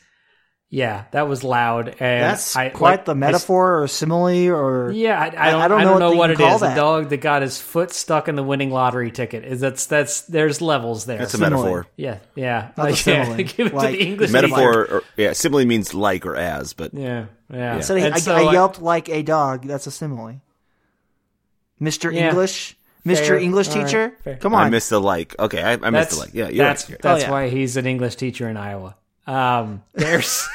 Yeah, 0.69 1.03
that 1.11 1.27
was 1.27 1.43
loud. 1.43 1.89
And 1.89 2.23
That's 2.23 2.55
I, 2.55 2.69
quite 2.69 2.91
like, 2.91 3.05
the 3.05 3.11
I 3.11 3.15
s- 3.15 3.19
metaphor 3.19 3.83
or 3.83 3.87
simile 3.87 4.49
or 4.49 4.91
yeah, 4.91 5.19
I, 5.19 5.25
I 5.25 5.25
I- 5.25 5.51
don't, 5.51 5.61
I 5.61 5.65
I 5.65 5.67
don't 5.67 5.69
don't, 5.69 5.99
know 5.99 5.99
know, 5.99 6.09
what 6.11 6.17
what 6.17 6.29
you 6.29 6.33
it 6.33 6.37
call 6.47 6.55
is. 6.55 6.61
that. 6.61 6.73
A 6.73 6.75
dog 6.75 7.09
that 7.09 7.17
got 7.17 7.41
his 7.43 7.59
foot 7.61 7.91
stuck 7.91 8.27
in 8.27 8.35
the 8.35 8.43
winning 8.43 8.71
lottery 8.71 9.11
ticket. 9.11 9.43
Is 9.45 9.59
that's 9.59 9.85
that's 9.85 10.21
there's 10.21 10.61
levels 10.61 11.05
there. 11.05 11.19
That's 11.19 11.33
a 11.33 11.37
Simile. 11.37 11.51
metaphor. 11.61 11.87
yeah, 11.97 12.19
yeah. 12.35 12.71
Not 12.75 12.75
the 12.75 12.91
Like, 12.93 13.05
yeah, 13.05 13.23
simile. 13.25 13.43
give 13.43 13.67
it 13.67 13.73
Like, 13.73 13.91
to 13.91 13.97
the 13.97 14.03
English 14.03 14.31
Metaphor, 14.31 14.87
or, 14.89 15.03
yeah, 15.17 15.33
simile 15.33 15.65
means 15.65 15.93
like 15.93 16.25
or 16.25 16.35
as, 16.35 16.73
but 16.73 16.93
Yeah, 16.93 17.25
yeah. 17.51 17.75
Instead 17.75 17.97
of, 17.97 18.03
And 18.05 18.13
I, 18.15 18.19
so 18.19 18.33
I 18.35 18.51
yelped 18.53 18.81
like 18.81 19.09
a 19.09 19.21
dog. 19.21 19.65
That's 19.67 19.85
a 19.85 19.91
simile. 19.91 20.41
Mr. 21.81 22.13
Yeah. 22.13 22.29
English, 22.29 22.77
Mr. 23.05 23.27
Fair. 23.27 23.37
English 23.37 23.69
All 23.69 23.75
right. 23.75 23.85
teacher. 23.85 24.17
Fair. 24.23 24.37
Come 24.37 24.55
I 24.55 24.65
on. 24.65 24.71
missed 24.71 24.89
the 24.89 25.01
like. 25.01 25.35
Okay, 25.39 25.61
I, 25.61 25.73
I 25.73 25.75
missed 25.77 25.91
That's 25.91 26.15
the 26.15 26.19
like. 26.21 26.33
Yeah, 26.33 26.49
you're 26.49 26.65
that's 26.65 26.89
right. 26.89 27.01
that's 27.01 27.23
Oh, 27.23 27.25
yeah. 27.27 27.31
why 27.31 27.49
he's 27.49 27.77
an 27.77 27.85
English 27.85 28.15
teacher 28.15 28.47
in 28.49 28.57
Iowa. 28.57 28.95
Um, 29.25 29.83
there's 29.93 30.45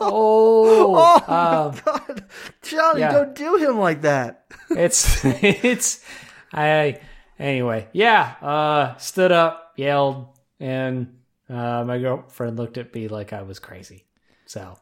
oh, 0.00 0.96
um, 1.26 1.80
God, 1.84 2.24
Johnny, 2.62 3.00
yeah. 3.00 3.12
don't 3.12 3.34
do 3.34 3.56
him 3.56 3.78
like 3.78 4.02
that. 4.02 4.44
it's 4.70 5.24
it's 5.24 6.04
I 6.52 7.00
anyway. 7.38 7.88
Yeah, 7.92 8.34
uh, 8.40 8.96
stood 8.98 9.32
up, 9.32 9.72
yelled, 9.76 10.26
and 10.60 11.18
uh, 11.48 11.84
my 11.84 11.98
girlfriend 11.98 12.56
looked 12.58 12.78
at 12.78 12.94
me 12.94 13.08
like 13.08 13.32
I 13.32 13.42
was 13.42 13.58
crazy. 13.58 14.06
So, 14.46 14.78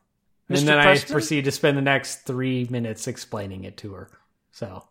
and 0.49 0.59
then 0.59 0.83
Preston? 0.83 1.11
I 1.11 1.13
proceeded 1.13 1.45
to 1.47 1.53
spend 1.53 1.77
the 1.79 1.83
next 1.83 2.27
three 2.27 2.67
minutes 2.71 3.07
explaining 3.09 3.65
it 3.65 3.77
to 3.79 3.93
her. 3.95 4.11
So 4.53 4.85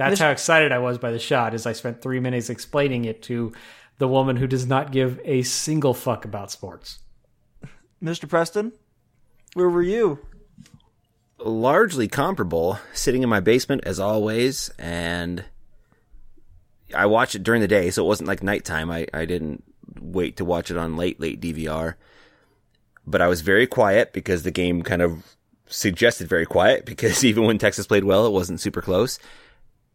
that's 0.00 0.20
Mr. 0.20 0.24
how 0.24 0.30
excited 0.30 0.72
I 0.72 0.78
was 0.78 0.98
by 0.98 1.10
the 1.10 1.18
shot. 1.18 1.54
Is 1.54 1.66
I 1.66 1.72
spent 1.72 2.02
three 2.02 2.20
minutes 2.20 2.50
explaining 2.50 3.04
it 3.04 3.22
to 3.24 3.52
the 3.98 4.08
woman 4.08 4.36
who 4.36 4.46
does 4.46 4.66
not 4.66 4.92
give 4.92 5.20
a 5.24 5.42
single 5.42 5.94
fuck 5.94 6.24
about 6.24 6.50
sports. 6.50 7.00
Mr. 8.02 8.28
Preston, 8.28 8.72
where 9.54 9.68
were 9.68 9.82
you? 9.82 10.18
largely 11.44 12.08
comparable, 12.08 12.78
sitting 12.92 13.22
in 13.22 13.28
my 13.28 13.40
basement 13.40 13.82
as 13.84 13.98
always, 14.00 14.70
and 14.78 15.44
I 16.94 17.06
watched 17.06 17.34
it 17.34 17.42
during 17.42 17.60
the 17.60 17.68
day, 17.68 17.90
so 17.90 18.04
it 18.04 18.08
wasn't 18.08 18.28
like 18.28 18.42
nighttime. 18.42 18.90
I, 18.90 19.06
I 19.14 19.24
didn't 19.24 19.64
wait 20.00 20.36
to 20.36 20.44
watch 20.44 20.70
it 20.70 20.76
on 20.76 20.96
late, 20.96 21.20
late 21.20 21.40
DVR. 21.40 21.94
But 23.06 23.22
I 23.22 23.28
was 23.28 23.40
very 23.40 23.66
quiet 23.66 24.12
because 24.12 24.42
the 24.42 24.50
game 24.50 24.82
kind 24.82 25.02
of 25.02 25.36
suggested 25.66 26.28
very 26.28 26.46
quiet 26.46 26.84
because 26.84 27.24
even 27.24 27.44
when 27.44 27.58
Texas 27.58 27.86
played 27.86 28.04
well, 28.04 28.26
it 28.26 28.32
wasn't 28.32 28.60
super 28.60 28.82
close. 28.82 29.18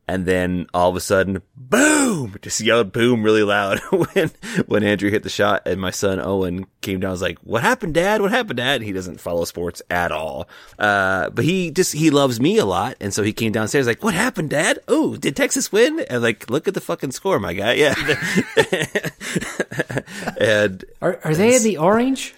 And 0.07 0.25
then 0.25 0.67
all 0.73 0.89
of 0.89 0.95
a 0.95 1.01
sudden, 1.01 1.41
boom! 1.55 2.35
Just 2.41 2.61
yelled 2.61 2.91
boom 2.91 3.23
really 3.23 3.41
loud 3.41 3.79
when, 3.89 4.29
when 4.67 4.83
Andrew 4.83 5.09
hit 5.09 5.23
the 5.23 5.29
shot 5.29 5.63
and 5.65 5.81
my 5.81 5.89
son 5.89 6.19
Owen 6.19 6.67
came 6.81 6.99
down. 6.99 7.09
I 7.09 7.11
was 7.11 7.23
like, 7.23 7.39
what 7.39 7.63
happened, 7.63 7.95
dad? 7.95 8.21
What 8.21 8.29
happened, 8.29 8.57
dad? 8.57 8.83
He 8.83 8.91
doesn't 8.91 9.19
follow 9.19 9.45
sports 9.45 9.81
at 9.89 10.11
all. 10.11 10.47
Uh, 10.77 11.31
but 11.31 11.43
he 11.43 11.71
just, 11.71 11.93
he 11.93 12.11
loves 12.11 12.39
me 12.39 12.59
a 12.59 12.65
lot. 12.65 12.97
And 13.01 13.11
so 13.13 13.23
he 13.23 13.33
came 13.33 13.51
downstairs 13.51 13.87
like, 13.87 14.03
what 14.03 14.13
happened, 14.13 14.51
dad? 14.51 14.77
Oh, 14.87 15.15
did 15.15 15.35
Texas 15.35 15.71
win? 15.71 15.99
And 16.01 16.21
like, 16.21 16.51
look 16.51 16.67
at 16.67 16.75
the 16.75 16.81
fucking 16.81 17.11
score, 17.11 17.39
my 17.39 17.53
guy. 17.53 17.73
Yeah. 17.75 17.95
and 20.39 20.85
Are 21.01 21.19
are 21.23 21.35
they 21.35 21.55
in 21.55 21.63
the 21.63 21.77
orange? 21.77 22.33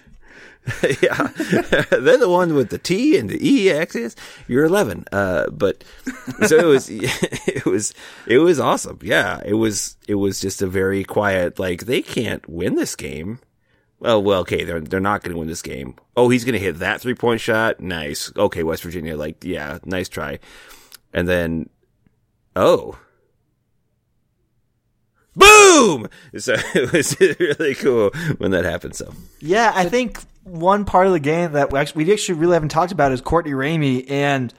yeah, 1.02 1.28
they're 1.90 2.18
the 2.18 2.28
one 2.28 2.54
with 2.54 2.70
the 2.70 2.78
T 2.78 3.16
and 3.16 3.30
the 3.30 3.46
E 3.46 3.70
axis. 3.70 4.14
You're 4.46 4.64
11. 4.64 5.04
Uh, 5.12 5.48
but 5.50 5.84
so 6.46 6.58
it 6.58 6.64
was, 6.66 6.88
it 6.90 7.64
was, 7.64 7.94
it 8.26 8.38
was 8.38 8.60
awesome. 8.60 8.98
Yeah, 9.02 9.40
it 9.44 9.54
was, 9.54 9.96
it 10.06 10.16
was 10.16 10.40
just 10.40 10.62
a 10.62 10.66
very 10.66 11.04
quiet. 11.04 11.58
Like 11.58 11.86
they 11.86 12.02
can't 12.02 12.46
win 12.48 12.74
this 12.76 12.96
game. 12.96 13.40
Well, 14.00 14.22
well, 14.22 14.40
okay, 14.40 14.62
they're 14.62 14.80
they're 14.80 15.00
not 15.00 15.22
going 15.22 15.32
to 15.32 15.38
win 15.38 15.48
this 15.48 15.62
game. 15.62 15.96
Oh, 16.16 16.28
he's 16.28 16.44
going 16.44 16.52
to 16.52 16.64
hit 16.64 16.78
that 16.78 17.00
three 17.00 17.14
point 17.14 17.40
shot. 17.40 17.80
Nice. 17.80 18.32
Okay, 18.36 18.62
West 18.62 18.82
Virginia. 18.84 19.16
Like, 19.16 19.42
yeah, 19.42 19.78
nice 19.84 20.08
try. 20.08 20.38
And 21.12 21.28
then, 21.28 21.68
oh. 22.54 22.98
Boom! 25.34 26.08
So 26.36 26.56
it 26.74 26.92
was 26.92 27.18
really 27.20 27.74
cool 27.76 28.10
when 28.38 28.50
that 28.50 28.64
happened. 28.64 28.96
So 28.96 29.12
Yeah, 29.40 29.72
I 29.74 29.88
think 29.88 30.18
one 30.48 30.84
part 30.84 31.06
of 31.06 31.12
the 31.12 31.20
game 31.20 31.52
that 31.52 31.72
we 31.72 31.78
actually, 31.78 32.04
we 32.04 32.12
actually 32.12 32.38
really 32.38 32.54
haven't 32.54 32.70
talked 32.70 32.92
about 32.92 33.12
is 33.12 33.20
Courtney 33.20 33.52
Ramey 33.52 34.10
and 34.10 34.52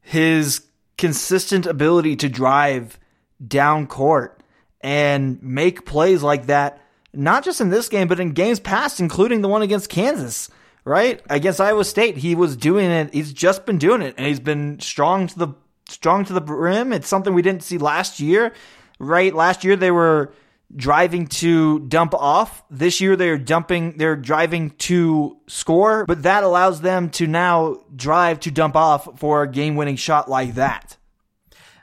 his 0.00 0.66
consistent 0.98 1.66
ability 1.66 2.16
to 2.16 2.28
drive 2.28 2.98
down 3.46 3.86
court 3.86 4.42
and 4.80 5.42
make 5.42 5.86
plays 5.86 6.22
like 6.22 6.46
that, 6.46 6.80
not 7.12 7.44
just 7.44 7.60
in 7.60 7.70
this 7.70 7.88
game, 7.88 8.08
but 8.08 8.20
in 8.20 8.32
games 8.32 8.60
past, 8.60 9.00
including 9.00 9.40
the 9.40 9.48
one 9.48 9.62
against 9.62 9.88
Kansas, 9.88 10.50
right? 10.84 11.20
Against 11.28 11.60
Iowa 11.60 11.84
State. 11.84 12.16
He 12.16 12.34
was 12.34 12.56
doing 12.56 12.90
it. 12.90 13.12
He's 13.12 13.32
just 13.32 13.66
been 13.66 13.78
doing 13.78 14.02
it 14.02 14.14
and 14.16 14.26
he's 14.26 14.40
been 14.40 14.80
strong 14.80 15.26
to 15.28 15.38
the, 15.38 15.48
strong 15.88 16.24
to 16.26 16.32
the 16.32 16.42
rim. 16.42 16.92
It's 16.92 17.08
something 17.08 17.34
we 17.34 17.42
didn't 17.42 17.62
see 17.62 17.78
last 17.78 18.20
year, 18.20 18.52
right? 18.98 19.34
Last 19.34 19.64
year 19.64 19.76
they 19.76 19.90
were 19.90 20.32
driving 20.74 21.26
to 21.26 21.80
dump 21.80 22.14
off. 22.14 22.62
This 22.70 23.00
year 23.00 23.16
they're 23.16 23.38
dumping, 23.38 23.96
they're 23.96 24.16
driving 24.16 24.70
to 24.70 25.36
score, 25.48 26.04
but 26.06 26.22
that 26.22 26.44
allows 26.44 26.80
them 26.80 27.10
to 27.10 27.26
now 27.26 27.78
drive 27.94 28.40
to 28.40 28.50
dump 28.50 28.76
off 28.76 29.18
for 29.18 29.42
a 29.42 29.48
game 29.50 29.76
winning 29.76 29.96
shot 29.96 30.28
like 30.30 30.54
that. 30.54 30.96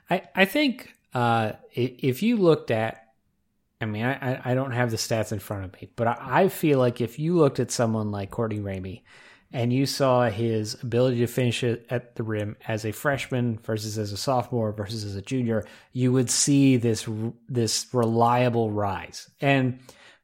I, 0.10 0.24
I 0.36 0.46
think 0.46 0.94
uh, 1.14 1.54
if 1.74 2.24
you 2.24 2.38
looked 2.38 2.72
at, 2.72 3.04
I 3.82 3.86
mean, 3.86 4.06
I, 4.06 4.42
I- 4.44 4.56
don't 4.56 4.72
have 4.72 4.90
the 4.90 4.98
stats 4.98 5.32
in 5.32 5.40
front 5.40 5.66
of 5.66 5.74
me, 5.74 5.90
but 5.96 6.08
I, 6.08 6.18
I 6.44 6.48
feel 6.50 6.80
like 6.80 7.02
if 7.02 7.20
you 7.20 7.36
looked 7.38 7.60
at 7.60 7.72
someone 7.72 8.10
like 8.12 8.32
Courtney 8.32 8.60
Ramey 8.60 9.02
and 9.52 9.72
you 9.72 9.86
saw 9.86 10.30
his 10.30 10.82
ability 10.84 11.20
to 11.20 11.28
finish 11.28 11.64
it 11.64 11.86
at 11.90 12.16
the 12.16 12.24
rim 12.24 12.58
as 12.68 12.86
a 12.86 12.92
freshman 12.92 13.60
versus 13.64 13.98
as 13.98 14.12
a 14.12 14.18
sophomore 14.18 14.74
versus 14.74 15.06
as 15.06 15.16
a 15.16 15.22
junior, 15.22 15.66
you 15.94 16.12
would 16.12 16.30
see 16.30 16.78
this 16.78 17.08
this 17.48 17.88
reliable 17.94 18.72
rise. 18.72 19.30
And 19.40 19.80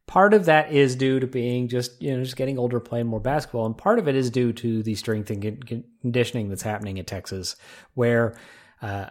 part 0.07 0.33
of 0.33 0.45
that 0.45 0.73
is 0.73 0.95
due 0.95 1.19
to 1.19 1.27
being 1.27 1.69
just 1.69 2.01
you 2.01 2.15
know 2.15 2.23
just 2.23 2.35
getting 2.35 2.59
older, 2.59 2.79
playing 2.79 3.07
more 3.07 3.21
basketball, 3.21 3.65
and 3.65 3.77
part 3.77 3.99
of 3.99 4.07
it 4.07 4.15
is 4.15 4.29
due 4.29 4.51
to 4.53 4.83
the 4.83 4.95
strength 4.95 5.29
and 5.29 5.85
conditioning 6.01 6.49
that's 6.49 6.63
happening 6.63 6.99
at 6.99 7.07
Texas, 7.07 7.55
where. 7.93 8.35
Uh, 8.81 9.09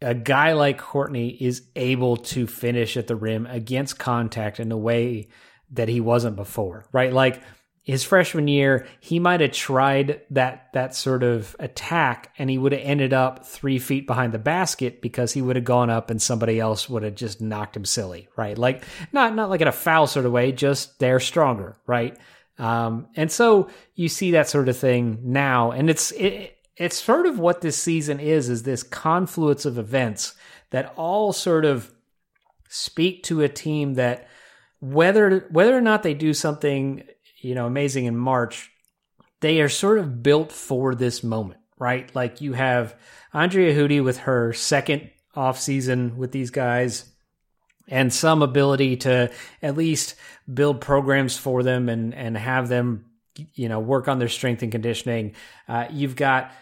a 0.00 0.14
guy 0.14 0.52
like 0.52 0.78
Courtney 0.78 1.30
is 1.30 1.64
able 1.74 2.16
to 2.16 2.46
finish 2.46 2.96
at 2.96 3.08
the 3.08 3.16
rim 3.16 3.46
against 3.46 3.98
contact 3.98 4.60
in 4.60 4.70
a 4.70 4.76
way 4.76 5.26
that 5.72 5.88
he 5.88 6.00
wasn't 6.00 6.36
before, 6.36 6.86
right? 6.92 7.12
Like 7.12 7.42
his 7.88 8.04
freshman 8.04 8.48
year, 8.48 8.86
he 9.00 9.18
might 9.18 9.40
have 9.40 9.52
tried 9.52 10.20
that 10.28 10.70
that 10.74 10.94
sort 10.94 11.22
of 11.22 11.56
attack 11.58 12.30
and 12.36 12.50
he 12.50 12.58
would 12.58 12.72
have 12.72 12.82
ended 12.84 13.14
up 13.14 13.46
three 13.46 13.78
feet 13.78 14.06
behind 14.06 14.34
the 14.34 14.38
basket 14.38 15.00
because 15.00 15.32
he 15.32 15.40
would 15.40 15.56
have 15.56 15.64
gone 15.64 15.88
up 15.88 16.10
and 16.10 16.20
somebody 16.20 16.60
else 16.60 16.86
would 16.90 17.02
have 17.02 17.14
just 17.14 17.40
knocked 17.40 17.78
him 17.78 17.86
silly, 17.86 18.28
right? 18.36 18.58
Like 18.58 18.84
not 19.10 19.34
not 19.34 19.48
like 19.48 19.62
in 19.62 19.68
a 19.68 19.72
foul 19.72 20.06
sort 20.06 20.26
of 20.26 20.32
way, 20.32 20.52
just 20.52 20.98
they're 20.98 21.18
stronger, 21.18 21.78
right? 21.86 22.14
Um, 22.58 23.06
and 23.16 23.32
so 23.32 23.70
you 23.94 24.10
see 24.10 24.32
that 24.32 24.50
sort 24.50 24.68
of 24.68 24.76
thing 24.76 25.20
now, 25.22 25.70
and 25.70 25.88
it's 25.88 26.10
it, 26.10 26.58
it's 26.76 27.02
sort 27.02 27.24
of 27.24 27.38
what 27.38 27.62
this 27.62 27.78
season 27.78 28.20
is 28.20 28.50
is 28.50 28.64
this 28.64 28.82
confluence 28.82 29.64
of 29.64 29.78
events 29.78 30.34
that 30.72 30.92
all 30.98 31.32
sort 31.32 31.64
of 31.64 31.90
speak 32.68 33.22
to 33.22 33.40
a 33.40 33.48
team 33.48 33.94
that 33.94 34.28
whether 34.80 35.46
whether 35.50 35.74
or 35.74 35.80
not 35.80 36.02
they 36.02 36.12
do 36.12 36.34
something 36.34 37.02
you 37.40 37.54
know 37.54 37.66
amazing 37.66 38.06
in 38.06 38.16
March, 38.16 38.70
they 39.40 39.60
are 39.60 39.68
sort 39.68 39.98
of 39.98 40.22
built 40.22 40.52
for 40.52 40.94
this 40.94 41.22
moment, 41.22 41.60
right? 41.78 42.14
Like 42.14 42.40
you 42.40 42.52
have 42.54 42.94
Andrea 43.32 43.74
Hudy 43.74 44.02
with 44.02 44.18
her 44.18 44.52
second 44.52 45.10
off 45.34 45.58
season 45.60 46.16
with 46.16 46.32
these 46.32 46.50
guys 46.50 47.10
and 47.86 48.12
some 48.12 48.42
ability 48.42 48.96
to 48.96 49.30
at 49.62 49.76
least 49.76 50.14
build 50.52 50.80
programs 50.80 51.36
for 51.36 51.62
them 51.62 51.88
and 51.88 52.14
and 52.14 52.36
have 52.36 52.68
them 52.68 53.04
you 53.54 53.68
know 53.68 53.80
work 53.80 54.08
on 54.08 54.18
their 54.18 54.28
strength 54.28 54.62
and 54.62 54.72
conditioning. 54.72 55.34
Uh, 55.68 55.86
you've 55.90 56.16
got 56.16 56.52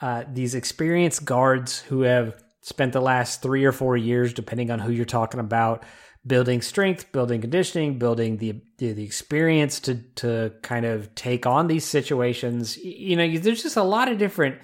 uh, 0.00 0.24
these 0.32 0.54
experienced 0.54 1.24
guards 1.24 1.80
who 1.80 2.02
have 2.02 2.42
spent 2.60 2.92
the 2.92 3.00
last 3.00 3.42
three 3.42 3.64
or 3.64 3.72
four 3.72 3.96
years, 3.96 4.32
depending 4.32 4.70
on 4.70 4.78
who 4.78 4.90
you're 4.90 5.04
talking 5.04 5.40
about, 5.40 5.84
building 6.26 6.62
strength, 6.62 7.12
building 7.12 7.40
conditioning, 7.40 7.98
building 7.98 8.38
the 8.38 8.60
the, 8.78 9.02
experience 9.02 9.80
to 9.80 9.96
to 10.16 10.52
kind 10.62 10.86
of 10.86 11.14
take 11.14 11.46
on 11.46 11.66
these 11.66 11.84
situations. 11.84 12.76
You 12.78 13.16
know, 13.16 13.38
there's 13.38 13.62
just 13.62 13.76
a 13.76 13.82
lot 13.82 14.10
of 14.10 14.18
different 14.18 14.60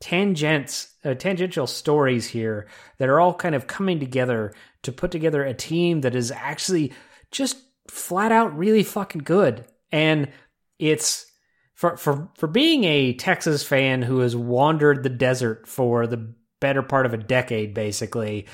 tangents, 0.00 0.94
uh, 1.04 1.14
tangential 1.14 1.66
stories 1.66 2.26
here 2.26 2.68
that 2.98 3.08
are 3.08 3.20
all 3.20 3.34
kind 3.34 3.54
of 3.54 3.66
coming 3.66 4.00
together 4.00 4.52
to 4.82 4.92
put 4.92 5.10
together 5.10 5.42
a 5.44 5.54
team 5.54 6.02
that 6.02 6.14
is 6.14 6.30
actually 6.30 6.92
just 7.30 7.56
flat 7.88 8.32
out 8.32 8.56
really 8.56 8.82
fucking 8.82 9.22
good. 9.22 9.64
And 9.92 10.30
it's 10.78 11.26
for 11.74 11.96
for 11.96 12.28
for 12.36 12.46
being 12.46 12.84
a 12.84 13.14
Texas 13.14 13.62
fan 13.62 14.02
who 14.02 14.18
has 14.18 14.34
wandered 14.34 15.02
the 15.02 15.08
desert 15.08 15.66
for 15.68 16.06
the 16.06 16.34
better 16.60 16.82
part 16.82 17.06
of 17.06 17.14
a 17.14 17.18
decade, 17.18 17.74
basically, 17.74 18.46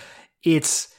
it's 0.43 0.90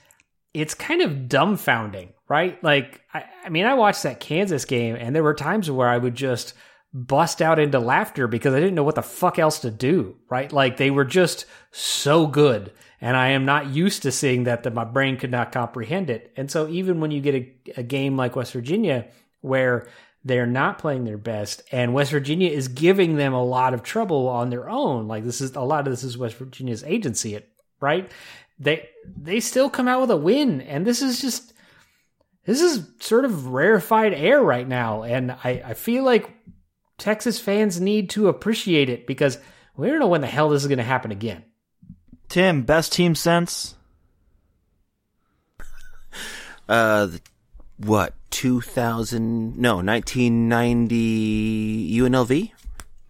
it's 0.54 0.74
kind 0.74 1.02
of 1.02 1.30
dumbfounding, 1.30 2.10
right? 2.28 2.62
Like, 2.64 3.02
I, 3.14 3.26
I 3.46 3.50
mean, 3.50 3.66
I 3.66 3.74
watched 3.74 4.04
that 4.04 4.20
Kansas 4.20 4.66
game, 4.66 4.96
and 4.96 5.16
there 5.16 5.24
were 5.24 5.34
times 5.34 5.70
where 5.72 5.90
I 5.90 5.98
would 5.98 6.16
just 6.16 6.54
bust 6.94 7.42
out 7.42 7.60
into 7.60 7.80
laughter 7.80 8.28
because 8.28 8.54
I 8.54 8.60
didn't 8.60 8.76
know 8.76 8.84
what 8.84 8.96
the 8.96 9.02
fuck 9.02 9.40
else 9.40 9.60
to 9.60 9.72
do, 9.72 10.18
right? 10.30 10.52
Like 10.52 10.78
they 10.78 10.92
were 10.92 11.06
just 11.06 11.46
so 11.72 12.28
good. 12.28 12.74
And 13.00 13.18
I 13.18 13.30
am 13.30 13.46
not 13.46 13.70
used 13.70 14.04
to 14.04 14.12
seeing 14.12 14.44
that, 14.44 14.64
that 14.64 14.74
my 14.74 14.84
brain 14.84 15.18
could 15.18 15.32
not 15.32 15.52
comprehend 15.52 16.10
it. 16.10 16.34
And 16.36 16.52
so 16.52 16.68
even 16.68 17.00
when 17.00 17.12
you 17.12 17.22
get 17.22 17.36
a, 17.36 17.54
a 17.78 17.84
game 17.84 18.18
like 18.18 18.36
West 18.36 18.54
Virginia, 18.54 19.08
where 19.40 19.88
they're 20.24 20.46
not 20.46 20.78
playing 20.78 21.06
their 21.06 21.18
best 21.18 21.64
and 21.72 21.94
West 21.94 22.12
Virginia 22.12 22.50
is 22.50 22.68
giving 22.68 23.16
them 23.16 23.34
a 23.34 23.44
lot 23.44 23.74
of 23.74 23.82
trouble 23.82 24.28
on 24.28 24.50
their 24.50 24.70
own, 24.70 25.08
like 25.08 25.24
this 25.24 25.42
is 25.42 25.56
a 25.56 25.62
lot 25.62 25.88
of 25.88 25.94
this 25.94 26.04
is 26.04 26.18
West 26.18 26.36
Virginia's 26.36 26.84
agency, 26.84 27.40
right? 27.80 28.12
They, 28.62 28.88
they 29.06 29.40
still 29.40 29.70
come 29.70 29.88
out 29.88 30.02
with 30.02 30.12
a 30.12 30.18
win. 30.18 30.62
And 30.62 30.86
this 30.86 31.02
is 31.02 31.20
just, 31.20 31.54
this 32.46 32.62
is 32.62 32.88
sort 33.00 33.26
of 33.26 33.48
rarefied 33.48 34.14
air 34.14 34.42
right 34.42 34.68
now. 34.68 35.04
And 35.04 35.32
I, 35.32 35.64
I 35.66 35.74
feel 35.74 36.04
like 36.04 36.32
Texas 37.00 37.40
fans 37.40 37.82
need 37.82 38.12
to 38.12 38.28
appreciate 38.28 38.88
it 38.88 39.08
because 39.08 39.40
we 39.76 39.88
don't 39.88 40.00
know 40.00 40.08
when 40.08 40.22
the 40.22 40.28
hell 40.28 40.50
this 40.50 40.62
is 40.62 40.68
going 40.68 40.78
to 40.78 40.84
happen 40.84 41.12
again. 41.12 41.44
Tim, 42.30 42.62
best 42.62 42.94
team 42.94 43.16
since? 43.16 43.76
Uh, 46.70 47.10
what, 47.76 48.14
2000, 48.30 49.58
no, 49.58 49.78
1990 49.78 52.00
UNLV? 52.00 52.52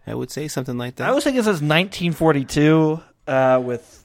I 0.04 0.14
would 0.14 0.32
say 0.32 0.48
something 0.48 0.76
like 0.76 0.96
that. 0.96 1.08
I 1.08 1.12
was 1.12 1.22
thinking 1.22 1.38
it 1.38 1.44
says 1.44 1.62
1942 1.62 3.00
uh, 3.28 3.62
with, 3.64 4.01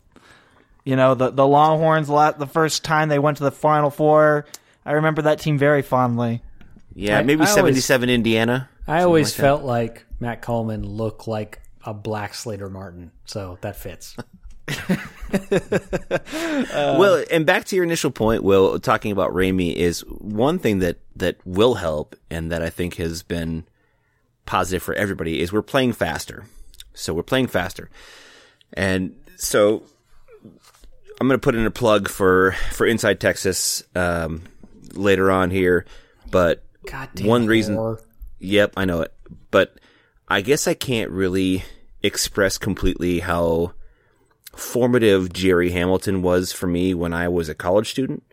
you 0.88 0.96
know, 0.96 1.16
the, 1.16 1.32
the 1.32 1.46
Longhorns, 1.46 2.08
the 2.08 2.50
first 2.50 2.86
time 2.86 3.10
they 3.10 3.20
went 3.20 3.38
to 3.38 3.44
the 3.44 3.52
Final 3.52 3.90
Four. 3.90 4.46
I 4.86 4.94
remember 4.94 5.24
that 5.24 5.40
team 5.40 5.58
very 5.58 5.82
fondly. 5.82 6.42
Yeah, 6.96 7.20
I- 7.20 7.24
maybe 7.24 7.42
I 7.42 7.46
77 7.46 8.10
Indiana. 8.10 8.70
I 8.88 9.04
always 9.04 9.32
like 9.32 9.36
that. 9.36 9.42
felt 9.42 9.64
like 9.64 10.06
Matt 10.22 10.42
Coleman 10.42 10.88
looked 10.88 11.28
like 11.28 11.60
a 11.84 11.94
black 11.94 12.34
Slater 12.34 12.70
Martin, 12.70 13.12
so 13.26 13.58
that 13.62 13.76
fits. 13.76 14.16
Uh, 15.30 16.96
well, 16.98 17.22
and 17.30 17.46
back 17.46 17.66
to 17.66 17.76
your 17.76 17.84
initial 17.84 18.12
point, 18.12 18.44
Will, 18.44 18.80
talking 18.80 19.12
about 19.12 19.34
Ramey 19.34 19.76
is 19.76 20.00
one 20.08 20.58
thing 20.58 20.80
that, 20.80 21.00
that 21.18 21.36
will 21.46 21.74
help 21.76 22.16
and 22.30 22.50
that 22.50 22.62
I 22.62 22.70
think 22.70 22.96
has 22.96 23.24
been 23.24 23.66
positive 24.46 24.82
for 24.82 24.94
everybody 24.94 25.42
is 25.42 25.52
we're 25.52 25.62
playing 25.62 25.92
faster. 25.92 26.46
So 26.94 27.14
we're 27.14 27.24
playing 27.24 27.48
faster. 27.48 27.90
And 28.72 29.18
so 29.36 29.84
I'm 31.20 31.28
going 31.28 31.40
to 31.40 31.44
put 31.44 31.56
in 31.56 31.66
a 31.66 31.72
plug 31.72 32.10
for, 32.10 32.54
for 32.72 32.86
Inside 32.86 33.20
Texas, 33.20 33.84
um, 33.96 34.44
later 34.94 35.32
on 35.32 35.50
here, 35.50 35.86
but 36.30 36.64
God 36.86 37.10
damn 37.16 37.28
one 37.28 37.48
reason. 37.48 37.98
Yep, 38.40 38.74
I 38.78 38.86
know 38.86 39.02
it. 39.02 39.14
But 39.52 39.80
I 40.28 40.42
guess 40.42 40.68
I 40.68 40.74
can't 40.74 41.12
really 41.12 41.64
express 42.04 42.58
completely 42.58 43.20
how 43.20 43.74
formative 44.56 45.34
Jerry 45.34 45.72
Hamilton 45.72 46.22
was 46.22 46.52
for 46.52 46.68
me 46.68 46.94
when 46.94 47.14
I 47.14 47.28
was 47.28 47.50
a 47.50 47.56
college 47.56 47.90
student. 47.90 48.24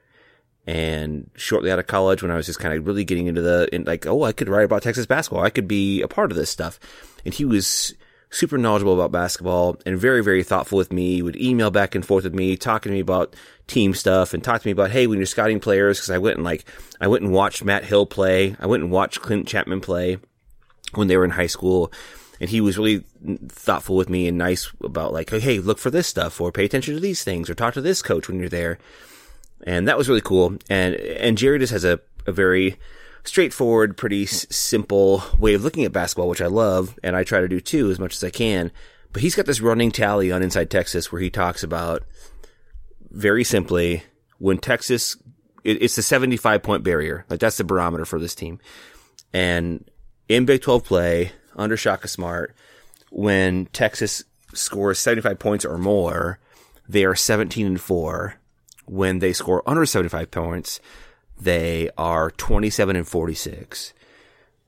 And 0.67 1.31
shortly 1.35 1.71
out 1.71 1.79
of 1.79 1.87
college, 1.87 2.23
when 2.23 2.31
I 2.31 2.37
was 2.37 2.47
just 2.47 2.59
kind 2.59 2.75
of 2.75 2.87
really 2.87 3.05
getting 3.05 3.27
into 3.27 3.43
the, 3.43 3.69
in 3.71 3.85
like, 3.85 4.07
oh, 4.07 4.23
I 4.23 4.33
could 4.33 4.49
write 4.49 4.65
about 4.65 4.83
Texas 4.83 5.05
basketball. 5.05 5.45
I 5.45 5.51
could 5.51 5.69
be 5.69 6.01
a 6.01 6.09
part 6.09 6.31
of 6.31 6.39
this 6.39 6.49
stuff. 6.49 6.81
And 7.25 7.35
he 7.35 7.45
was 7.45 7.95
super 8.35 8.59
knowledgeable 8.59 8.95
about 8.95 9.13
basketball 9.13 9.77
and 9.87 9.99
very, 9.99 10.23
very 10.23 10.43
thoughtful 10.43 10.77
with 10.77 10.93
me. 10.93 11.15
He 11.15 11.23
would 11.23 11.37
email 11.37 11.71
back 11.71 11.95
and 11.95 12.05
forth 12.05 12.25
with 12.25 12.35
me, 12.35 12.57
talking 12.57 12.91
to 12.91 12.95
me 12.95 13.01
about 13.01 13.37
team 13.69 13.95
stuff 13.95 14.35
and 14.35 14.43
talk 14.43 14.61
to 14.61 14.69
me 14.69 14.73
about, 14.73 14.91
hey, 14.91 15.07
when 15.07 15.19
you're 15.19 15.27
scouting 15.27 15.61
players, 15.61 16.01
cause 16.01 16.11
I 16.11 16.19
went 16.19 16.37
and 16.37 16.45
like, 16.45 16.65
I 17.01 17.07
went 17.07 17.23
and 17.23 17.33
watched 17.33 17.65
Matt 17.65 17.85
Hill 17.85 18.07
play. 18.07 18.57
I 18.59 18.67
went 18.67 18.83
and 18.83 18.93
watched 18.93 19.23
Clint 19.23 19.47
Chapman 19.47 19.81
play 19.81 20.19
when 20.95 21.07
they 21.07 21.17
were 21.17 21.25
in 21.25 21.31
high 21.31 21.47
school. 21.47 21.93
And 22.41 22.51
he 22.51 22.61
was 22.61 22.77
really 22.77 23.05
thoughtful 23.49 23.97
with 23.97 24.11
me 24.11 24.27
and 24.27 24.37
nice 24.37 24.71
about 24.83 25.13
like, 25.13 25.31
hey, 25.31 25.61
look 25.61 25.79
for 25.79 25.91
this 25.91 26.09
stuff 26.09 26.41
or 26.41 26.51
pay 26.51 26.65
attention 26.65 26.95
to 26.95 27.01
these 27.01 27.23
things 27.23 27.49
or 27.49 27.55
talk 27.55 27.75
to 27.75 27.81
this 27.81 28.03
coach 28.03 28.29
when 28.29 28.41
you're 28.41 28.49
there. 28.49 28.79
And 29.63 29.87
that 29.87 29.97
was 29.97 30.09
really 30.09 30.21
cool. 30.21 30.57
And, 30.69 30.97
and 30.97 31.39
Jerry 31.39 31.61
just 31.61 31.73
has 31.73 31.85
a, 31.85 32.01
a 32.27 32.33
very 32.33 32.77
straightforward, 33.25 33.97
pretty 33.97 34.25
s- 34.25 34.47
simple 34.55 35.23
way 35.39 35.55
of 35.55 35.65
looking 35.65 35.85
at 35.85 35.93
basketball, 35.93 36.29
which 36.29 36.43
I 36.43 36.47
love. 36.47 36.99
And 37.03 37.17
I 37.17 37.25
try 37.25 37.41
to 37.41 37.49
do 37.49 37.61
too 37.61 37.91
as 37.91 37.99
much 37.99 38.15
as 38.15 38.25
I 38.25 38.31
can. 38.31 38.71
But 39.13 39.23
he's 39.23 39.35
got 39.35 39.47
this 39.47 39.61
running 39.61 39.91
tally 39.91 40.33
on 40.33 40.43
Inside 40.43 40.71
Texas 40.71 41.11
where 41.11 41.21
he 41.21 41.31
talks 41.31 41.63
about 41.63 42.03
very 43.11 43.45
simply 43.45 44.03
when 44.39 44.59
Texas, 44.59 45.17
it, 45.63 45.83
it's 45.83 45.97
the 45.97 46.03
75 46.03 46.63
point 46.63 46.83
barrier. 46.85 47.25
Like 47.31 47.41
that's 47.41 47.57
the 47.57 47.65
barometer 47.65 48.05
for 48.05 48.19
this 48.19 48.35
team. 48.35 48.59
And 49.33 49.89
in 50.29 50.45
Big 50.45 50.63
12 50.63 50.85
play 50.85 51.33
under 51.57 51.77
Shaka 51.77 52.09
Smart, 52.09 52.55
when 53.11 53.67
Texas 53.67 54.25
scores 54.53 54.99
75 54.99 55.39
points 55.39 55.65
or 55.65 55.79
more, 55.79 56.39
they 56.89 57.05
are 57.05 57.15
17 57.15 57.67
and 57.67 57.81
4. 57.81 58.37
When 58.87 59.21
they 59.21 59.33
score 59.33 59.63
under 59.67 59.87
75 59.87 60.31
points, 60.31 60.81
they 61.41 61.91
are 61.97 62.31
27 62.31 62.97
and 62.97 63.07
46. 63.07 63.93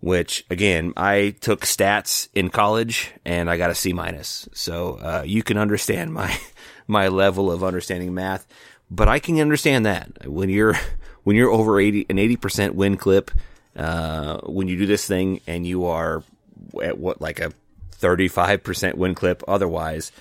Which 0.00 0.44
again, 0.50 0.92
I 0.96 1.34
took 1.40 1.62
stats 1.62 2.28
in 2.34 2.50
college 2.50 3.12
and 3.24 3.50
I 3.50 3.56
got 3.56 3.70
a 3.70 3.74
C 3.74 3.92
minus. 3.92 4.48
So, 4.52 4.98
uh, 5.00 5.22
you 5.26 5.42
can 5.42 5.56
understand 5.56 6.12
my, 6.12 6.38
my 6.86 7.08
level 7.08 7.50
of 7.50 7.64
understanding 7.64 8.14
math, 8.14 8.46
but 8.90 9.08
I 9.08 9.18
can 9.18 9.40
understand 9.40 9.86
that 9.86 10.28
when 10.28 10.50
you're, 10.50 10.76
when 11.24 11.34
you're 11.34 11.50
over 11.50 11.80
80, 11.80 12.06
an 12.10 12.18
80% 12.18 12.72
win 12.72 12.96
clip, 12.96 13.30
uh, 13.74 14.38
when 14.42 14.68
you 14.68 14.76
do 14.76 14.86
this 14.86 15.06
thing 15.06 15.40
and 15.46 15.66
you 15.66 15.86
are 15.86 16.22
at 16.82 16.98
what, 16.98 17.20
like 17.20 17.40
a 17.40 17.52
35% 17.98 18.94
win 18.94 19.14
clip 19.14 19.42
otherwise, 19.48 20.12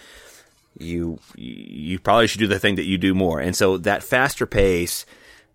you 0.78 1.20
you 1.36 2.00
probably 2.00 2.28
should 2.28 2.40
do 2.40 2.48
the 2.48 2.60
thing 2.60 2.76
that 2.76 2.86
you 2.86 2.98
do 2.98 3.14
more. 3.14 3.40
And 3.40 3.56
so 3.56 3.78
that 3.80 4.04
faster 4.04 4.46
pace 4.46 5.06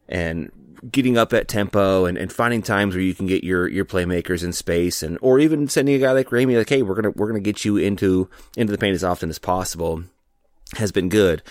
and 0.08 0.50
getting 0.88 1.18
up 1.18 1.32
at 1.32 1.48
tempo 1.48 2.06
and, 2.06 2.16
and 2.16 2.32
finding 2.32 2.62
times 2.62 2.94
where 2.94 3.02
you 3.02 3.14
can 3.14 3.26
get 3.26 3.44
your, 3.44 3.68
your 3.68 3.84
playmakers 3.84 4.42
in 4.42 4.52
space 4.52 5.02
and 5.02 5.18
or 5.20 5.38
even 5.38 5.68
sending 5.68 5.94
a 5.94 5.98
guy 5.98 6.12
like 6.12 6.28
Ramey 6.28 6.56
like, 6.56 6.68
hey, 6.68 6.82
we're 6.82 6.94
gonna 6.94 7.10
we're 7.10 7.28
gonna 7.28 7.40
get 7.40 7.64
you 7.64 7.76
into 7.76 8.28
into 8.56 8.72
the 8.72 8.78
paint 8.78 8.94
as 8.94 9.04
often 9.04 9.28
as 9.28 9.38
possible 9.38 10.04
has 10.76 10.92
been 10.92 11.08
good. 11.08 11.42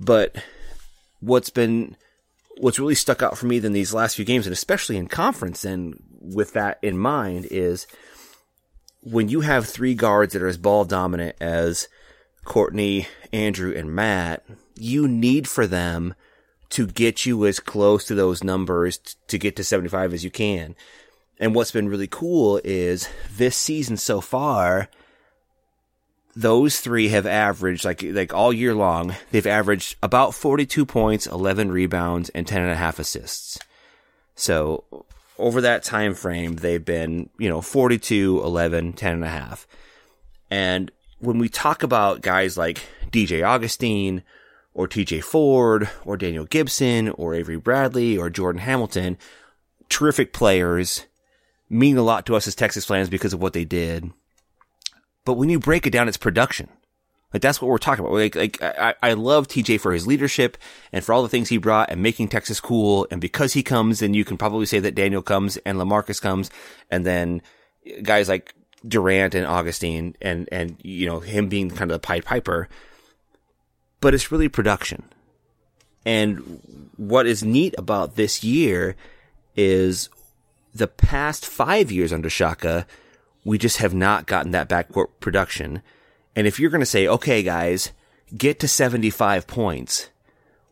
But 0.00 0.36
what's 1.20 1.50
been 1.50 1.96
what's 2.58 2.78
really 2.78 2.94
stuck 2.94 3.22
out 3.22 3.36
for 3.36 3.46
me 3.46 3.58
than 3.58 3.72
these 3.72 3.94
last 3.94 4.16
few 4.16 4.24
games 4.24 4.46
and 4.46 4.52
especially 4.52 4.96
in 4.96 5.06
conference 5.06 5.64
and 5.64 6.02
with 6.20 6.52
that 6.54 6.78
in 6.82 6.98
mind 6.98 7.46
is 7.50 7.86
when 9.02 9.28
you 9.28 9.40
have 9.40 9.66
three 9.66 9.94
guards 9.94 10.32
that 10.32 10.42
are 10.42 10.48
as 10.48 10.58
ball 10.58 10.84
dominant 10.84 11.36
as 11.40 11.88
Courtney, 12.44 13.06
Andrew, 13.32 13.72
and 13.76 13.94
Matt, 13.94 14.44
you 14.74 15.06
need 15.06 15.48
for 15.48 15.66
them 15.66 16.14
to 16.70 16.86
get 16.86 17.24
you 17.24 17.46
as 17.46 17.60
close 17.60 18.04
to 18.06 18.14
those 18.14 18.44
numbers 18.44 18.98
t- 18.98 19.14
to 19.28 19.38
get 19.38 19.56
to 19.56 19.64
75 19.64 20.12
as 20.12 20.24
you 20.24 20.30
can. 20.30 20.74
And 21.40 21.54
what's 21.54 21.70
been 21.70 21.88
really 21.88 22.08
cool 22.08 22.60
is 22.64 23.08
this 23.36 23.56
season 23.56 23.96
so 23.96 24.20
far, 24.20 24.88
those 26.34 26.80
three 26.80 27.08
have 27.08 27.26
averaged 27.26 27.84
like, 27.84 28.02
like 28.02 28.34
all 28.34 28.52
year 28.52 28.74
long, 28.74 29.14
they've 29.30 29.46
averaged 29.46 29.96
about 30.02 30.34
42 30.34 30.84
points, 30.84 31.26
11 31.26 31.70
rebounds, 31.72 32.28
and 32.30 32.46
10 32.46 32.62
and 32.62 32.70
a 32.70 32.76
half 32.76 32.98
assists. 32.98 33.58
So 34.34 34.84
over 35.38 35.60
that 35.60 35.84
time 35.84 36.14
frame, 36.14 36.56
they've 36.56 36.84
been, 36.84 37.30
you 37.38 37.48
know, 37.48 37.60
42, 37.60 38.42
11, 38.44 38.92
10 38.92 39.14
and 39.14 39.24
a 39.24 39.28
half. 39.28 39.66
And 40.50 40.90
when 41.18 41.38
we 41.38 41.48
talk 41.48 41.82
about 41.82 42.22
guys 42.22 42.56
like 42.56 42.82
DJ 43.10 43.46
Augustin 43.46 44.22
or 44.78 44.86
TJ 44.86 45.24
Ford 45.24 45.90
or 46.04 46.16
Daniel 46.16 46.44
Gibson 46.44 47.08
or 47.08 47.34
Avery 47.34 47.56
Bradley 47.56 48.16
or 48.16 48.30
Jordan 48.30 48.60
Hamilton, 48.60 49.18
terrific 49.88 50.32
players, 50.32 51.04
mean 51.68 51.96
a 51.96 52.02
lot 52.02 52.24
to 52.26 52.36
us 52.36 52.46
as 52.46 52.54
Texas 52.54 52.84
fans 52.84 53.08
because 53.08 53.32
of 53.32 53.42
what 53.42 53.54
they 53.54 53.64
did. 53.64 54.12
But 55.24 55.34
when 55.34 55.50
you 55.50 55.58
break 55.58 55.84
it 55.84 55.90
down, 55.90 56.06
it's 56.06 56.16
production. 56.16 56.68
Like 57.34 57.42
that's 57.42 57.60
what 57.60 57.68
we're 57.68 57.78
talking 57.78 58.04
about. 58.04 58.14
Like, 58.14 58.36
like 58.36 58.62
I, 58.62 58.94
I 59.02 59.12
love 59.14 59.48
TJ 59.48 59.80
for 59.80 59.92
his 59.92 60.06
leadership 60.06 60.56
and 60.92 61.04
for 61.04 61.12
all 61.12 61.24
the 61.24 61.28
things 61.28 61.48
he 61.48 61.58
brought 61.58 61.90
and 61.90 62.00
making 62.00 62.28
Texas 62.28 62.60
cool. 62.60 63.08
And 63.10 63.20
because 63.20 63.54
he 63.54 63.64
comes, 63.64 63.98
then 63.98 64.14
you 64.14 64.24
can 64.24 64.38
probably 64.38 64.64
say 64.64 64.78
that 64.78 64.94
Daniel 64.94 65.22
comes 65.22 65.56
and 65.58 65.76
Lamarcus 65.76 66.22
comes, 66.22 66.50
and 66.88 67.04
then 67.04 67.42
guys 68.04 68.28
like 68.28 68.54
Durant 68.86 69.34
and 69.34 69.44
Augustin 69.44 70.14
and, 70.22 70.48
and, 70.52 70.76
you 70.84 71.08
know, 71.08 71.18
him 71.18 71.48
being 71.48 71.68
kind 71.68 71.90
of 71.90 71.96
the 71.96 72.06
Pied 72.06 72.24
Piper. 72.24 72.68
But 74.00 74.14
it's 74.14 74.30
really 74.30 74.48
production. 74.48 75.04
And 76.04 76.90
what 76.96 77.26
is 77.26 77.42
neat 77.42 77.74
about 77.76 78.16
this 78.16 78.42
year 78.42 78.96
is 79.56 80.08
the 80.74 80.86
past 80.86 81.44
five 81.44 81.90
years 81.90 82.12
under 82.12 82.30
Shaka, 82.30 82.86
we 83.44 83.58
just 83.58 83.78
have 83.78 83.94
not 83.94 84.26
gotten 84.26 84.52
that 84.52 84.68
backcourt 84.68 85.08
production. 85.20 85.82
And 86.36 86.46
if 86.46 86.60
you're 86.60 86.70
going 86.70 86.80
to 86.80 86.86
say, 86.86 87.08
okay, 87.08 87.42
guys, 87.42 87.92
get 88.36 88.60
to 88.60 88.68
75 88.68 89.46
points, 89.46 90.10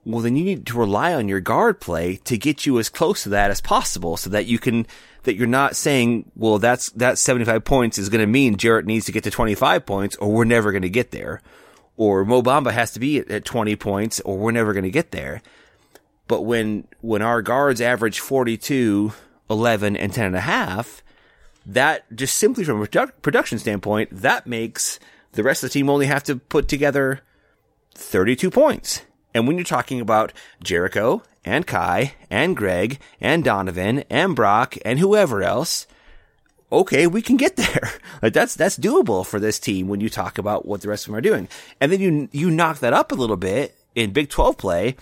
well, 0.05 0.21
then 0.21 0.37
you 0.37 0.45
need 0.45 0.67
to 0.67 0.79
rely 0.79 1.13
on 1.13 1.27
your 1.27 1.41
guard 1.41 1.81
play 1.81 2.17
to 2.25 2.39
get 2.39 2.65
you 2.65 2.79
as 2.79 2.89
close 2.89 3.25
to 3.25 3.29
that 3.31 3.51
as 3.51 3.61
possible 3.61 4.17
so 4.17 4.31
that 4.31 4.47
you 4.47 4.59
can 4.59 4.87
that 5.25 5.35
you're 5.35 5.49
not 5.49 5.75
saying, 5.75 6.31
well, 6.37 6.61
that's, 6.61 6.91
that 6.91 7.19
75 7.19 7.65
points 7.65 7.99
is 7.99 8.09
going 8.09 8.21
to 8.21 8.27
mean 8.29 8.57
Jarrett 8.57 8.87
needs 8.87 9.07
to 9.07 9.13
get 9.13 9.25
to 9.25 9.31
25 9.31 9.85
points 9.85 10.15
or 10.17 10.31
we're 10.31 10.45
never 10.45 10.71
going 10.71 10.83
to 10.83 10.89
get 10.89 11.11
there. 11.11 11.43
Or 11.97 12.25
Mo 12.25 12.43
Bamba 12.43 12.73
has 12.73 12.93
to 12.93 13.01
be 13.01 13.19
at, 13.19 13.31
at 13.31 13.45
20 13.45 13.77
points 13.77 14.21
or 14.21 14.37
we're 14.37 14.51
never 14.51 14.73
going 14.73 14.85
to 14.85 14.91
get 14.91 15.13
there. 15.13 15.43
But 16.29 16.43
when, 16.43 16.89
when 17.01 17.23
our 17.23 17.41
guards 17.43 17.81
average 17.81 18.21
42, 18.21 19.13
11, 19.49 19.97
and 19.97 20.13
10 20.13 20.27
and 20.27 20.37
a 20.37 20.41
half, 20.41 21.03
that 21.65 22.05
just 22.15 22.37
simply 22.37 22.65
from 22.65 22.83
a 22.83 22.87
produ- 22.87 23.13
production 23.23 23.59
standpoint, 23.59 24.11
that 24.13 24.47
makes 24.47 24.99
the 25.33 25.43
rest 25.43 25.63
of 25.63 25.71
the 25.71 25.75
team 25.75 25.89
only 25.89 26.07
have 26.07 26.25
to 26.25 26.37
put 26.37 26.69
together 26.69 27.21
32 27.95 28.51
points. 28.51 29.03
And 29.35 29.47
when 29.47 29.57
you're 29.57 29.65
talking 29.65 30.01
about 30.01 30.33
Jericho 30.63 31.23
and 31.45 31.67
Kai 31.67 32.15
and 32.31 32.57
Greg 32.57 32.99
and 33.21 33.45
Donovan 33.45 34.05
and 34.11 34.35
Brock 34.35 34.77
and 34.85 34.99
whoever 34.99 35.43
else, 35.43 35.87
okay, 36.71 37.07
we 37.07 37.23
can 37.23 37.37
get 37.37 37.57
there. 37.57 37.93
Like 38.23 38.33
that's 38.33 38.55
that's 38.55 38.79
doable 38.79 39.27
for 39.27 39.39
this 39.39 39.59
team 39.59 39.89
when 39.89 40.01
you 40.01 40.09
talk 40.09 40.39
about 40.39 40.65
what 40.65 40.81
the 40.81 40.89
rest 40.89 41.05
of 41.05 41.09
them 41.09 41.17
are 41.17 41.21
doing. 41.21 41.49
And 41.83 41.93
then 41.93 42.01
you 42.01 42.31
you 42.33 42.51
knock 42.51 42.79
that 42.79 42.95
up 42.95 43.13
a 43.13 43.15
little 43.15 43.37
bit 43.37 43.77
in 43.95 44.15
Big 44.15 44.31
12 44.31 44.57
play. 44.57 44.97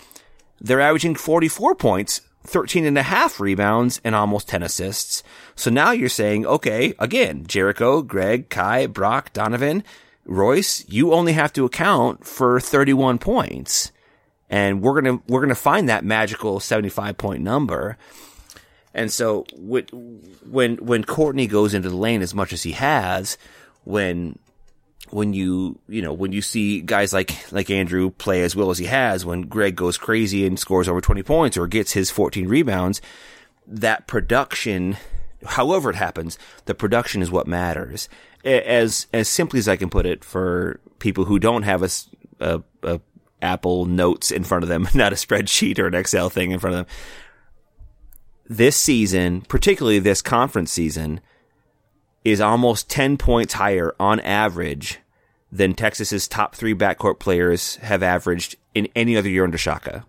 They're 0.59 0.81
averaging 0.81 1.15
44 1.15 1.75
points, 1.75 2.21
13 2.43 2.85
and 2.85 2.97
a 2.97 3.03
half 3.03 3.39
rebounds 3.39 4.01
and 4.03 4.15
almost 4.15 4.49
10 4.49 4.63
assists. 4.63 5.23
So 5.55 5.69
now 5.69 5.91
you're 5.91 6.09
saying, 6.09 6.45
okay, 6.45 6.93
again, 6.99 7.45
Jericho, 7.47 8.01
Greg, 8.01 8.49
Kai, 8.49 8.87
Brock, 8.87 9.33
Donovan, 9.33 9.83
Royce, 10.25 10.87
you 10.89 11.13
only 11.13 11.33
have 11.33 11.53
to 11.53 11.65
account 11.65 12.25
for 12.25 12.59
31 12.59 13.19
points. 13.19 13.91
And 14.49 14.81
we're 14.81 15.01
going 15.01 15.19
to, 15.19 15.23
we're 15.27 15.41
going 15.41 15.49
to 15.49 15.55
find 15.55 15.89
that 15.89 16.05
magical 16.05 16.59
75 16.59 17.17
point 17.17 17.43
number. 17.43 17.97
And 18.95 19.11
so 19.11 19.45
when, 19.53 20.77
when 20.77 21.03
Courtney 21.03 21.47
goes 21.47 21.73
into 21.73 21.89
the 21.89 21.97
lane 21.97 22.21
as 22.21 22.33
much 22.33 22.53
as 22.53 22.63
he 22.63 22.71
has, 22.71 23.37
when, 23.83 24.39
when 25.09 25.33
you, 25.33 25.79
you 25.89 26.01
know, 26.01 26.13
when 26.13 26.31
you 26.31 26.41
see 26.41 26.79
guys 26.79 27.11
like, 27.11 27.51
like 27.51 27.69
Andrew 27.69 28.09
play 28.09 28.41
as 28.41 28.55
well 28.55 28.71
as 28.71 28.77
he 28.77 28.85
has, 28.85 29.25
when 29.25 29.41
Greg 29.41 29.75
goes 29.75 29.97
crazy 29.97 30.47
and 30.47 30.57
scores 30.57 30.87
over 30.87 31.01
20 31.01 31.21
points 31.23 31.57
or 31.57 31.67
gets 31.67 31.91
his 31.91 32.09
14 32.09 32.47
rebounds, 32.47 33.01
that 33.67 34.07
production, 34.07 34.95
however 35.45 35.89
it 35.89 35.97
happens, 35.97 36.39
the 36.63 36.73
production 36.73 37.21
is 37.21 37.29
what 37.29 37.47
matters. 37.47 38.07
As, 38.45 39.07
as 39.11 39.27
simply 39.27 39.59
as 39.59 39.67
I 39.67 39.75
can 39.75 39.89
put 39.89 40.05
it 40.05 40.23
for 40.23 40.79
people 40.99 41.25
who 41.25 41.37
don't 41.37 41.63
have 41.63 41.83
a, 41.83 41.89
a, 42.39 42.63
a 42.83 43.01
Apple 43.41 43.85
Notes 43.85 44.31
in 44.31 44.45
front 44.45 44.63
of 44.63 44.69
them, 44.69 44.87
not 44.93 45.11
a 45.11 45.17
spreadsheet 45.17 45.79
or 45.79 45.87
an 45.87 45.95
Excel 45.95 46.29
thing 46.29 46.51
in 46.51 46.59
front 46.59 46.75
of 46.77 46.85
them. 46.85 46.95
This 48.47 48.75
season, 48.75 49.41
particularly 49.41 49.99
this 49.99 50.21
conference 50.21 50.71
season, 50.71 51.19
is 52.23 52.39
almost 52.39 52.89
10 52.89 53.17
points 53.17 53.53
higher 53.55 53.95
on 53.99 54.19
average 54.19 54.99
than 55.51 55.73
Texas's 55.73 56.27
top 56.27 56.55
three 56.55 56.75
backcourt 56.75 57.17
players 57.19 57.77
have 57.77 58.03
averaged 58.03 58.55
in 58.73 58.87
any 58.95 59.17
other 59.17 59.29
year 59.29 59.43
under 59.43 59.57
Shaka. 59.57 60.05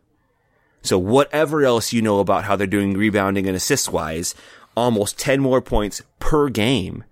So 0.83 0.99
whatever 0.99 1.65
else 1.65 1.93
you 1.93 2.03
know 2.03 2.21
about 2.21 2.45
how 2.45 2.57
they're 2.57 2.67
doing 2.67 2.95
rebounding 2.95 3.47
and 3.47 3.57
assist 3.57 3.93
wise, 3.93 4.35
almost 4.77 5.19
10 5.19 5.41
more 5.41 5.63
points 5.63 6.03
per 6.19 6.49
game 6.49 7.05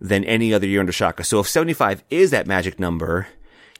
than 0.00 0.24
any 0.24 0.52
other 0.52 0.66
year 0.66 0.80
under 0.80 0.92
Shaka. 0.92 1.24
So 1.24 1.40
if 1.40 1.48
75 1.48 2.02
is 2.10 2.30
that 2.30 2.46
magic 2.46 2.78
number, 2.78 3.28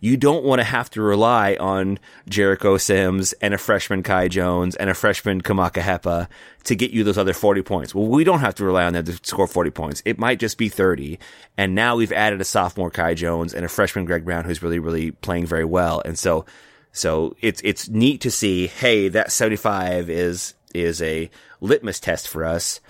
you 0.01 0.17
don't 0.17 0.45
want 0.45 0.61
to 0.61 0.65
have 0.65 0.91
to 0.91 1.03
rely 1.03 1.57
on 1.59 1.99
Jericho 2.29 2.77
Sims 2.77 3.33
and 3.35 3.53
a 3.53 3.59
freshman 3.59 4.03
Kai 4.03 4.29
Jones 4.29 4.77
and 4.77 4.89
a 4.89 4.95
freshman 4.95 5.43
Kamaka 5.43 5.83
Hepa 5.83 6.29
to 6.65 6.77
get 6.77 6.93
you 6.93 7.03
those 7.03 7.19
other 7.19 7.33
40 7.33 7.63
points. 7.63 7.95
Well, 7.95 8.07
we 8.07 8.25
don't 8.25 8.41
have 8.41 8.55
to 8.57 8.65
rely 8.65 8.85
on 8.85 8.93
them 8.93 9.05
to 9.07 9.19
score 9.23 9.49
40 9.49 9.71
points. 9.71 10.03
It 10.05 10.19
might 10.19 10.39
just 10.39 10.57
be 10.57 10.69
30. 10.69 11.19
And 11.57 11.75
now 11.75 11.97
we've 11.97 12.13
added 12.13 12.41
a 12.41 12.45
sophomore 12.45 12.91
Kai 12.91 13.15
Jones 13.15 13.55
and 13.55 13.65
a 13.65 13.69
freshman 13.69 14.05
Greg 14.05 14.25
Brown 14.25 14.45
who's 14.45 14.63
really, 14.63 14.79
really 14.79 15.11
playing 15.11 15.47
very 15.47 15.65
well. 15.65 16.01
And 16.05 16.19
so, 16.19 16.47
so 16.93 17.35
it's, 17.41 17.61
it's 17.65 17.89
neat 17.89 18.21
to 18.21 18.31
see, 18.31 18.69
hey, 18.69 19.09
that 19.09 19.33
75 19.33 20.09
is, 20.11 20.55
is 20.75 21.03
a 21.03 21.29
litmus 21.61 21.99
test 21.99 22.29
for 22.29 22.45
us. 22.45 22.81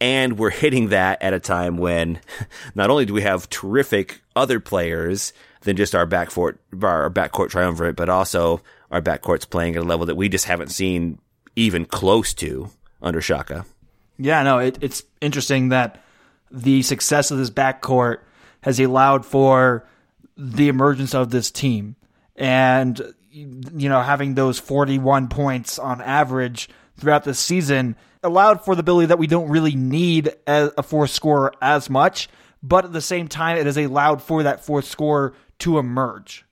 And 0.00 0.38
we're 0.38 0.50
hitting 0.50 0.90
that 0.90 1.22
at 1.22 1.32
a 1.32 1.40
time 1.40 1.78
when 1.78 2.20
not 2.74 2.90
only 2.90 3.06
do 3.06 3.14
we 3.14 3.22
have 3.22 3.48
terrific 3.48 4.20
other 4.36 4.60
players 4.60 5.32
than 5.62 5.76
just 5.76 5.94
our 5.94 6.06
backcourt, 6.06 6.58
our 6.82 7.10
backcourt 7.10 7.50
triumvirate, 7.50 7.96
but 7.96 8.08
also 8.08 8.62
our 8.90 9.02
backcourt's 9.02 9.44
playing 9.44 9.76
at 9.76 9.82
a 9.82 9.86
level 9.86 10.06
that 10.06 10.16
we 10.16 10.28
just 10.28 10.46
haven't 10.46 10.68
seen 10.68 11.18
even 11.56 11.84
close 11.84 12.32
to 12.34 12.70
under 13.02 13.20
Shaka. 13.20 13.64
Yeah, 14.18 14.42
no, 14.42 14.58
it, 14.58 14.78
it's 14.80 15.02
interesting 15.20 15.70
that 15.70 16.02
the 16.50 16.82
success 16.82 17.30
of 17.30 17.38
this 17.38 17.50
backcourt 17.50 18.18
has 18.62 18.80
allowed 18.80 19.24
for 19.24 19.86
the 20.36 20.68
emergence 20.68 21.14
of 21.14 21.30
this 21.30 21.50
team. 21.50 21.96
And, 22.36 23.00
you 23.30 23.88
know, 23.88 24.00
having 24.00 24.34
those 24.34 24.58
41 24.58 25.28
points 25.28 25.78
on 25.78 26.00
average 26.00 26.68
throughout 26.96 27.24
the 27.24 27.34
season 27.34 27.96
allowed 28.22 28.64
for 28.64 28.74
the 28.74 28.80
ability 28.80 29.06
that 29.06 29.18
we 29.18 29.26
don't 29.26 29.48
really 29.48 29.74
need 29.74 30.34
a, 30.46 30.82
fourth 30.82 31.10
scorer 31.10 31.52
as 31.60 31.88
much. 31.88 32.28
But 32.62 32.84
at 32.84 32.92
the 32.92 33.00
same 33.00 33.28
time, 33.28 33.56
it 33.56 33.66
has 33.66 33.76
allowed 33.76 34.22
for 34.22 34.42
that 34.44 34.64
fourth 34.64 34.84
scorer 34.84 35.34
to 35.60 35.78
emerge. 35.78 36.44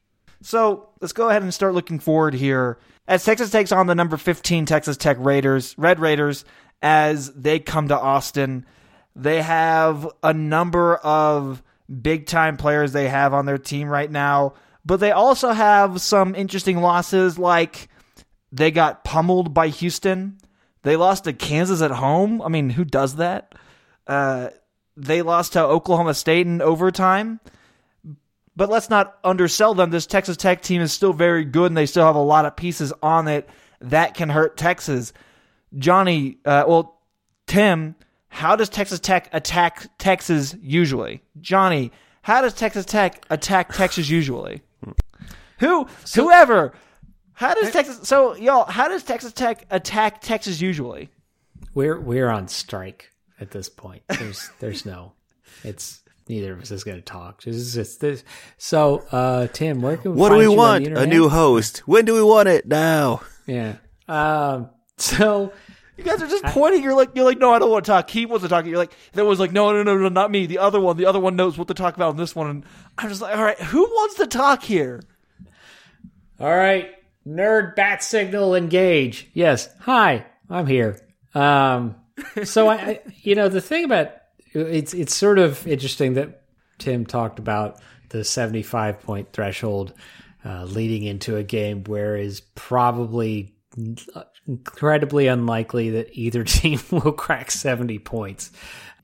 So 0.42 0.90
let's 1.00 1.12
go 1.12 1.28
ahead 1.28 1.42
and 1.42 1.52
start 1.52 1.74
looking 1.74 1.98
forward 1.98 2.34
here 2.34 2.78
as 3.08 3.24
Texas 3.24 3.50
takes 3.50 3.72
on 3.72 3.86
the 3.86 3.94
number 3.94 4.16
15 4.16 4.66
Texas 4.66 4.96
Tech 4.96 5.16
Raiders, 5.20 5.74
Red 5.78 6.00
Raiders, 6.00 6.44
as 6.82 7.32
they 7.32 7.58
come 7.58 7.88
to 7.88 7.98
Austin. 7.98 8.66
They 9.14 9.42
have 9.42 10.08
a 10.22 10.32
number 10.32 10.96
of 10.96 11.62
big 12.02 12.26
time 12.26 12.56
players 12.56 12.92
they 12.92 13.08
have 13.08 13.32
on 13.32 13.46
their 13.46 13.58
team 13.58 13.88
right 13.88 14.10
now, 14.10 14.54
but 14.84 15.00
they 15.00 15.12
also 15.12 15.52
have 15.52 16.00
some 16.00 16.34
interesting 16.34 16.80
losses 16.80 17.38
like 17.38 17.88
they 18.52 18.70
got 18.70 19.04
pummeled 19.04 19.54
by 19.54 19.68
Houston. 19.68 20.38
They 20.82 20.96
lost 20.96 21.24
to 21.24 21.32
Kansas 21.32 21.82
at 21.82 21.90
home. 21.90 22.42
I 22.42 22.48
mean, 22.48 22.70
who 22.70 22.84
does 22.84 23.16
that? 23.16 23.54
Uh, 24.06 24.50
they 24.96 25.22
lost 25.22 25.54
to 25.54 25.64
Oklahoma 25.64 26.14
State 26.14 26.46
in 26.46 26.62
overtime. 26.62 27.40
But 28.56 28.70
let's 28.70 28.88
not 28.88 29.18
undersell 29.22 29.74
them. 29.74 29.90
This 29.90 30.06
Texas 30.06 30.36
Tech 30.36 30.62
team 30.62 30.80
is 30.80 30.92
still 30.92 31.12
very 31.12 31.44
good, 31.44 31.66
and 31.66 31.76
they 31.76 31.86
still 31.86 32.06
have 32.06 32.16
a 32.16 32.20
lot 32.20 32.46
of 32.46 32.56
pieces 32.56 32.92
on 33.02 33.28
it 33.28 33.48
that 33.80 34.14
can 34.14 34.30
hurt 34.30 34.56
Texas. 34.56 35.12
Johnny, 35.76 36.38
uh, 36.44 36.64
well, 36.66 37.00
Tim, 37.46 37.94
how 38.28 38.56
does 38.56 38.70
Texas 38.70 38.98
Tech 38.98 39.28
attack 39.32 39.90
Texas 39.98 40.56
usually? 40.60 41.22
Johnny, 41.40 41.92
how 42.22 42.40
does 42.40 42.54
Texas 42.54 42.86
Tech 42.86 43.24
attack 43.30 43.72
Texas 43.74 44.08
usually? 44.08 44.62
Who, 45.60 45.86
so, 46.04 46.24
whoever, 46.24 46.74
how 47.32 47.54
does 47.54 47.70
Texas? 47.70 48.00
So 48.08 48.34
y'all, 48.34 48.64
how 48.64 48.88
does 48.88 49.02
Texas 49.02 49.32
Tech 49.32 49.66
attack 49.70 50.20
Texas 50.20 50.60
usually? 50.60 51.10
We're 51.74 51.98
we're 52.00 52.28
on 52.28 52.48
strike 52.48 53.10
at 53.40 53.50
this 53.50 53.68
point. 53.68 54.02
There's 54.08 54.50
there's 54.60 54.84
no, 54.84 55.12
it's 55.62 56.02
neither 56.28 56.52
of 56.52 56.60
us 56.60 56.70
is 56.70 56.84
going 56.84 56.98
to 56.98 57.02
talk. 57.02 57.40
Just, 57.40 57.74
just 57.74 58.00
this. 58.00 58.24
So, 58.58 59.04
uh, 59.12 59.46
Tim, 59.48 59.82
where 59.82 59.96
can 59.96 60.14
we 60.14 60.20
what 60.20 60.30
do 60.30 60.36
we 60.36 60.48
want? 60.48 60.86
A 60.86 61.06
new 61.06 61.28
host. 61.28 61.78
When 61.86 62.04
do 62.04 62.14
we 62.14 62.22
want 62.22 62.48
it? 62.48 62.66
Now. 62.66 63.22
Yeah. 63.46 63.76
Um. 64.08 64.70
So. 64.98 65.52
You 65.96 66.04
guys 66.04 66.20
are 66.20 66.28
just 66.28 66.44
pointing. 66.44 66.82
You're 66.82 66.94
like, 66.94 67.12
you're 67.14 67.24
like, 67.24 67.38
no, 67.38 67.54
I 67.54 67.58
don't 67.58 67.70
want 67.70 67.86
to 67.86 67.90
talk. 67.90 68.10
He 68.10 68.26
wants 68.26 68.42
to 68.42 68.50
talk. 68.50 68.66
You're 68.66 68.76
like, 68.76 68.92
there 69.14 69.24
was 69.24 69.40
like, 69.40 69.50
no, 69.50 69.72
no, 69.72 69.82
no, 69.82 69.96
no, 69.96 70.10
not 70.10 70.30
me. 70.30 70.44
The 70.44 70.58
other 70.58 70.78
one, 70.78 70.98
the 70.98 71.06
other 71.06 71.18
one 71.18 71.36
knows 71.36 71.56
what 71.56 71.68
to 71.68 71.74
talk 71.74 71.96
about 71.96 72.10
in 72.10 72.16
this 72.18 72.36
one. 72.36 72.50
And 72.50 72.64
I'm 72.98 73.08
just 73.08 73.22
like, 73.22 73.34
all 73.34 73.42
right, 73.42 73.58
who 73.58 73.80
wants 73.80 74.16
to 74.16 74.26
talk 74.26 74.62
here? 74.62 75.02
All 76.38 76.54
right, 76.54 76.90
nerd 77.26 77.76
bat 77.76 78.02
signal 78.02 78.54
engage. 78.54 79.30
Yes, 79.32 79.70
hi, 79.80 80.26
I'm 80.50 80.66
here. 80.66 81.00
Um, 81.34 81.96
so 82.44 82.68
I, 82.68 82.74
I 82.74 83.00
you 83.22 83.34
know, 83.34 83.48
the 83.48 83.62
thing 83.62 83.86
about 83.86 84.12
it's 84.60 84.94
it's 84.94 85.14
sort 85.14 85.38
of 85.38 85.66
interesting 85.66 86.14
that 86.14 86.42
Tim 86.78 87.06
talked 87.06 87.38
about 87.38 87.80
the 88.10 88.24
75 88.24 89.00
point 89.00 89.32
threshold 89.32 89.92
uh, 90.44 90.64
leading 90.64 91.04
into 91.04 91.36
a 91.36 91.42
game 91.42 91.84
where 91.84 92.16
is 92.16 92.40
probably 92.40 93.54
incredibly 94.46 95.26
unlikely 95.26 95.90
that 95.90 96.08
either 96.12 96.44
team 96.44 96.80
will 96.90 97.12
crack 97.12 97.50
70 97.50 97.98
points. 98.00 98.50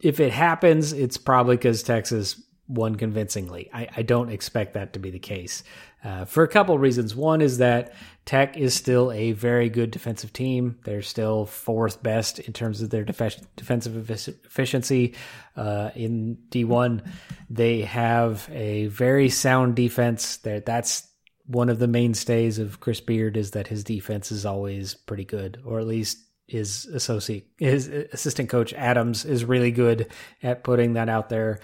If 0.00 0.20
it 0.20 0.32
happens, 0.32 0.92
it's 0.92 1.16
probably 1.16 1.56
because 1.56 1.82
Texas 1.82 2.42
won 2.68 2.94
convincingly. 2.94 3.68
I, 3.72 3.88
I, 3.96 4.02
don't 4.02 4.30
expect 4.30 4.74
that 4.74 4.92
to 4.92 4.98
be 4.98 5.10
the 5.10 5.18
case 5.18 5.62
uh, 6.04 6.24
for 6.24 6.42
a 6.42 6.48
couple 6.48 6.74
of 6.74 6.80
reasons. 6.80 7.14
One 7.14 7.40
is 7.40 7.58
that 7.58 7.92
Tech 8.24 8.56
is 8.56 8.72
still 8.74 9.10
a 9.12 9.32
very 9.32 9.68
good 9.68 9.90
defensive 9.90 10.32
team. 10.32 10.78
They're 10.84 11.02
still 11.02 11.44
fourth 11.44 12.02
best 12.02 12.38
in 12.38 12.52
terms 12.52 12.80
of 12.80 12.90
their 12.90 13.04
def- 13.04 13.40
defensive 13.56 14.10
efficiency 14.10 15.14
uh, 15.56 15.90
in 15.94 16.38
D1. 16.50 17.06
They 17.50 17.82
have 17.82 18.48
a 18.52 18.86
very 18.86 19.28
sound 19.28 19.74
defense. 19.74 20.36
That 20.38 20.64
that's 20.64 21.08
one 21.46 21.68
of 21.68 21.78
the 21.78 21.88
mainstays 21.88 22.58
of 22.58 22.80
Chris 22.80 23.00
Beard 23.00 23.36
is 23.36 23.50
that 23.50 23.66
his 23.66 23.82
defense 23.84 24.30
is 24.30 24.46
always 24.46 24.94
pretty 24.94 25.24
good, 25.24 25.60
or 25.64 25.80
at 25.80 25.86
least 25.86 26.18
his 26.46 26.84
associate 26.86 27.48
his 27.56 27.88
assistant 27.88 28.48
coach 28.50 28.74
Adams 28.74 29.24
is 29.24 29.44
really 29.44 29.70
good 29.70 30.08
at 30.42 30.64
putting 30.64 30.94
that 30.94 31.08
out 31.08 31.28
there. 31.28 31.60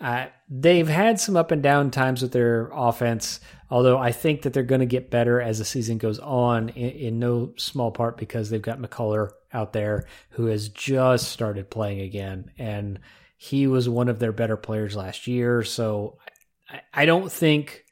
Uh, 0.00 0.26
they've 0.48 0.88
had 0.88 1.20
some 1.20 1.36
up 1.36 1.50
and 1.50 1.62
down 1.62 1.90
times 1.90 2.22
with 2.22 2.32
their 2.32 2.70
offense, 2.72 3.38
although 3.68 3.98
I 3.98 4.12
think 4.12 4.42
that 4.42 4.54
they're 4.54 4.62
going 4.62 4.80
to 4.80 4.86
get 4.86 5.10
better 5.10 5.40
as 5.42 5.58
the 5.58 5.64
season 5.64 5.98
goes 5.98 6.18
on, 6.18 6.70
in, 6.70 6.90
in, 6.90 7.18
no 7.18 7.52
small 7.56 7.90
part 7.90 8.16
because 8.16 8.48
they've 8.48 8.62
got 8.62 8.78
McCullar 8.78 9.30
out 9.52 9.74
there 9.74 10.06
who 10.30 10.46
has 10.46 10.70
just 10.70 11.28
started 11.28 11.68
playing 11.68 12.00
again. 12.00 12.50
And 12.58 12.98
he 13.36 13.66
was 13.66 13.90
one 13.90 14.08
of 14.08 14.18
their 14.18 14.32
better 14.32 14.56
players 14.56 14.96
last 14.96 15.26
year. 15.26 15.62
So 15.64 16.16
I, 16.70 16.80
I 16.94 17.04
don't 17.04 17.30
think, 17.30 17.84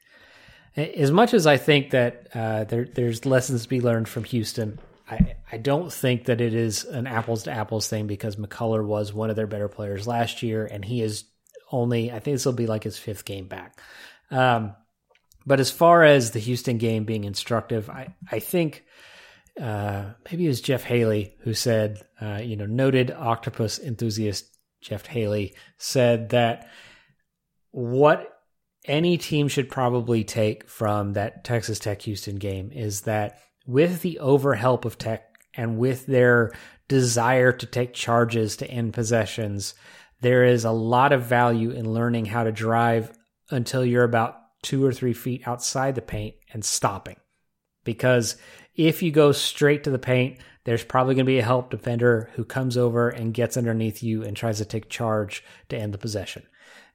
as 0.75 1.11
much 1.11 1.35
as 1.35 1.45
I 1.45 1.57
think 1.57 1.91
that 1.91 2.27
uh, 2.33 2.63
there, 2.63 2.85
there's 2.85 3.27
lessons 3.27 3.63
to 3.63 3.69
be 3.69 3.81
learned 3.81 4.09
from 4.09 4.23
Houston, 4.23 4.79
I, 5.07 5.35
I 5.51 5.57
don't 5.57 5.93
think 5.93 6.25
that 6.25 6.41
it 6.41 6.55
is 6.55 6.85
an 6.85 7.05
apples 7.05 7.43
to 7.43 7.51
apples 7.51 7.87
thing 7.87 8.07
because 8.07 8.35
McCullar 8.35 8.83
was 8.83 9.13
one 9.13 9.29
of 9.29 9.35
their 9.35 9.47
better 9.47 9.67
players 9.67 10.07
last 10.07 10.41
year 10.41 10.65
and 10.65 10.85
he 10.85 11.03
is 11.03 11.25
only, 11.71 12.11
I 12.11 12.19
think 12.19 12.35
this 12.35 12.45
will 12.45 12.53
be 12.53 12.67
like 12.67 12.83
his 12.83 12.97
fifth 12.97 13.25
game 13.25 13.47
back. 13.47 13.79
Um, 14.31 14.75
but 15.45 15.59
as 15.59 15.71
far 15.71 16.03
as 16.03 16.31
the 16.31 16.39
Houston 16.39 16.77
game 16.77 17.05
being 17.05 17.23
instructive, 17.23 17.89
I, 17.89 18.13
I 18.31 18.39
think 18.39 18.85
uh, 19.59 20.11
maybe 20.29 20.45
it 20.45 20.49
was 20.49 20.61
Jeff 20.61 20.83
Haley 20.83 21.35
who 21.39 21.53
said, 21.53 22.01
uh, 22.21 22.39
you 22.43 22.55
know, 22.55 22.65
noted 22.65 23.11
octopus 23.11 23.79
enthusiast 23.79 24.45
Jeff 24.81 25.05
Haley 25.05 25.55
said 25.77 26.29
that 26.29 26.69
what 27.71 28.39
any 28.85 29.17
team 29.17 29.47
should 29.47 29.69
probably 29.69 30.23
take 30.23 30.67
from 30.69 31.13
that 31.13 31.43
Texas 31.43 31.79
Tech 31.79 32.01
Houston 32.03 32.37
game 32.37 32.71
is 32.71 33.01
that 33.01 33.39
with 33.65 34.01
the 34.01 34.19
overhelp 34.21 34.85
of 34.85 34.97
Tech 34.97 35.25
and 35.53 35.77
with 35.77 36.05
their 36.05 36.51
desire 36.87 37.51
to 37.51 37.65
take 37.65 37.93
charges 37.93 38.57
to 38.57 38.69
end 38.69 38.93
possessions, 38.93 39.73
there 40.21 40.43
is 40.43 40.65
a 40.65 40.71
lot 40.71 41.13
of 41.13 41.23
value 41.23 41.71
in 41.71 41.93
learning 41.93 42.25
how 42.25 42.43
to 42.43 42.51
drive 42.51 43.11
until 43.49 43.85
you're 43.85 44.03
about 44.03 44.37
two 44.61 44.85
or 44.85 44.91
three 44.91 45.13
feet 45.13 45.47
outside 45.47 45.95
the 45.95 46.01
paint 46.01 46.35
and 46.53 46.63
stopping. 46.63 47.15
Because 47.83 48.35
if 48.75 49.01
you 49.01 49.11
go 49.11 49.31
straight 49.31 49.83
to 49.85 49.89
the 49.89 49.99
paint, 49.99 50.37
there's 50.65 50.83
probably 50.83 51.15
going 51.15 51.25
to 51.25 51.31
be 51.31 51.39
a 51.39 51.43
help 51.43 51.69
defender 51.69 52.29
who 52.35 52.43
comes 52.43 52.77
over 52.77 53.09
and 53.09 53.33
gets 53.33 53.57
underneath 53.57 54.03
you 54.03 54.23
and 54.23 54.35
tries 54.35 54.57
to 54.57 54.65
take 54.65 54.89
charge 54.89 55.43
to 55.69 55.77
end 55.77 55.93
the 55.93 55.97
possession. 55.97 56.43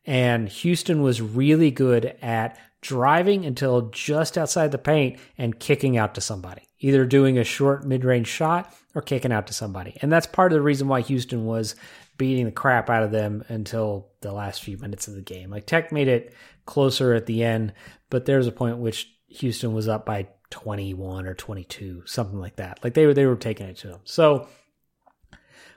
And 0.07 0.49
Houston 0.49 1.03
was 1.03 1.22
really 1.22 1.70
good 1.70 2.16
at 2.20 2.59
driving 2.83 3.47
until 3.47 3.89
just 3.91 4.37
outside 4.37 4.70
the 4.70 4.79
paint 4.79 5.18
and 5.39 5.59
kicking 5.59 5.97
out 5.97 6.14
to 6.14 6.20
somebody, 6.20 6.68
either 6.81 7.07
doing 7.07 7.39
a 7.39 7.45
short 7.45 7.85
mid 7.87 8.05
range 8.05 8.27
shot 8.27 8.75
or 8.95 9.01
kicking 9.01 9.33
out 9.33 9.47
to 9.47 9.55
somebody. 9.55 9.97
And 10.03 10.12
that's 10.12 10.27
part 10.27 10.53
of 10.53 10.57
the 10.57 10.62
reason 10.62 10.87
why 10.87 11.01
Houston 11.01 11.47
was 11.47 11.75
beating 12.17 12.45
the 12.45 12.53
crap 12.53 12.89
out 12.91 13.03
of 13.03 13.11
them 13.11 13.45
until 13.49 14.09
the 14.21 14.33
last 14.33 14.62
few 14.62 14.79
minutes 14.79 15.09
of 15.09 15.15
the 15.15 15.23
game. 15.23 15.51
Like 15.51 15.67
Tech 15.67 15.93
made 15.93 16.09
it 16.09 16.35
closer 16.67 17.15
at 17.15 17.27
the 17.27 17.43
end, 17.43 17.73
but 18.11 18.25
there 18.25 18.39
was 18.39 18.47
a 18.47 18.53
point 18.53 18.79
which 18.79 19.11
Houston 19.29 19.75
was 19.75 19.89
up 19.89 20.07
by 20.07 20.29
21 20.51 21.27
or 21.27 21.35
22, 21.35 22.03
something 22.07 22.39
like 22.39 22.57
that. 22.57 22.79
Like 22.85 22.95
they 22.95 23.07
were 23.07 23.15
they 23.15 23.27
were 23.27 23.37
taking 23.37 23.67
it 23.67 23.77
to 23.79 23.89
them. 23.89 24.01
So 24.05 24.49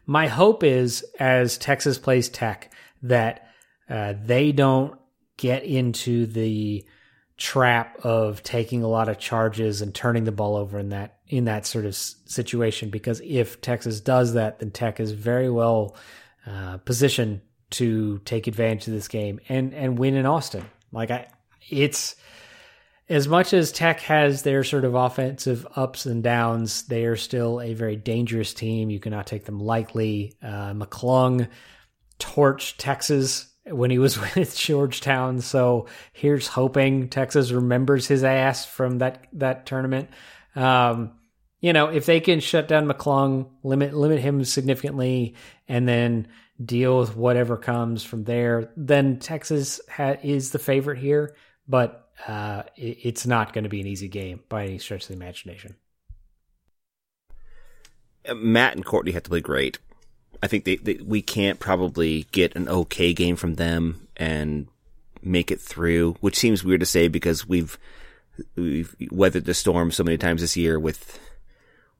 my 0.06 0.28
hope 0.28 0.64
is 0.64 1.06
as 1.20 1.58
Texas 1.58 1.98
plays 1.98 2.30
Tech 2.30 2.72
that 3.04 3.48
uh, 3.90 4.14
they 4.24 4.52
don't 4.52 4.98
get 5.38 5.64
into 5.64 6.26
the 6.26 6.86
trap 7.38 8.00
of 8.04 8.42
taking 8.42 8.82
a 8.82 8.88
lot 8.88 9.10
of 9.10 9.20
charges 9.20 9.82
and 9.82 9.94
turning 9.94 10.24
the 10.24 10.32
ball 10.32 10.56
over 10.56 10.80
in 10.80 10.90
that 10.90 11.20
in 11.28 11.46
that 11.46 11.68
sort 11.68 11.86
of 11.86 11.96
situation 11.96 12.90
because 12.90 13.22
if 13.24 13.62
Texas 13.62 14.00
does 14.00 14.34
that 14.34 14.58
then 14.58 14.72
Tech 14.72 15.00
is 15.00 15.12
very 15.12 15.50
well 15.50 15.96
uh, 16.48 16.78
positioned 16.78 17.42
to 17.70 18.20
take 18.20 18.48
advantage 18.48 18.88
of 18.88 18.94
this 18.94 19.08
game 19.08 19.40
and 19.50 19.74
and 19.74 20.00
win 20.00 20.16
in 20.16 20.26
Austin 20.26 20.66
like 20.92 21.12
I 21.12 21.28
it's 21.70 22.16
as 23.10 23.28
much 23.28 23.54
as 23.54 23.72
Tech 23.72 24.02
has 24.02 24.42
their 24.42 24.64
sort 24.64 24.84
of 24.84 24.94
offensive 24.94 25.66
ups 25.76 26.06
and 26.06 26.22
downs, 26.22 26.84
they 26.84 27.06
are 27.06 27.16
still 27.16 27.62
a 27.62 27.74
very 27.74 27.96
dangerous 27.96 28.54
team. 28.54 28.90
You 28.90 29.00
cannot 29.00 29.28
take 29.28 29.46
them 29.46 29.60
lightly. 29.60 30.34
Uh, 30.44 30.74
McClung 30.74 31.48
torched 32.20 32.76
Texas 32.78 33.48
when 33.66 33.92
he 33.92 34.00
was 34.00 34.20
with 34.36 34.58
Georgetown. 34.58 35.40
So 35.40 35.88
here's 36.12 36.48
hoping 36.48 37.10
Texas 37.10 37.52
remembers 37.52 38.08
his 38.08 38.24
ass 38.24 38.66
from 38.66 38.98
that 39.00 39.28
that 39.34 39.66
tournament. 39.66 40.10
Um, 40.56 41.12
you 41.60 41.74
know, 41.74 41.88
if 41.88 42.06
they 42.06 42.20
can 42.20 42.40
shut 42.40 42.68
down 42.68 42.88
McClung, 42.88 43.50
limit 43.64 43.94
limit 43.94 44.20
him 44.20 44.44
significantly, 44.44 45.36
and 45.68 45.88
then 45.88 46.28
deal 46.64 47.00
with 47.00 47.16
whatever 47.16 47.58
comes 47.58 48.04
from 48.04 48.24
there, 48.24 48.72
then 48.76 49.20
Texas 49.20 49.80
ha- 49.90 50.18
is 50.22 50.52
the 50.52 50.60
favorite 50.60 51.00
here. 51.00 51.36
But 51.68 52.10
uh, 52.28 52.64
it, 52.76 53.00
it's 53.04 53.28
not 53.28 53.54
going 53.54 53.64
to 53.64 53.70
be 53.70 53.82
an 53.82 53.88
easy 53.88 54.08
game 54.08 54.42
by 54.50 54.66
any 54.66 54.78
stretch 54.78 55.04
of 55.04 55.08
the 55.10 55.14
imagination. 55.14 55.76
Matt 58.36 58.76
and 58.76 58.86
Courtney 58.86 59.14
have 59.14 59.24
to 59.24 59.30
play 59.30 59.42
great. 59.42 59.80
I 60.42 60.48
think 60.48 60.66
they, 60.66 60.76
they, 60.76 60.96
we 60.96 61.22
can't 61.22 61.60
probably 61.60 62.28
get 62.32 62.56
an 62.56 62.68
okay 62.70 63.14
game 63.14 63.36
from 63.36 63.56
them 63.56 64.08
and 64.16 64.68
make 65.24 65.50
it 65.52 65.62
through, 65.62 66.16
which 66.20 66.38
seems 66.38 66.64
weird 66.64 66.82
to 66.82 66.86
say 66.86 67.08
because 67.08 67.48
we've 67.48 67.78
we've 68.56 68.96
weathered 69.12 69.46
the 69.46 69.54
storm 69.54 69.92
so 69.92 70.04
many 70.04 70.18
times 70.18 70.42
this 70.42 70.56
year 70.56 70.80
with 70.80 71.20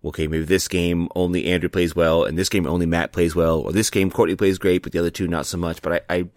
okay, 0.08 0.28
maybe 0.28 0.46
this 0.46 0.68
game 0.68 1.10
only 1.16 1.46
Andrew 1.46 1.70
plays 1.70 1.96
well 1.96 2.24
and 2.24 2.38
this 2.38 2.50
game 2.50 2.68
only 2.68 2.86
Matt 2.86 3.12
plays 3.12 3.36
well, 3.36 3.60
or 3.60 3.72
this 3.72 3.90
game 3.90 4.12
Courtney 4.12 4.36
plays 4.36 4.58
great, 4.58 4.84
but 4.84 4.92
the 4.92 5.00
other 5.00 5.10
two 5.10 5.28
not 5.28 5.46
so 5.46 5.58
much. 5.58 5.82
But 5.82 6.06
I, 6.10 6.16
I, 6.16 6.30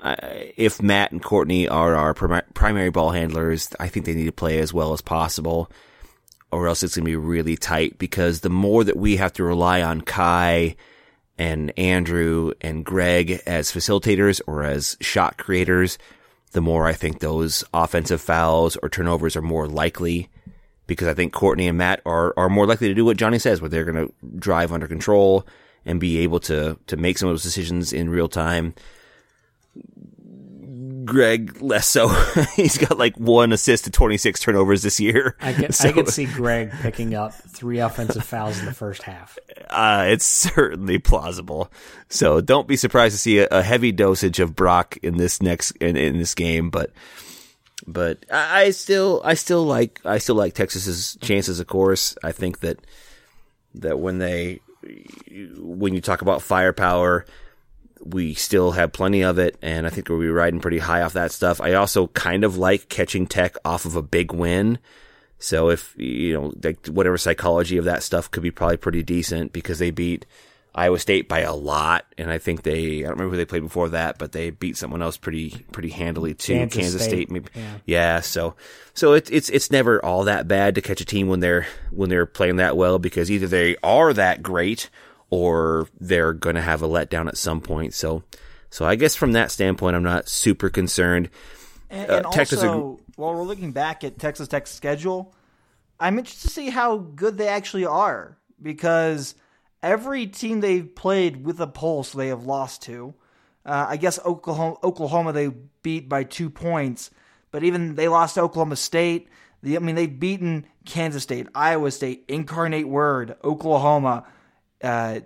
I 0.00 0.52
if 0.56 0.82
Matt 0.82 1.12
and 1.12 1.22
Courtney 1.22 1.68
are 1.68 1.94
our 1.94 2.14
primary 2.14 2.90
ball 2.90 3.10
handlers, 3.10 3.68
I 3.78 3.88
think 3.88 4.06
they 4.06 4.14
need 4.14 4.26
to 4.26 4.32
play 4.32 4.58
as 4.58 4.72
well 4.72 4.92
as 4.92 5.00
possible 5.00 5.70
or 6.52 6.66
else 6.66 6.82
it's 6.82 6.96
going 6.96 7.04
to 7.04 7.10
be 7.10 7.16
really 7.16 7.56
tight 7.56 7.98
because 7.98 8.40
the 8.40 8.50
more 8.50 8.84
that 8.84 8.96
we 8.96 9.16
have 9.16 9.32
to 9.34 9.44
rely 9.44 9.82
on 9.82 10.00
Kai 10.00 10.76
and 11.38 11.72
Andrew 11.78 12.52
and 12.60 12.84
Greg 12.84 13.40
as 13.46 13.72
facilitators 13.72 14.40
or 14.46 14.64
as 14.64 14.96
shot 15.00 15.38
creators, 15.38 15.98
the 16.52 16.60
more 16.60 16.86
I 16.86 16.92
think 16.92 17.20
those 17.20 17.64
offensive 17.72 18.20
fouls 18.20 18.76
or 18.76 18.88
turnovers 18.88 19.36
are 19.36 19.42
more 19.42 19.68
likely 19.68 20.28
because 20.90 21.06
I 21.06 21.14
think 21.14 21.32
Courtney 21.32 21.68
and 21.68 21.78
Matt 21.78 22.02
are, 22.04 22.34
are 22.36 22.48
more 22.48 22.66
likely 22.66 22.88
to 22.88 22.94
do 22.94 23.04
what 23.04 23.16
Johnny 23.16 23.38
says, 23.38 23.60
where 23.60 23.68
they're 23.68 23.84
going 23.84 24.08
to 24.08 24.12
drive 24.38 24.72
under 24.72 24.88
control 24.88 25.46
and 25.86 26.00
be 26.00 26.18
able 26.18 26.40
to, 26.40 26.76
to 26.88 26.96
make 26.96 27.16
some 27.16 27.28
of 27.28 27.32
those 27.32 27.44
decisions 27.44 27.92
in 27.92 28.10
real 28.10 28.28
time. 28.28 28.74
Greg 31.04 31.62
less 31.62 31.86
so. 31.86 32.08
He's 32.56 32.76
got 32.76 32.98
like 32.98 33.16
one 33.16 33.52
assist 33.52 33.84
to 33.84 33.92
26 33.92 34.40
turnovers 34.40 34.82
this 34.82 34.98
year. 34.98 35.36
I 35.40 35.52
can, 35.52 35.72
so, 35.72 35.90
I 35.90 35.92
can 35.92 36.06
see 36.06 36.24
Greg 36.24 36.72
picking 36.82 37.14
up 37.14 37.34
three 37.34 37.78
offensive 37.78 38.24
fouls 38.24 38.58
in 38.58 38.66
the 38.66 38.74
first 38.74 39.04
half. 39.04 39.38
Uh, 39.68 40.06
it's 40.08 40.24
certainly 40.24 40.98
plausible. 40.98 41.70
So 42.08 42.40
don't 42.40 42.66
be 42.66 42.74
surprised 42.74 43.14
to 43.14 43.18
see 43.20 43.38
a, 43.38 43.46
a 43.52 43.62
heavy 43.62 43.92
dosage 43.92 44.40
of 44.40 44.56
Brock 44.56 44.96
in 45.04 45.18
this 45.18 45.40
next, 45.40 45.70
in, 45.76 45.96
in 45.96 46.18
this 46.18 46.34
game, 46.34 46.68
but, 46.68 46.90
but 47.86 48.24
I, 48.30 48.62
I 48.62 48.70
still, 48.70 49.20
I 49.24 49.34
still 49.34 49.64
like, 49.64 50.00
I 50.04 50.18
still 50.18 50.34
like 50.34 50.54
Texas's 50.54 51.16
chances, 51.20 51.60
of 51.60 51.66
course. 51.66 52.16
I 52.22 52.32
think 52.32 52.60
that, 52.60 52.78
that 53.74 53.98
when 53.98 54.18
they, 54.18 54.60
when 55.58 55.94
you 55.94 56.00
talk 56.00 56.22
about 56.22 56.42
firepower, 56.42 57.24
we 58.02 58.34
still 58.34 58.72
have 58.72 58.92
plenty 58.92 59.22
of 59.22 59.38
it, 59.38 59.56
and 59.62 59.86
I 59.86 59.90
think 59.90 60.08
we'll 60.08 60.20
be 60.20 60.28
riding 60.28 60.60
pretty 60.60 60.78
high 60.78 61.02
off 61.02 61.12
that 61.12 61.32
stuff. 61.32 61.60
I 61.60 61.74
also 61.74 62.06
kind 62.08 62.44
of 62.44 62.56
like 62.56 62.88
catching 62.88 63.26
Tech 63.26 63.56
off 63.64 63.84
of 63.84 63.96
a 63.96 64.02
big 64.02 64.32
win. 64.32 64.78
So 65.38 65.70
if 65.70 65.94
you 65.98 66.34
know, 66.34 66.52
like 66.62 66.86
whatever 66.86 67.18
psychology 67.18 67.76
of 67.76 67.84
that 67.84 68.02
stuff 68.02 68.30
could 68.30 68.42
be 68.42 68.50
probably 68.50 68.76
pretty 68.76 69.02
decent 69.02 69.52
because 69.52 69.78
they 69.78 69.90
beat 69.90 70.26
Iowa 70.74 70.98
State 70.98 71.28
by 71.28 71.40
a 71.40 71.54
lot, 71.54 72.06
and 72.16 72.30
I 72.30 72.38
think 72.38 72.62
they 72.62 73.00
I 73.00 73.08
don't 73.08 73.12
remember 73.12 73.32
who 73.32 73.36
they 73.36 73.44
played 73.44 73.62
before 73.62 73.88
that, 73.90 74.18
but 74.18 74.32
they 74.32 74.50
beat 74.50 74.76
someone 74.76 75.02
else 75.02 75.16
pretty 75.16 75.66
pretty 75.72 75.90
handily 75.90 76.34
too. 76.34 76.54
Kansas, 76.54 76.80
Kansas 76.80 77.02
State, 77.02 77.10
State 77.10 77.30
maybe. 77.30 77.48
Yeah. 77.54 77.74
yeah. 77.86 78.20
so 78.20 78.54
so 78.94 79.14
it's 79.14 79.30
it's 79.30 79.48
it's 79.50 79.70
never 79.70 80.04
all 80.04 80.24
that 80.24 80.46
bad 80.46 80.76
to 80.76 80.80
catch 80.80 81.00
a 81.00 81.04
team 81.04 81.28
when 81.28 81.40
they're 81.40 81.66
when 81.90 82.08
they're 82.08 82.26
playing 82.26 82.56
that 82.56 82.76
well 82.76 82.98
because 82.98 83.30
either 83.30 83.48
they 83.48 83.76
are 83.82 84.12
that 84.12 84.42
great 84.42 84.90
or 85.30 85.88
they're 85.98 86.32
going 86.32 86.56
to 86.56 86.62
have 86.62 86.82
a 86.82 86.88
letdown 86.88 87.28
at 87.28 87.38
some 87.38 87.60
point. 87.60 87.94
So, 87.94 88.24
so 88.68 88.84
I 88.84 88.96
guess 88.96 89.14
from 89.14 89.32
that 89.32 89.50
standpoint, 89.50 89.96
I'm 89.96 90.02
not 90.02 90.28
super 90.28 90.68
concerned. 90.68 91.30
And, 91.88 92.10
and 92.10 92.26
uh, 92.26 92.28
also, 92.28 92.98
a, 93.16 93.20
while 93.20 93.34
we're 93.34 93.44
looking 93.44 93.72
back 93.72 94.04
at 94.04 94.18
Texas 94.18 94.48
Tech's 94.48 94.70
schedule, 94.70 95.32
I'm 95.98 96.18
interested 96.18 96.48
to 96.48 96.54
see 96.54 96.70
how 96.70 96.98
good 96.98 97.38
they 97.38 97.48
actually 97.48 97.86
are 97.86 98.36
because 98.60 99.34
every 99.82 100.26
team 100.26 100.60
they've 100.60 100.94
played 100.94 101.44
with 101.44 101.60
a 101.60 101.66
pulse 101.66 102.12
they 102.12 102.28
have 102.28 102.44
lost 102.44 102.82
to. 102.82 103.14
Uh, 103.64 103.86
I 103.90 103.96
guess 103.96 104.18
Oklahoma, 104.24 104.76
Oklahoma 104.82 105.32
they 105.32 105.48
beat 105.82 106.08
by 106.08 106.24
two 106.24 106.50
points, 106.50 107.10
but 107.50 107.62
even 107.62 107.94
they 107.94 108.08
lost 108.08 108.34
to 108.34 108.42
Oklahoma 108.42 108.76
State. 108.76 109.28
The, 109.62 109.76
I 109.76 109.80
mean, 109.80 109.94
they've 109.94 110.20
beaten 110.20 110.66
Kansas 110.86 111.22
State, 111.22 111.46
Iowa 111.54 111.90
State, 111.90 112.24
Incarnate 112.28 112.88
Word, 112.88 113.36
Oklahoma 113.44 114.24
uh, 114.82 115.20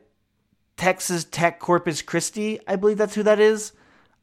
Texas 0.77 1.25
Tech 1.25 1.61
Corpus 1.61 2.03
Christi. 2.03 2.59
I 2.67 2.77
believe 2.77 2.99
that's 2.99 3.15
who 3.15 3.23
that 3.23 3.41
is. 3.41 3.73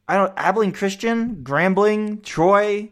I 0.08 0.18
don't 0.18 0.34
Abilene 0.36 0.74
Christian, 0.74 1.38
Grambling, 1.44 2.24
Troy, 2.24 2.92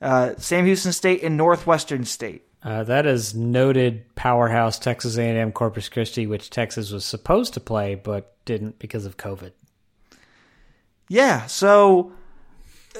uh, 0.00 0.34
Sam 0.38 0.64
Houston 0.64 0.92
State, 0.92 1.22
and 1.22 1.36
Northwestern 1.36 2.04
State. 2.04 2.46
Uh, 2.64 2.82
that 2.82 3.04
is 3.04 3.34
noted 3.34 4.02
powerhouse 4.14 4.78
Texas 4.78 5.18
A&M 5.18 5.52
Corpus 5.52 5.90
Christi, 5.90 6.26
which 6.26 6.48
Texas 6.48 6.90
was 6.90 7.04
supposed 7.04 7.52
to 7.54 7.60
play 7.60 7.94
but 7.94 8.34
didn't 8.46 8.78
because 8.78 9.04
of 9.04 9.18
COVID. 9.18 9.52
Yeah, 11.08 11.46
so 11.46 12.12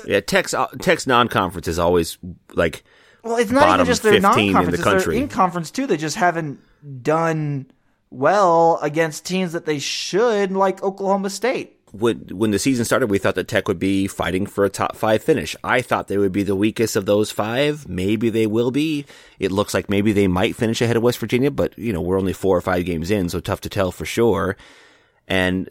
Yeah, 0.05 0.21
Tech's 0.21 0.53
uh, 0.53 0.67
Tech's 0.81 1.07
non-conference 1.07 1.67
is 1.67 1.79
always 1.79 2.19
like 2.53 2.85
well, 3.23 3.37
it's 3.37 3.51
not 3.51 3.75
even 3.75 3.87
just 3.87 4.03
their 4.03 4.13
15 4.13 4.17
in 4.17 4.23
the 4.23 4.53
non-conference; 4.53 4.75
it's 4.75 4.85
their 4.85 4.95
country. 4.95 5.19
in-conference 5.19 5.71
too. 5.71 5.87
They 5.87 5.97
just 5.97 6.17
haven't 6.17 6.61
done 7.03 7.71
well 8.11 8.79
against 8.83 9.25
teams 9.25 9.53
that 9.53 9.65
they 9.65 9.79
should, 9.79 10.53
like 10.53 10.83
Oklahoma 10.83 11.31
State. 11.31 11.81
When 11.95 12.19
when 12.33 12.51
the 12.51 12.59
season 12.59 12.85
started, 12.85 13.11
we 13.11 13.19
thought 13.19 13.37
that 13.37 13.47
Tech 13.47 13.69
would 13.69 13.79
be 13.79 14.09
fighting 14.09 14.47
for 14.47 14.65
a 14.65 14.71
top 14.71 14.97
five 14.97 15.23
finish. 15.23 15.55
I 15.63 15.81
thought 15.81 16.09
they 16.09 16.19
would 16.19 16.33
be 16.33 16.43
the 16.43 16.57
weakest 16.57 16.97
of 16.97 17.07
those 17.07 17.31
five. 17.31 17.89
Maybe 17.89 18.31
they 18.31 18.47
will 18.47 18.73
be. 18.73 19.07
It 19.39 19.53
looks 19.53 19.75
like 19.75 19.89
maybe 19.89 20.13
they 20.13 20.27
might 20.27 20.57
finish 20.57 20.83
ahead 20.83 20.97
of 20.97 21.03
West 21.05 21.19
Virginia, 21.19 21.51
but 21.51 21.79
you 21.79 21.93
know 21.93 22.01
we're 22.01 22.19
only 22.19 22.33
four 22.33 22.57
or 22.57 22.61
five 22.61 22.85
games 22.85 23.11
in, 23.11 23.29
so 23.29 23.39
tough 23.39 23.61
to 23.63 23.69
tell 23.69 23.93
for 23.93 24.05
sure. 24.05 24.57
And 25.29 25.69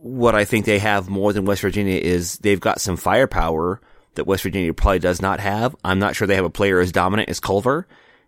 what 0.00 0.34
I 0.34 0.44
think 0.44 0.66
they 0.66 0.80
have 0.80 1.08
more 1.08 1.32
than 1.32 1.44
West 1.44 1.62
Virginia 1.62 1.96
is 1.96 2.38
they've 2.38 2.60
got 2.60 2.80
some 2.80 2.96
firepower 2.96 3.80
that 4.14 4.26
West 4.26 4.42
Virginia 4.42 4.74
probably 4.74 4.98
does 4.98 5.22
not 5.22 5.38
have. 5.38 5.76
I'm 5.84 6.00
not 6.00 6.16
sure 6.16 6.26
they 6.26 6.34
have 6.34 6.44
a 6.44 6.50
player 6.50 6.80
as 6.80 6.90
dominant 6.90 7.28
as 7.28 7.38
Culver, 7.38 7.86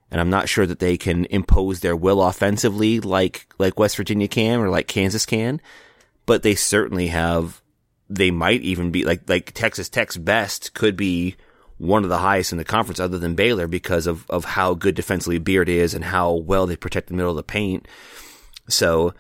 and 0.09 0.21
I'm 0.21 0.31
not 0.31 0.49
sure 0.49 0.67
that 0.67 0.79
they 0.79 0.97
can 0.97 1.25
impose 1.27 1.81
their 1.81 1.97
will 1.97 2.23
offensively 2.23 3.01
like 3.01 3.49
like 3.59 3.77
West 3.77 3.97
Virginia 3.97 4.29
can 4.29 4.61
or 4.61 4.71
like 4.71 4.87
Kansas 4.87 5.27
can. 5.27 5.61
But 6.27 6.43
they 6.43 6.55
certainly 6.55 7.09
have. 7.09 7.61
They 8.11 8.31
might 8.31 8.61
even 8.63 8.91
be 8.91 9.05
like 9.05 9.29
like 9.29 9.53
Texas 9.53 9.89
Tech's 9.89 10.17
best 10.17 10.75
could 10.75 10.97
be 10.97 11.37
one 11.79 12.05
of 12.05 12.11
the 12.11 12.19
highest 12.19 12.53
in 12.53 12.59
the 12.59 12.65
conference, 12.65 13.01
other 13.01 13.19
than 13.19 13.35
Baylor, 13.35 13.67
because 13.67 14.07
of 14.07 14.29
of 14.31 14.45
how 14.45 14.75
good 14.75 14.95
defensively 14.95 15.39
Beard 15.39 15.69
is 15.69 15.95
and 15.95 16.05
how 16.05 16.33
well 16.33 16.67
they 16.67 16.77
protect 16.77 17.09
the 17.09 17.15
middle 17.15 17.31
of 17.31 17.37
the 17.37 17.43
paint. 17.43 17.89
So 18.69 19.15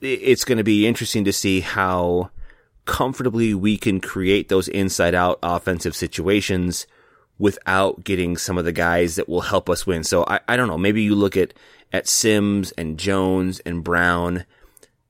it's 0.00 0.44
going 0.44 0.58
to 0.58 0.64
be 0.64 0.86
interesting 0.86 1.24
to 1.24 1.32
see 1.32 1.60
how 1.60 2.30
comfortably 2.84 3.54
we 3.54 3.78
can 3.78 4.00
create 4.00 4.48
those 4.48 4.68
inside 4.68 5.14
out 5.14 5.38
offensive 5.42 5.96
situations 5.96 6.86
without 7.38 8.04
getting 8.04 8.36
some 8.36 8.58
of 8.58 8.64
the 8.64 8.72
guys 8.72 9.16
that 9.16 9.28
will 9.28 9.40
help 9.40 9.68
us 9.68 9.86
win. 9.86 10.04
So 10.04 10.24
I, 10.26 10.40
I 10.48 10.56
don't 10.56 10.68
know. 10.68 10.78
Maybe 10.78 11.02
you 11.02 11.14
look 11.14 11.36
at, 11.36 11.54
at 11.92 12.06
Sims 12.06 12.72
and 12.72 12.98
Jones 12.98 13.60
and 13.60 13.82
Brown, 13.82 14.44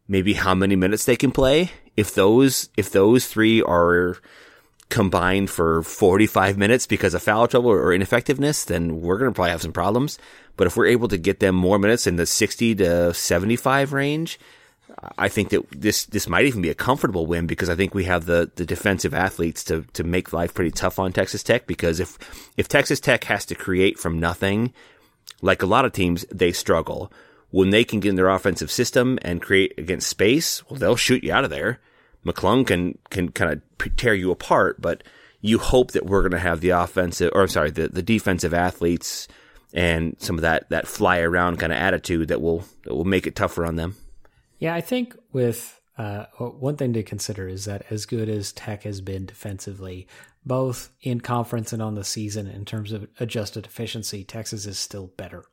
maybe 0.09 0.35
how 0.35 0.55
many 0.55 0.77
minutes 0.77 1.05
they 1.05 1.17
can 1.17 1.31
play. 1.31 1.71
If 1.97 2.15
those, 2.15 2.69
if 2.77 2.91
those 2.91 3.27
three 3.27 3.63
are 3.63 4.17
combined 4.91 5.51
for 5.51 5.83
45 5.83 6.59
minutes 6.59 6.87
because 6.87 7.15
of 7.15 7.23
foul 7.23 7.49
trouble 7.49 7.71
or 7.71 7.93
ineffectiveness, 7.93 8.65
then 8.65 9.01
we're 9.01 9.19
going 9.19 9.31
to 9.31 9.35
probably 9.35 9.51
have 9.51 9.63
some 9.63 9.73
problems. 9.73 10.19
But 10.57 10.67
if 10.67 10.77
we're 10.77 10.87
able 10.87 11.09
to 11.09 11.19
get 11.19 11.41
them 11.41 11.55
more 11.55 11.79
minutes 11.79 12.07
in 12.07 12.17
the 12.17 12.27
60 12.27 12.77
to 12.77 13.15
75 13.15 13.93
range, 13.93 14.39
I 15.19 15.29
think 15.29 15.51
that 15.51 15.65
this 15.71 16.05
this 16.07 16.29
might 16.29 16.45
even 16.45 16.63
be 16.63 16.71
a 16.71 16.75
comfortable 16.75 17.27
win 17.27 17.47
because 17.47 17.69
I 17.69 17.75
think 17.75 17.95
we 17.95 18.05
have 18.05 18.27
the, 18.27 18.51
the 18.55 18.65
defensive 18.65 19.15
athletes 19.15 19.65
to 19.65 19.85
to 19.95 20.05
make 20.05 20.33
life 20.33 20.55
pretty 20.55 20.71
tough 20.71 20.99
on 20.99 21.13
Texas 21.13 21.43
Tech 21.43 21.67
because 21.67 22.01
if 22.01 22.19
if 22.57 22.69
Texas 22.69 23.01
Tech 23.01 23.25
has 23.25 23.45
to 23.47 23.55
create 23.55 23.99
from 23.99 24.21
nothing, 24.21 24.73
like 25.43 25.63
a 25.63 25.67
lot 25.67 25.85
of 25.85 25.93
teams, 25.93 26.25
they 26.31 26.53
struggle. 26.53 27.13
When 27.55 27.71
they 27.71 27.85
can 27.85 28.01
get 28.01 28.09
in 28.09 28.17
their 28.17 28.31
offensive 28.31 28.69
system 28.73 29.17
and 29.23 29.41
create 29.41 29.75
against 29.79 30.09
space, 30.09 30.69
well, 30.69 30.77
they'll 30.77 30.97
shoot 30.97 31.23
you 31.23 31.33
out 31.33 31.45
of 31.45 31.51
there. 31.51 31.79
McClung 32.27 32.67
can 32.67 32.99
can 33.11 33.31
kind 33.31 33.53
of 33.79 33.97
tear 33.97 34.13
you 34.13 34.33
apart, 34.33 34.81
but 34.81 35.05
you 35.41 35.59
hope 35.59 35.93
that 35.93 36.05
we're 36.05 36.23
going 36.23 36.33
to 36.33 36.39
have 36.41 36.63
the 36.63 36.71
offensive, 36.71 37.31
or 37.33 37.43
I'm 37.43 37.49
sorry, 37.49 37.71
the 37.71 37.87
the 37.87 38.03
defensive 38.03 38.53
athletes 38.53 39.29
and 39.73 40.17
some 40.19 40.35
of 40.35 40.43
that 40.43 40.69
that 40.71 40.89
fly 40.89 41.21
around 41.21 41.61
kind 41.61 41.73
of 41.73 41.79
attitude 41.79 42.27
that 42.27 42.43
will 42.43 42.65
that 42.83 42.93
will 42.93 43.05
make 43.05 43.25
it 43.25 43.37
tougher 43.37 43.65
on 43.65 43.77
them. 43.77 43.95
Yeah, 44.59 44.75
I 44.75 44.81
think 44.81 45.17
with 45.33 45.81
uh, 45.97 46.25
one 46.39 46.77
thing 46.77 46.93
to 46.95 47.05
consider 47.05 47.47
is 47.47 47.67
that 47.67 47.87
as 47.89 48.05
good 48.05 48.29
as 48.29 48.53
Tech 48.53 48.83
has 48.83 49.01
been 49.01 49.27
defensively, 49.27 50.09
both 50.45 50.91
in 51.03 51.21
conference 51.21 51.73
and 51.73 51.81
on 51.81 51.95
the 51.95 52.03
season, 52.03 52.49
in 52.49 52.65
terms 52.65 52.91
of 52.91 53.07
adjusted 53.21 53.65
efficiency, 53.65 54.25
Texas 54.25 54.67
is 54.67 54.77
still 54.77 55.07
better. 55.17 55.45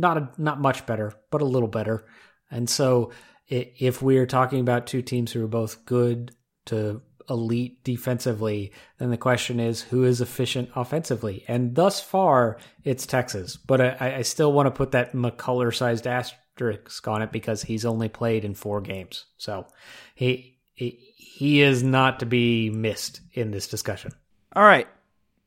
Not 0.00 0.16
a, 0.16 0.30
not 0.38 0.60
much 0.60 0.86
better, 0.86 1.12
but 1.30 1.42
a 1.42 1.46
little 1.46 1.68
better. 1.68 2.06
And 2.50 2.68
so, 2.68 3.12
if 3.46 4.00
we're 4.00 4.26
talking 4.26 4.60
about 4.60 4.86
two 4.86 5.02
teams 5.02 5.32
who 5.32 5.44
are 5.44 5.48
both 5.48 5.84
good 5.84 6.34
to 6.66 7.02
elite 7.28 7.84
defensively, 7.84 8.72
then 8.98 9.10
the 9.10 9.16
question 9.16 9.60
is 9.60 9.82
who 9.82 10.04
is 10.04 10.20
efficient 10.20 10.70
offensively? 10.74 11.44
And 11.48 11.74
thus 11.74 12.00
far, 12.00 12.58
it's 12.84 13.06
Texas. 13.06 13.56
But 13.56 13.80
I, 13.80 14.16
I 14.18 14.22
still 14.22 14.52
want 14.52 14.66
to 14.66 14.70
put 14.70 14.92
that 14.92 15.12
McCullar-sized 15.12 16.06
asterisk 16.06 17.06
on 17.08 17.22
it 17.22 17.32
because 17.32 17.62
he's 17.62 17.84
only 17.84 18.08
played 18.08 18.44
in 18.44 18.54
four 18.54 18.80
games. 18.80 19.26
So 19.36 19.66
he, 20.14 20.58
he 20.74 21.10
he 21.16 21.62
is 21.62 21.82
not 21.82 22.20
to 22.20 22.26
be 22.26 22.68
missed 22.70 23.20
in 23.32 23.50
this 23.50 23.66
discussion. 23.66 24.12
All 24.54 24.62
right. 24.62 24.86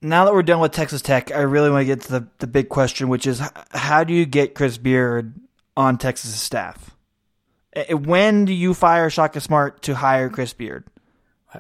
Now 0.03 0.25
that 0.25 0.33
we're 0.33 0.43
done 0.43 0.59
with 0.59 0.73
Texas 0.73 1.01
Tech, 1.01 1.31
I 1.31 1.39
really 1.39 1.69
want 1.69 1.81
to 1.81 1.85
get 1.85 2.01
to 2.01 2.11
the, 2.11 2.27
the 2.39 2.47
big 2.47 2.67
question, 2.67 3.07
which 3.07 3.25
is 3.25 3.41
how 3.71 4.03
do 4.03 4.13
you 4.13 4.25
get 4.25 4.53
Chris 4.53 4.77
Beard 4.77 5.33
on 5.77 5.97
Texas' 5.97 6.39
staff? 6.39 6.95
When 7.89 8.45
do 8.45 8.53
you 8.53 8.73
fire 8.73 9.09
Shaka 9.09 9.39
Smart 9.39 9.81
to 9.83 9.95
hire 9.95 10.29
Chris 10.29 10.53
Beard? 10.53 10.85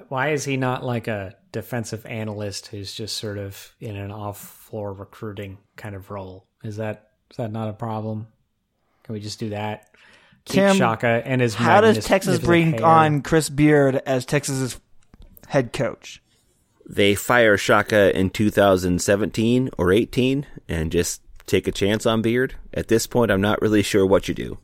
Why 0.09 0.29
is 0.29 0.43
he 0.43 0.57
not 0.57 0.83
like 0.83 1.07
a 1.07 1.35
defensive 1.51 2.05
analyst 2.05 2.67
who's 2.67 2.93
just 2.93 3.17
sort 3.17 3.37
of 3.37 3.73
in 3.79 3.95
an 3.95 4.11
off-floor 4.11 4.91
recruiting 4.91 5.59
kind 5.75 5.95
of 5.95 6.11
role? 6.11 6.45
Is 6.63 6.77
that 6.77 7.11
is 7.31 7.37
that 7.37 7.51
not 7.51 7.69
a 7.69 7.73
problem? 7.73 8.27
Can 9.03 9.13
we 9.13 9.19
just 9.19 9.39
do 9.39 9.49
that? 9.49 9.89
Keep 10.45 10.55
Tim, 10.55 10.75
Shaka 10.75 11.21
and 11.25 11.41
his 11.41 11.55
How 11.55 11.79
does 11.79 12.03
Texas 12.05 12.39
bring 12.39 12.73
hair. 12.73 12.85
on 12.85 13.21
Chris 13.21 13.49
Beard 13.49 14.01
as 14.05 14.25
Texas's 14.25 14.79
head 15.47 15.71
coach? 15.71 16.21
They 16.85 17.15
fire 17.15 17.57
Shaka 17.57 18.17
in 18.17 18.29
2017 18.29 19.69
or 19.77 19.91
18 19.91 20.45
and 20.67 20.91
just 20.91 21.21
take 21.45 21.67
a 21.67 21.71
chance 21.71 22.05
on 22.05 22.21
Beard. 22.21 22.55
At 22.73 22.87
this 22.87 23.07
point, 23.07 23.31
I'm 23.31 23.41
not 23.41 23.61
really 23.61 23.83
sure 23.83 24.05
what 24.05 24.27
you 24.27 24.33
do. 24.33 24.57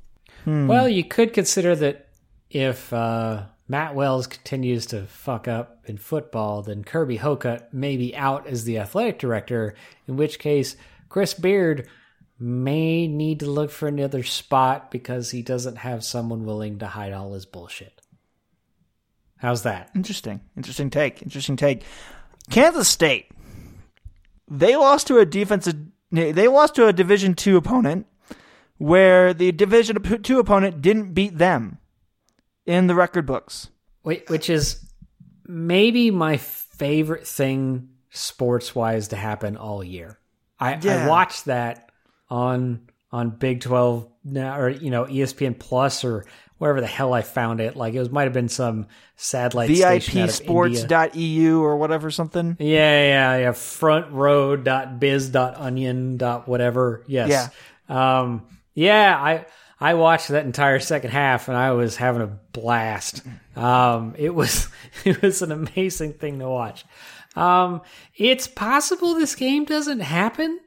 Well, 0.46 0.90
you 0.90 1.04
could 1.04 1.34
consider 1.34 1.76
that 1.76 2.08
if 2.50 2.92
uh, 2.92 3.44
Matt 3.68 3.94
Wells 3.94 4.26
continues 4.26 4.88
to 4.88 5.04
fuck 5.04 5.48
up 5.48 5.84
in 5.86 5.98
football, 5.98 6.64
then 6.64 6.84
Kirby 6.84 7.18
Hocutt 7.18 7.72
may 7.72 7.98
be 7.98 8.16
out 8.16 8.48
as 8.48 8.64
the 8.64 8.80
athletic 8.80 9.20
director, 9.20 9.76
in 10.08 10.18
which 10.18 10.40
case 10.40 10.76
Chris 11.08 11.36
Beard 11.36 11.88
may 12.40 13.08
need 13.08 13.42
to 13.42 13.52
look 13.52 13.70
for 13.70 13.88
another 13.88 14.24
spot 14.24 14.90
because 14.90 15.32
he 15.32 15.42
doesn't 15.42 15.78
have 15.78 16.04
someone 16.04 16.46
willing 16.46 16.80
to 16.80 16.88
hide 16.88 17.14
all 17.14 17.34
his 17.34 17.46
bullshit. 17.46 17.99
How's 19.40 19.64
that? 19.64 19.90
Interesting. 19.96 20.42
Interesting 20.56 20.90
take. 20.90 21.22
Interesting 21.22 21.56
take. 21.56 21.84
Kansas 22.50 22.88
State. 22.88 23.32
They 24.50 24.76
lost 24.76 25.08
to 25.08 25.18
a 25.18 25.26
defensive. 25.26 25.76
They 26.12 26.48
lost 26.48 26.76
to 26.76 26.88
a 26.88 26.94
Division 26.94 27.36
two 27.36 27.56
opponent, 27.56 28.06
where 28.78 29.34
the 29.34 29.52
Division 29.52 30.02
two 30.22 30.40
opponent 30.40 30.82
didn't 30.82 31.14
beat 31.14 31.38
them 31.38 31.78
in 32.66 32.88
the 32.88 32.96
record 32.96 33.26
books. 33.26 33.70
Wait, 34.04 34.30
which 34.30 34.50
is 34.50 34.86
maybe 35.46 36.12
my 36.12 36.38
favorite 36.38 37.28
thing 37.28 37.90
sports 38.10 38.76
wise 38.76 39.10
to 39.10 39.16
happen 39.16 39.56
all 39.56 39.84
year. 39.84 40.20
I, 40.60 40.74
I 40.74 41.08
watched 41.08 41.46
that 41.46 41.92
on 42.30 42.90
on 43.12 43.30
Big 43.32 43.62
Twelve 43.62 44.08
now 44.24 44.60
or 44.60 44.70
you 44.70 44.90
know 44.90 45.06
ESPN 45.06 45.58
Plus 45.58 46.04
or 46.04 46.26
wherever 46.60 46.80
the 46.80 46.88
hell 46.88 47.12
I 47.14 47.24
found 47.24 47.60
it. 47.62 47.76
Like 47.76 47.96
it 47.96 48.00
was 48.00 48.12
might 48.12 48.26
have 48.26 48.34
been 48.34 48.50
some 48.50 48.86
satellite 49.16 49.76
station 49.76 50.22
out 50.22 50.30
of 50.30 50.42
India. 50.42 50.86
VIPsports.eu 50.86 51.64
or 51.64 51.78
whatever 51.78 52.12
something. 52.12 52.56
Yeah, 52.60 53.02
yeah, 53.02 53.38
yeah. 53.38 53.52
Frontrow.biz.onion. 53.52 56.18
dot 56.18 56.48
whatever. 56.48 57.04
Yes. 57.08 57.50
Yeah. 57.90 58.20
Um, 58.20 58.46
yeah, 58.76 59.18
I 59.20 59.48
I 59.80 59.96
watched 59.96 60.28
that 60.30 60.46
entire 60.46 60.80
second 60.80 61.10
half 61.12 61.48
and 61.48 61.58
I 61.58 61.72
was 61.72 61.96
having 61.96 62.22
a 62.22 62.28
blast. 62.28 63.24
Um, 63.56 64.14
it 64.18 64.36
was 64.36 64.68
it 65.06 65.22
was 65.22 65.42
an 65.42 65.52
amazing 65.52 66.14
thing 66.14 66.40
to 66.40 66.50
watch. 66.50 66.86
Um, 67.36 67.82
it's 68.16 68.48
possible 68.48 69.16
this 69.16 69.36
game 69.36 69.66
doesn't 69.66 70.00
happen. 70.02 70.60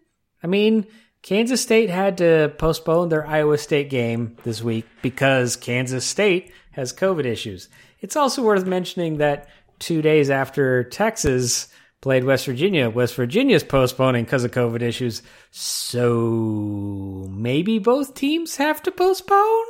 I 0.43 0.47
mean, 0.47 0.87
Kansas 1.23 1.63
State 1.63 1.89
had 1.89 2.19
to 2.19 2.53
postpone 2.59 3.09
their 3.09 3.27
Iowa 3.27 3.57
State 3.57 3.91
game 3.91 4.37
this 4.43 4.63
week 4.63 4.87
because 5.03 5.57
Kansas 5.57 6.05
State 6.05 6.53
has 6.73 6.93
COVID 6.93 7.25
issues. 7.25 7.69
It's 8.01 8.17
also 8.17 8.43
worth 8.43 8.67
mentioning 8.67 9.19
that 9.19 9.49
two 9.79 10.03
days 10.03 10.31
after 10.31 10.83
Texas 10.85 11.69
played 12.01 12.25
West 12.25 12.47
Virginia, 12.47 12.91
West 12.91 13.15
Virginia's 13.15 13.63
postponing 13.63 14.25
because 14.25 14.43
of 14.43 14.51
COVID 14.51 14.83
issues. 14.83 15.23
So 15.53 17.29
maybe 17.31 17.79
both 17.79 18.15
teams 18.15 18.57
have 18.57 18.83
to 18.83 18.91
postpone? 18.91 19.65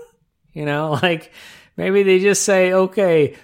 You 0.55 0.65
know, 0.65 0.93
like 1.03 1.33
maybe 1.77 2.03
they 2.03 2.19
just 2.19 2.45
say, 2.45 2.73
okay, 2.73 3.37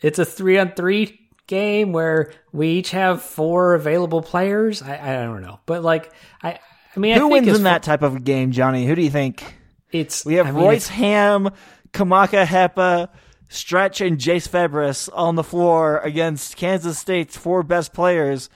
it's 0.00 0.20
a 0.20 0.24
three 0.24 0.58
on 0.58 0.72
three 0.72 1.20
game 1.48 1.92
where 1.92 2.32
we 2.52 2.68
each 2.68 2.92
have 2.92 3.22
four 3.22 3.74
available 3.74 4.22
players. 4.22 4.82
I, 4.82 4.98
I 4.98 5.24
don't 5.24 5.42
know, 5.42 5.58
but 5.66 5.82
like 5.82 6.12
I, 6.42 6.60
I 6.96 6.98
mean, 6.98 7.12
I 7.14 7.18
Who 7.18 7.30
think 7.30 7.46
wins 7.46 7.58
in 7.58 7.64
that 7.64 7.82
type 7.82 8.02
of 8.02 8.24
game, 8.24 8.52
Johnny? 8.52 8.86
Who 8.86 8.94
do 8.94 9.02
you 9.02 9.10
think? 9.10 9.44
It's 9.92 10.24
We 10.24 10.34
have 10.34 10.46
I 10.46 10.50
mean, 10.52 10.64
Royce 10.64 10.88
Hamm, 10.88 11.50
Kamaka 11.92 12.44
Hepa, 12.46 13.08
Stretch, 13.48 14.00
and 14.00 14.18
Jase 14.18 14.48
Febres 14.48 15.08
on 15.12 15.34
the 15.36 15.44
floor 15.44 15.98
against 15.98 16.56
Kansas 16.56 16.98
State's 16.98 17.36
four 17.36 17.62
best 17.62 17.92
players. 17.92 18.48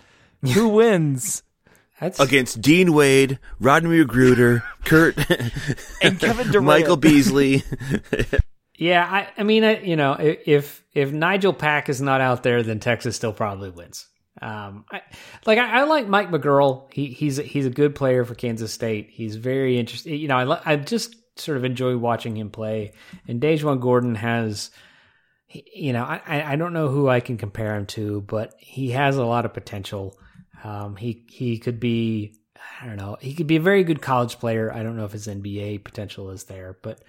Who 0.55 0.69
wins? 0.69 1.43
That's, 2.01 2.19
Against 2.19 2.63
Dean 2.63 2.95
Wade, 2.95 3.39
Rodney 3.61 4.03
McGruder, 4.03 4.63
Kurt, 4.87 5.19
And 6.03 6.19
Kevin 6.19 6.47
Durant. 6.51 6.67
Michael 6.67 6.97
Beasley. 6.97 7.63
Yeah, 8.79 9.05
I, 9.05 9.29
I 9.37 9.43
mean, 9.43 9.65
I, 9.65 9.81
you 9.81 9.97
know, 9.97 10.17
if 10.19 10.83
if 10.95 11.13
Nigel 11.13 11.53
Pack 11.53 11.91
is 11.91 12.01
not 12.01 12.23
out 12.23 12.43
there, 12.43 12.63
then 12.63 12.81
Texas 12.81 13.17
still 13.17 13.35
probably 13.35 13.69
wins. 13.69 14.07
Um, 14.41 14.85
I, 14.91 15.03
like 15.47 15.59
I, 15.59 15.81
I 15.81 15.85
like 15.85 16.09
Mike 16.09 16.31
McGuirl. 16.31 16.93
He 16.93 17.07
he's 17.07 17.39
a, 17.39 17.43
he's 17.43 17.67
a 17.67 17.71
good 17.71 17.95
player 17.95 18.25
for 18.25 18.35
Kansas 18.35 18.73
State. 18.73 19.11
He's 19.11 19.37
very 19.37 19.79
interesting. 19.79 20.15
You 20.15 20.29
know, 20.29 20.37
I 20.37 20.73
I 20.73 20.77
just 20.77 21.17
sort 21.39 21.57
of 21.57 21.65
enjoy 21.65 21.97
watching 21.97 22.37
him 22.37 22.51
play. 22.51 22.93
And 23.29 23.41
DaJuan 23.41 23.81
Gordon 23.81 24.15
has, 24.15 24.71
you 25.49 25.93
know, 25.93 26.05
I 26.05 26.21
I 26.27 26.53
I 26.53 26.57
don't 26.57 26.73
know 26.73 26.89
who 26.89 27.09
I 27.09 27.21
can 27.21 27.37
compare 27.37 27.77
him 27.77 27.87
to, 27.87 28.23
but 28.23 28.55
he 28.59 28.91
has 28.93 29.17
a 29.17 29.25
lot 29.25 29.45
of 29.45 29.55
potential. 29.55 30.19
Um, 30.65 30.97
he 30.97 31.25
he 31.31 31.59
could 31.59 31.81
be. 31.81 32.35
I 32.83 32.87
don't 32.87 32.97
know. 32.97 33.17
He 33.21 33.35
could 33.35 33.47
be 33.47 33.57
a 33.57 33.61
very 33.61 33.85
good 33.85 34.01
college 34.01 34.39
player. 34.39 34.73
I 34.73 34.83
don't 34.83 34.97
know 34.97 35.05
if 35.05 35.13
his 35.13 35.27
NBA 35.27 35.85
potential 35.85 36.31
is 36.31 36.45
there, 36.45 36.79
but 36.83 37.01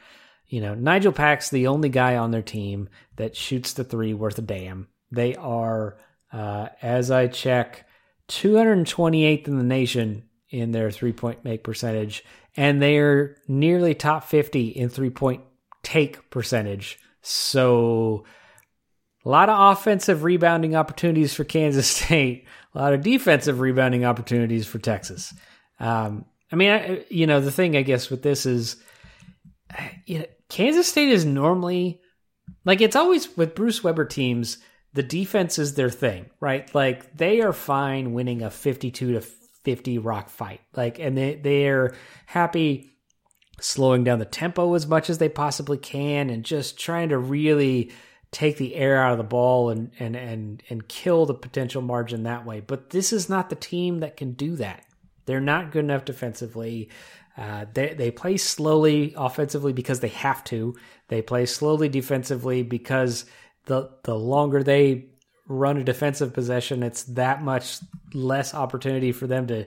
you 0.52 0.60
know, 0.60 0.76
Nigel 0.76 1.14
Pack's 1.14 1.50
the 1.50 1.68
only 1.68 1.88
guy 1.88 2.18
on 2.18 2.32
their 2.32 2.42
team 2.42 2.90
that 3.16 3.38
shoots 3.38 3.72
the 3.72 3.86
three 3.86 4.14
worth 4.14 4.38
a 4.38 4.42
damn. 4.42 4.90
They 5.10 5.34
are, 5.36 5.98
uh, 6.32 6.70
as 6.82 7.12
I 7.12 7.28
check, 7.28 7.86
228th 8.30 9.48
in 9.48 9.58
the 9.58 9.64
nation 9.64 10.24
in 10.50 10.72
their 10.72 10.92
three 10.92 11.14
point 11.14 11.44
make 11.44 11.64
percentage, 11.64 12.24
and 12.56 12.82
they 12.82 12.98
are 12.98 13.38
nearly 13.48 13.94
top 13.94 14.24
50 14.26 14.68
in 14.70 14.90
three 14.90 15.10
point 15.10 15.42
take 15.84 16.30
percentage. 16.30 17.00
So, 17.22 18.26
a 19.24 19.30
lot 19.30 19.50
of 19.50 19.78
offensive 19.78 20.24
rebounding 20.24 20.76
opportunities 20.76 21.34
for 21.34 21.44
Kansas 21.44 21.88
State, 21.96 22.46
a 22.74 22.80
lot 22.80 22.94
of 22.94 23.02
defensive 23.02 23.60
rebounding 23.60 24.06
opportunities 24.06 24.66
for 24.66 24.80
Texas. 24.80 25.34
Um, 25.80 26.26
I 26.52 26.56
mean, 26.56 26.72
I, 26.72 27.06
you 27.10 27.28
know, 27.28 27.40
the 27.40 27.52
thing 27.52 27.76
I 27.76 27.82
guess 27.82 28.10
with 28.10 28.24
this 28.24 28.46
is 28.46 28.78
you 30.06 30.20
know, 30.20 30.26
Kansas 30.50 30.88
State 30.88 31.10
is 31.10 31.26
normally 31.26 32.02
like 32.66 32.82
it's 32.82 32.96
always 32.96 33.36
with 33.38 33.56
Bruce 33.56 33.84
Weber 33.84 34.06
teams, 34.06 34.58
the 34.94 35.04
defense 35.04 35.58
is 35.58 35.76
their 35.76 35.90
thing, 35.90 36.30
right? 36.40 36.74
Like 36.76 37.16
they 37.16 37.42
are 37.42 37.54
fine 37.54 38.14
winning 38.14 38.42
a 38.42 38.52
52 38.52 39.14
to 39.14 39.22
50 39.22 39.98
rock 40.00 40.30
fight. 40.30 40.62
Like 40.76 41.00
and 41.00 41.18
they 41.18 41.36
they're 41.36 41.94
happy 42.26 42.92
slowing 43.60 44.04
down 44.04 44.20
the 44.20 44.26
tempo 44.26 44.74
as 44.74 44.88
much 44.88 45.10
as 45.10 45.18
they 45.20 45.30
possibly 45.30 45.78
can 45.78 46.30
and 46.30 46.44
just 46.44 46.80
trying 46.80 47.10
to 47.10 47.18
really 47.18 47.92
take 48.32 48.58
the 48.58 48.76
air 48.76 49.02
out 49.02 49.12
of 49.12 49.18
the 49.18 49.24
ball 49.24 49.70
and 49.70 49.92
and 50.00 50.16
and 50.16 50.64
and 50.70 50.88
kill 50.88 51.26
the 51.26 51.34
potential 51.34 51.82
margin 51.82 52.24
that 52.24 52.46
way. 52.46 52.60
But 52.60 52.90
this 52.90 53.14
is 53.14 53.30
not 53.30 53.50
the 53.50 53.56
team 53.56 54.00
that 54.00 54.18
can 54.18 54.34
do 54.34 54.56
that. 54.58 54.86
They're 55.26 55.40
not 55.40 55.72
good 55.72 55.86
enough 55.86 56.06
defensively. 56.06 56.90
Uh, 57.38 57.66
they 57.74 57.94
they 57.94 58.12
play 58.12 58.38
slowly 58.38 59.14
offensively 59.16 59.74
because 59.74 60.00
they 60.00 60.10
have 60.10 60.44
to. 60.46 60.76
They 61.08 61.22
play 61.22 61.46
slowly 61.46 61.88
defensively 61.88 62.64
because 62.64 63.26
the 63.66 63.90
the 64.04 64.16
longer 64.16 64.64
they 64.64 65.06
run 65.48 65.78
a 65.78 65.84
defensive 65.84 66.34
possession, 66.34 66.84
it's 66.84 67.04
that 67.04 67.44
much 67.44 67.80
less 68.14 68.54
opportunity 68.54 69.12
for 69.12 69.28
them 69.28 69.48
to 69.48 69.66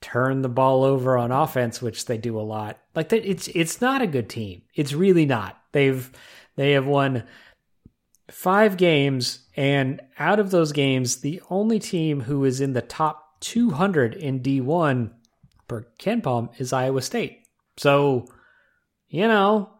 turn 0.00 0.42
the 0.42 0.48
ball 0.48 0.82
over 0.82 1.16
on 1.16 1.30
offense, 1.30 1.82
which 1.82 2.06
they 2.06 2.18
do 2.18 2.38
a 2.38 2.42
lot. 2.42 2.78
Like 2.94 3.10
that, 3.10 3.28
it's 3.28 3.48
it's 3.48 3.80
not 3.80 4.02
a 4.02 4.06
good 4.06 4.28
team. 4.28 4.62
It's 4.74 4.92
really 4.92 5.26
not. 5.26 5.60
They've 5.72 6.10
they 6.56 6.72
have 6.72 6.86
won 6.86 7.24
five 8.30 8.76
games, 8.76 9.46
and 9.56 10.00
out 10.18 10.40
of 10.40 10.50
those 10.50 10.72
games, 10.72 11.20
the 11.20 11.42
only 11.50 11.78
team 11.78 12.20
who 12.20 12.44
is 12.44 12.60
in 12.60 12.72
the 12.72 12.82
top 12.82 13.40
200 13.40 14.14
in 14.14 14.40
D1 14.40 15.10
per 15.68 15.86
KenPom 15.98 16.50
is 16.58 16.72
Iowa 16.72 17.02
State. 17.02 17.44
So, 17.76 18.26
you 19.08 19.26
know, 19.26 19.70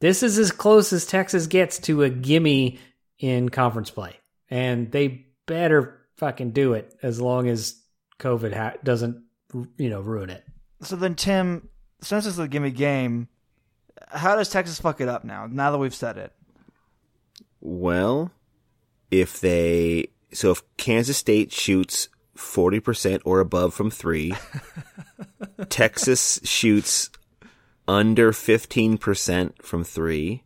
this 0.00 0.22
is 0.22 0.38
as 0.38 0.52
close 0.52 0.92
as 0.92 1.06
Texas 1.06 1.46
gets 1.46 1.78
to 1.80 2.02
a 2.02 2.10
gimme 2.10 2.78
in 3.18 3.48
conference 3.48 3.90
play. 3.90 4.16
And 4.50 4.90
they 4.92 5.26
better 5.46 6.00
fucking 6.16 6.50
do 6.50 6.74
it 6.74 6.94
as 7.02 7.20
long 7.20 7.48
as 7.48 7.80
COVID 8.18 8.54
ha- 8.54 8.74
doesn't, 8.84 9.22
you 9.76 9.90
know, 9.90 10.00
ruin 10.00 10.30
it. 10.30 10.44
So 10.82 10.96
then, 10.96 11.14
Tim, 11.14 11.68
since 12.00 12.26
it's 12.26 12.38
a 12.38 12.48
gimme 12.48 12.70
game, 12.70 13.28
how 14.08 14.36
does 14.36 14.50
Texas 14.50 14.78
fuck 14.78 15.00
it 15.00 15.08
up 15.08 15.24
now? 15.24 15.46
Now 15.50 15.70
that 15.70 15.78
we've 15.78 15.94
said 15.94 16.18
it, 16.18 16.32
Well, 17.60 18.30
if 19.10 19.40
they 19.40 20.08
so 20.32 20.50
if 20.50 20.62
Kansas 20.76 21.16
State 21.16 21.52
shoots 21.52 22.08
40% 22.36 23.22
or 23.24 23.40
above 23.40 23.72
from 23.72 23.90
3, 23.90 24.34
Texas 25.68 26.40
shoots 26.44 27.10
under 27.88 28.32
15% 28.32 29.62
from 29.62 29.84
3, 29.84 30.42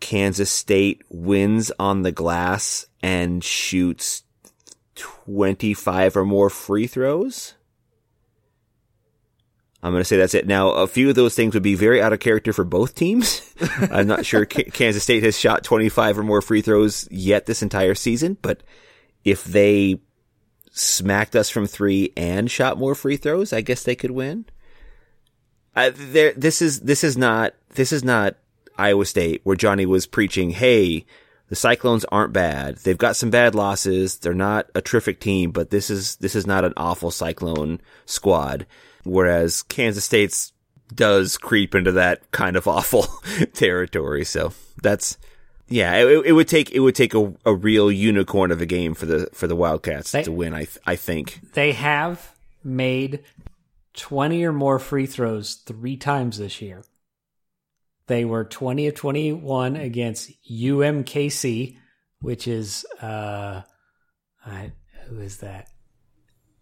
Kansas 0.00 0.50
State 0.50 1.02
wins 1.08 1.72
on 1.78 2.02
the 2.02 2.12
glass 2.12 2.86
and 3.02 3.42
shoots 3.42 4.22
25 4.94 6.16
or 6.16 6.24
more 6.24 6.50
free 6.50 6.86
throws. 6.86 7.54
I'm 9.82 9.92
going 9.92 10.00
to 10.00 10.04
say 10.04 10.16
that's 10.16 10.34
it. 10.34 10.46
Now, 10.46 10.70
a 10.70 10.86
few 10.86 11.10
of 11.10 11.14
those 11.14 11.34
things 11.34 11.54
would 11.54 11.62
be 11.62 11.74
very 11.74 12.02
out 12.02 12.12
of 12.12 12.18
character 12.18 12.52
for 12.52 12.64
both 12.64 12.94
teams. 12.94 13.42
I'm 13.90 14.06
not 14.06 14.26
sure 14.26 14.44
K- 14.44 14.64
Kansas 14.64 15.02
State 15.02 15.22
has 15.22 15.38
shot 15.38 15.64
25 15.64 16.18
or 16.18 16.22
more 16.22 16.42
free 16.42 16.62
throws 16.62 17.06
yet 17.10 17.46
this 17.46 17.62
entire 17.62 17.94
season, 17.94 18.36
but 18.42 18.62
if 19.24 19.44
they 19.44 20.00
smacked 20.72 21.36
us 21.36 21.50
from 21.50 21.66
three 21.66 22.12
and 22.16 22.50
shot 22.50 22.78
more 22.78 22.94
free 22.94 23.16
throws, 23.16 23.52
I 23.52 23.60
guess 23.60 23.82
they 23.82 23.94
could 23.94 24.10
win. 24.10 24.46
Uh, 25.76 25.90
there, 25.94 26.32
this 26.32 26.60
is 26.62 26.80
this 26.80 27.04
is 27.04 27.16
not 27.16 27.52
this 27.74 27.92
is 27.92 28.02
not 28.02 28.34
Iowa 28.78 29.04
State 29.04 29.42
where 29.44 29.56
Johnny 29.56 29.86
was 29.86 30.06
preaching, 30.06 30.50
"Hey, 30.50 31.04
the 31.48 31.56
Cyclones 31.56 32.04
aren't 32.06 32.32
bad. 32.32 32.78
They've 32.78 32.96
got 32.98 33.14
some 33.16 33.30
bad 33.30 33.54
losses. 33.54 34.18
They're 34.18 34.34
not 34.34 34.70
a 34.74 34.80
terrific 34.80 35.20
team, 35.20 35.50
but 35.50 35.70
this 35.70 35.90
is 35.90 36.16
this 36.16 36.34
is 36.34 36.46
not 36.46 36.64
an 36.64 36.72
awful 36.76 37.10
Cyclone 37.10 37.80
squad." 38.06 38.66
Whereas 39.04 39.62
Kansas 39.62 40.04
State's 40.04 40.52
does 40.94 41.36
creep 41.36 41.74
into 41.74 41.92
that 41.92 42.28
kind 42.30 42.56
of 42.56 42.66
awful 42.76 43.06
territory. 43.54 44.24
So 44.24 44.52
that's 44.82 45.18
yeah, 45.68 45.94
it, 45.96 46.26
it 46.26 46.32
would 46.32 46.48
take 46.48 46.70
it 46.70 46.80
would 46.80 46.94
take 46.94 47.14
a, 47.14 47.34
a 47.44 47.54
real 47.54 47.90
unicorn 47.92 48.50
of 48.50 48.60
a 48.60 48.66
game 48.66 48.94
for 48.94 49.06
the 49.06 49.28
for 49.32 49.46
the 49.46 49.56
Wildcats 49.56 50.12
They- 50.12 50.22
to 50.24 50.32
win. 50.32 50.54
I 50.54 50.64
th- 50.64 50.78
I 50.86 50.96
think. 50.96 51.40
They 51.54 51.72
have 51.72 52.32
made 52.64 53.22
20 53.96 54.44
or 54.44 54.52
more 54.52 54.78
free 54.78 55.06
throws 55.06 55.54
three 55.54 55.96
times 55.96 56.38
this 56.38 56.60
year. 56.62 56.84
They 58.06 58.24
were 58.24 58.44
20 58.44 58.86
of 58.88 58.94
21 58.94 59.76
against 59.76 60.30
UMKC, 60.50 61.76
which 62.20 62.46
is, 62.46 62.84
uh, 63.02 63.62
I, 64.44 64.72
who 65.08 65.20
is 65.20 65.38
that? 65.38 65.68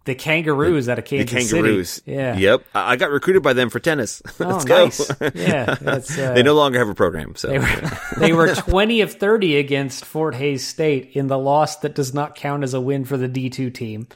The 0.07 0.15
Kangaroos 0.15 0.89
out 0.91 0.99
of 0.99 1.05
The 1.07 1.25
Kansas 1.25 1.51
Kangaroos. 1.53 1.91
City. 1.91 2.13
Yeah. 2.13 2.37
Yep. 2.37 2.65
I 2.75 2.97
got 2.97 3.11
recruited 3.11 3.43
by 3.43 3.55
them 3.55 3.71
for 3.71 3.81
tennis. 3.81 4.21
Oh, 4.41 4.49
Let's 4.49 4.65
go. 4.65 4.85
nice. 4.85 5.35
Yeah. 5.35 5.75
That's, 5.81 6.19
uh, 6.19 6.35
they 6.35 6.43
no 6.43 6.55
longer 6.55 6.79
have 6.79 6.89
a 6.91 6.95
program. 6.95 7.35
So 7.37 7.49
They 7.49 7.59
were, 7.59 7.91
they 8.19 8.33
were 8.33 8.55
20 8.55 9.01
of 9.01 9.13
30 9.15 9.57
against 9.57 10.05
Fort 10.05 10.35
Hays 10.35 10.67
State 10.67 11.13
in 11.15 11.29
the 11.29 11.39
loss 11.39 11.77
that 11.77 11.95
does 11.95 12.13
not 12.13 12.35
count 12.35 12.65
as 12.65 12.75
a 12.75 12.81
win 12.83 13.05
for 13.07 13.17
the 13.17 13.29
D2 13.29 13.73
team. 13.73 14.07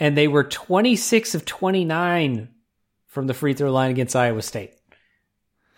And 0.00 0.16
they 0.16 0.26
were 0.26 0.42
26 0.44 1.34
of 1.34 1.44
29 1.44 2.48
from 3.06 3.26
the 3.26 3.34
free 3.34 3.52
throw 3.54 3.70
line 3.70 3.90
against 3.90 4.16
Iowa 4.16 4.42
State. 4.42 4.72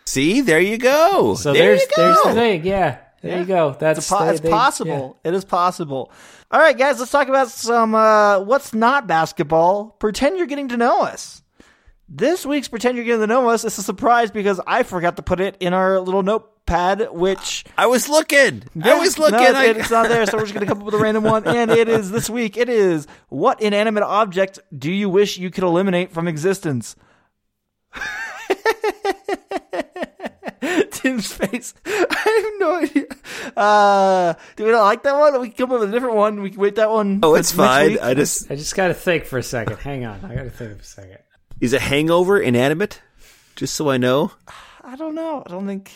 see, 0.05 0.41
there 0.41 0.59
you 0.61 0.77
go. 0.77 1.35
So 1.35 1.53
there 1.53 1.67
there's 1.75 1.85
go. 1.95 2.01
there's 2.01 2.21
the 2.23 2.33
thing. 2.33 2.65
Yeah. 2.65 2.99
There 3.21 3.39
you 3.39 3.45
go. 3.45 3.75
That's 3.79 3.99
it's, 3.99 4.09
po- 4.09 4.25
they- 4.25 4.31
it's 4.31 4.39
they- 4.41 4.49
possible. 4.49 5.17
It 5.23 5.33
is 5.33 5.45
possible. 5.45 6.11
All 6.51 6.59
right, 6.59 6.77
guys, 6.77 6.99
let's 6.99 7.11
talk 7.11 7.27
about 7.27 7.49
some 7.49 7.93
uh, 7.95 8.39
what's 8.41 8.73
not 8.73 9.07
basketball. 9.07 9.91
Pretend 9.99 10.37
you're 10.37 10.47
getting 10.47 10.69
to 10.69 10.77
know 10.77 11.01
us. 11.03 11.42
This 12.09 12.45
week's 12.45 12.67
pretend 12.67 12.95
you're 12.97 13.05
getting 13.05 13.21
to 13.21 13.27
know 13.27 13.49
us 13.49 13.63
is 13.63 13.77
a 13.77 13.81
surprise 13.83 14.29
because 14.29 14.59
I 14.67 14.83
forgot 14.83 15.15
to 15.15 15.23
put 15.23 15.39
it 15.39 15.57
in 15.59 15.73
our 15.73 15.99
little 15.99 16.21
notepad, 16.21 17.07
which 17.11 17.65
I 17.77 17.87
was 17.87 18.07
looking. 18.09 18.63
I 18.83 18.99
was 18.99 19.17
looking. 19.17 19.39
No, 19.39 19.53
I- 19.53 19.65
it's, 19.67 19.79
it's 19.79 19.91
not 19.91 20.09
there, 20.09 20.25
so 20.25 20.37
we're 20.37 20.43
just 20.43 20.53
gonna 20.53 20.65
come 20.65 20.79
up 20.79 20.85
with 20.85 20.93
a 20.95 20.99
random 20.99 21.23
one. 21.23 21.47
And 21.47 21.71
it 21.71 21.87
is 21.89 22.11
this 22.11 22.29
week. 22.29 22.57
It 22.57 22.69
is 22.69 23.07
what 23.29 23.61
inanimate 23.61 24.03
object 24.03 24.59
do 24.77 24.91
you 24.91 25.09
wish 25.09 25.37
you 25.37 25.49
could 25.49 25.63
eliminate 25.63 26.11
from 26.11 26.27
existence? 26.27 26.95
Tim's 30.91 31.31
face. 31.33 31.73
I 31.85 32.43
have 32.43 32.59
no 32.59 32.75
idea. 32.75 33.05
Uh, 33.57 34.33
do 34.55 34.65
we 34.65 34.71
not 34.71 34.83
like 34.83 35.03
that 35.03 35.17
one? 35.17 35.39
We 35.41 35.49
can 35.49 35.57
come 35.67 35.71
up 35.75 35.79
with 35.81 35.89
a 35.89 35.91
different 35.91 36.15
one. 36.15 36.41
We 36.41 36.51
can 36.51 36.59
wait 36.59 36.75
that 36.75 36.89
one. 36.89 37.19
Oh, 37.23 37.33
for 37.33 37.39
it's 37.39 37.51
fine. 37.51 37.91
week. 37.93 38.01
I 38.01 38.13
just 38.13 38.49
I 38.51 38.55
just 38.55 38.75
got 38.75 38.87
to 38.89 38.93
think 38.93 39.25
for 39.25 39.37
a 39.37 39.43
second. 39.43 39.77
Hang 39.79 40.05
on. 40.05 40.23
I 40.23 40.35
got 40.35 40.43
to 40.43 40.49
think 40.49 40.75
for 40.75 40.79
a 40.79 40.83
second. 40.83 41.17
Is 41.59 41.73
a 41.73 41.79
hangover 41.79 42.39
inanimate? 42.39 43.01
Just 43.55 43.75
so 43.75 43.89
I 43.89 43.97
know. 43.97 44.31
I 44.83 44.95
don't 44.95 45.15
know. 45.15 45.43
I 45.45 45.49
don't 45.49 45.67
think. 45.67 45.91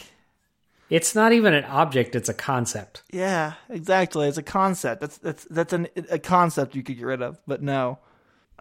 It's 0.89 1.13
not 1.15 1.33
even 1.33 1.53
an 1.53 1.65
object, 1.65 2.15
it's 2.15 2.29
a 2.29 2.33
concept. 2.33 3.03
Yeah, 3.11 3.53
exactly. 3.69 4.27
It's 4.27 4.37
a 4.37 4.43
concept. 4.43 5.01
That's 5.01 5.17
that's 5.17 5.43
that's 5.45 5.73
an, 5.73 5.87
a 6.09 6.17
concept 6.19 6.75
you 6.75 6.83
could 6.83 6.97
get 6.97 7.05
rid 7.05 7.21
of. 7.21 7.39
But 7.45 7.61
no, 7.61 7.99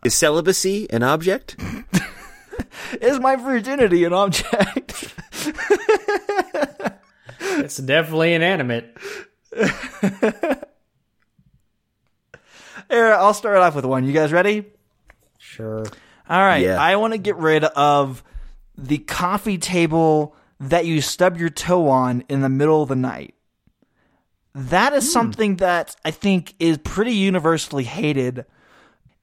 Is 0.04 0.14
celibacy 0.14 0.90
an 0.90 1.04
object? 1.04 1.56
is 3.00 3.20
my 3.20 3.36
virginity 3.36 4.04
an 4.04 4.12
object? 4.12 5.14
It's 7.58 7.78
definitely 7.78 8.34
inanimate. 8.34 8.96
Here, 12.90 13.14
I'll 13.14 13.34
start 13.34 13.56
off 13.56 13.74
with 13.74 13.84
one. 13.84 14.04
You 14.04 14.12
guys 14.12 14.30
ready? 14.32 14.66
Sure. 15.38 15.84
All 16.28 16.40
right. 16.40 16.62
Yeah. 16.62 16.80
I 16.80 16.96
want 16.96 17.12
to 17.12 17.18
get 17.18 17.36
rid 17.36 17.64
of 17.64 18.22
the 18.76 18.98
coffee 18.98 19.58
table 19.58 20.34
that 20.60 20.86
you 20.86 21.00
stub 21.00 21.36
your 21.36 21.50
toe 21.50 21.88
on 21.88 22.24
in 22.28 22.40
the 22.40 22.48
middle 22.48 22.82
of 22.82 22.88
the 22.88 22.96
night. 22.96 23.34
That 24.54 24.92
is 24.92 25.04
hmm. 25.04 25.10
something 25.10 25.56
that 25.56 25.94
I 26.04 26.10
think 26.10 26.54
is 26.58 26.78
pretty 26.78 27.12
universally 27.12 27.84
hated. 27.84 28.46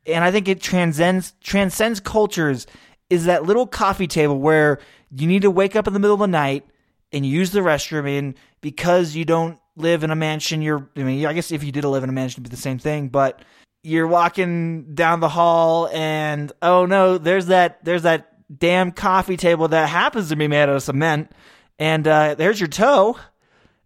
And 0.06 0.24
I 0.24 0.32
think 0.32 0.47
it 0.47 0.62
transcends 0.62 1.34
transcends 1.41 1.99
cultures 1.99 2.68
is 3.10 3.26
that 3.26 3.43
little 3.43 3.68
coffee 3.68 4.08
table 4.08 4.39
where 4.39 4.80
you 5.12 5.28
need 5.28 5.43
to 5.43 5.51
wake 5.51 5.76
up 5.76 5.88
in 5.88 5.93
the 5.93 5.99
middle 5.99 6.16
of 6.16 6.20
the 6.20 6.28
night 6.28 6.66
and 7.12 7.26
use 7.26 7.51
the 7.51 7.60
restroom 7.60 8.10
in 8.10 8.36
because 8.62 9.16
you 9.16 9.26
don't 9.26 9.60
live 9.76 10.04
in 10.04 10.12
a 10.12 10.16
mansion. 10.16 10.62
You're, 10.62 10.89
I 10.95 11.04
mean, 11.04 11.26
I 11.26 11.34
guess 11.34 11.51
if 11.51 11.64
you 11.64 11.72
did 11.72 11.84
live 11.86 12.04
in 12.04 12.10
a 12.10 12.14
mansion, 12.14 12.41
it'd 12.41 12.49
be 12.51 12.56
the 12.56 12.62
same 12.62 12.80
thing, 12.80 13.10
but 13.10 13.41
you're 13.84 14.07
walking 14.07 14.95
down 14.95 15.19
the 15.19 15.29
hall 15.29 15.88
and 15.89 16.51
oh 16.61 16.86
no, 16.86 17.17
there's 17.17 17.47
that, 17.47 17.84
there's 17.84 18.03
that 18.03 18.29
damn 18.57 18.91
coffee 18.91 19.38
table 19.38 19.67
that 19.67 19.89
happens 19.89 20.29
to 20.29 20.36
be 20.36 20.47
made 20.47 20.63
out 20.63 20.69
of 20.69 20.84
cement 20.84 21.31
and, 21.77 22.07
uh, 22.07 22.36
there's 22.36 22.59
your 22.59 22.69
toe 22.69 23.17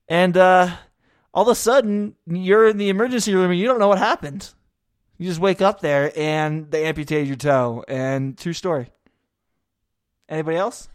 and, 0.08 0.38
uh, 0.38 0.70
all 1.34 1.44
of 1.44 1.50
a 1.50 1.56
sudden 1.56 2.16
you're 2.26 2.68
in 2.68 2.78
the 2.78 2.90
emergency 2.90 3.34
room 3.34 3.52
and 3.52 3.60
you 3.60 3.68
don't 3.68 3.80
know 3.80 3.88
what 3.88 3.98
happened. 3.98 4.50
You 5.18 5.28
just 5.28 5.40
wake 5.40 5.62
up 5.62 5.82
there 5.82 6.12
and 6.16 6.70
they 6.70 6.86
amputated 6.86 7.28
your 7.28 7.38
toe 7.38 7.84
and 7.88 8.38
true 8.38 8.54
story. 8.54 8.90
Anybody 10.30 10.58
else? 10.58 10.90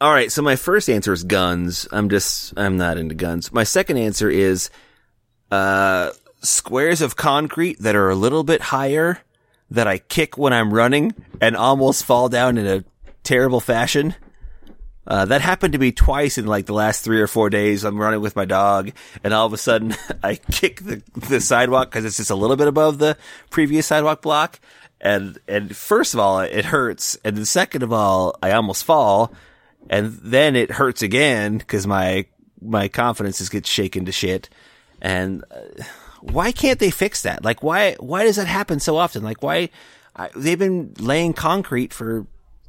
All 0.00 0.12
right, 0.12 0.30
so 0.30 0.42
my 0.42 0.54
first 0.54 0.88
answer 0.88 1.12
is 1.12 1.24
guns. 1.24 1.88
I'm 1.90 2.08
just 2.08 2.54
I'm 2.56 2.76
not 2.76 2.98
into 2.98 3.16
guns. 3.16 3.52
My 3.52 3.64
second 3.64 3.96
answer 3.96 4.30
is 4.30 4.70
uh 5.50 6.10
squares 6.40 7.00
of 7.00 7.16
concrete 7.16 7.78
that 7.80 7.96
are 7.96 8.10
a 8.10 8.14
little 8.14 8.44
bit 8.44 8.60
higher 8.60 9.20
that 9.70 9.86
I 9.86 9.98
kick 9.98 10.38
when 10.38 10.52
I'm 10.52 10.72
running 10.72 11.14
and 11.40 11.56
almost 11.56 12.04
fall 12.04 12.28
down 12.28 12.58
in 12.58 12.66
a 12.66 12.84
terrible 13.22 13.60
fashion. 13.60 14.14
Uh, 15.06 15.24
that 15.24 15.40
happened 15.40 15.72
to 15.72 15.78
me 15.78 15.90
twice 15.90 16.36
in 16.36 16.46
like 16.46 16.66
the 16.66 16.74
last 16.74 17.02
three 17.02 17.20
or 17.20 17.26
four 17.26 17.48
days. 17.48 17.82
I'm 17.82 17.98
running 17.98 18.20
with 18.20 18.36
my 18.36 18.44
dog, 18.44 18.92
and 19.24 19.32
all 19.32 19.46
of 19.46 19.54
a 19.54 19.58
sudden 19.58 19.94
I 20.22 20.34
kick 20.34 20.82
the 20.82 21.02
the 21.14 21.40
sidewalk 21.40 21.90
because 21.90 22.04
it's 22.04 22.18
just 22.18 22.30
a 22.30 22.34
little 22.34 22.56
bit 22.56 22.68
above 22.68 22.98
the 22.98 23.16
previous 23.48 23.86
sidewalk 23.86 24.20
block. 24.20 24.60
And 25.00 25.38
and 25.48 25.74
first 25.74 26.12
of 26.12 26.20
all, 26.20 26.40
it 26.40 26.66
hurts, 26.66 27.16
and 27.24 27.36
then 27.36 27.46
second 27.46 27.82
of 27.82 27.92
all, 27.92 28.36
I 28.42 28.50
almost 28.50 28.84
fall, 28.84 29.32
and 29.88 30.12
then 30.22 30.56
it 30.56 30.72
hurts 30.72 31.00
again 31.00 31.56
because 31.56 31.86
my 31.86 32.26
my 32.60 32.88
confidence 32.88 33.38
just 33.38 33.50
gets 33.52 33.68
shaken 33.68 34.04
to 34.04 34.12
shit. 34.12 34.50
And 35.00 35.44
uh, 35.50 35.84
why 36.20 36.52
can't 36.52 36.78
they 36.78 36.90
fix 36.90 37.22
that? 37.22 37.44
Like 37.44 37.62
why 37.62 37.94
why 38.00 38.24
does 38.24 38.36
that 38.36 38.46
happen 38.46 38.80
so 38.80 38.96
often? 38.96 39.22
Like 39.22 39.42
why 39.42 39.70
I, 40.16 40.30
they've 40.36 40.58
been 40.58 40.94
laying 40.98 41.32
concrete 41.32 41.92
for 41.92 42.26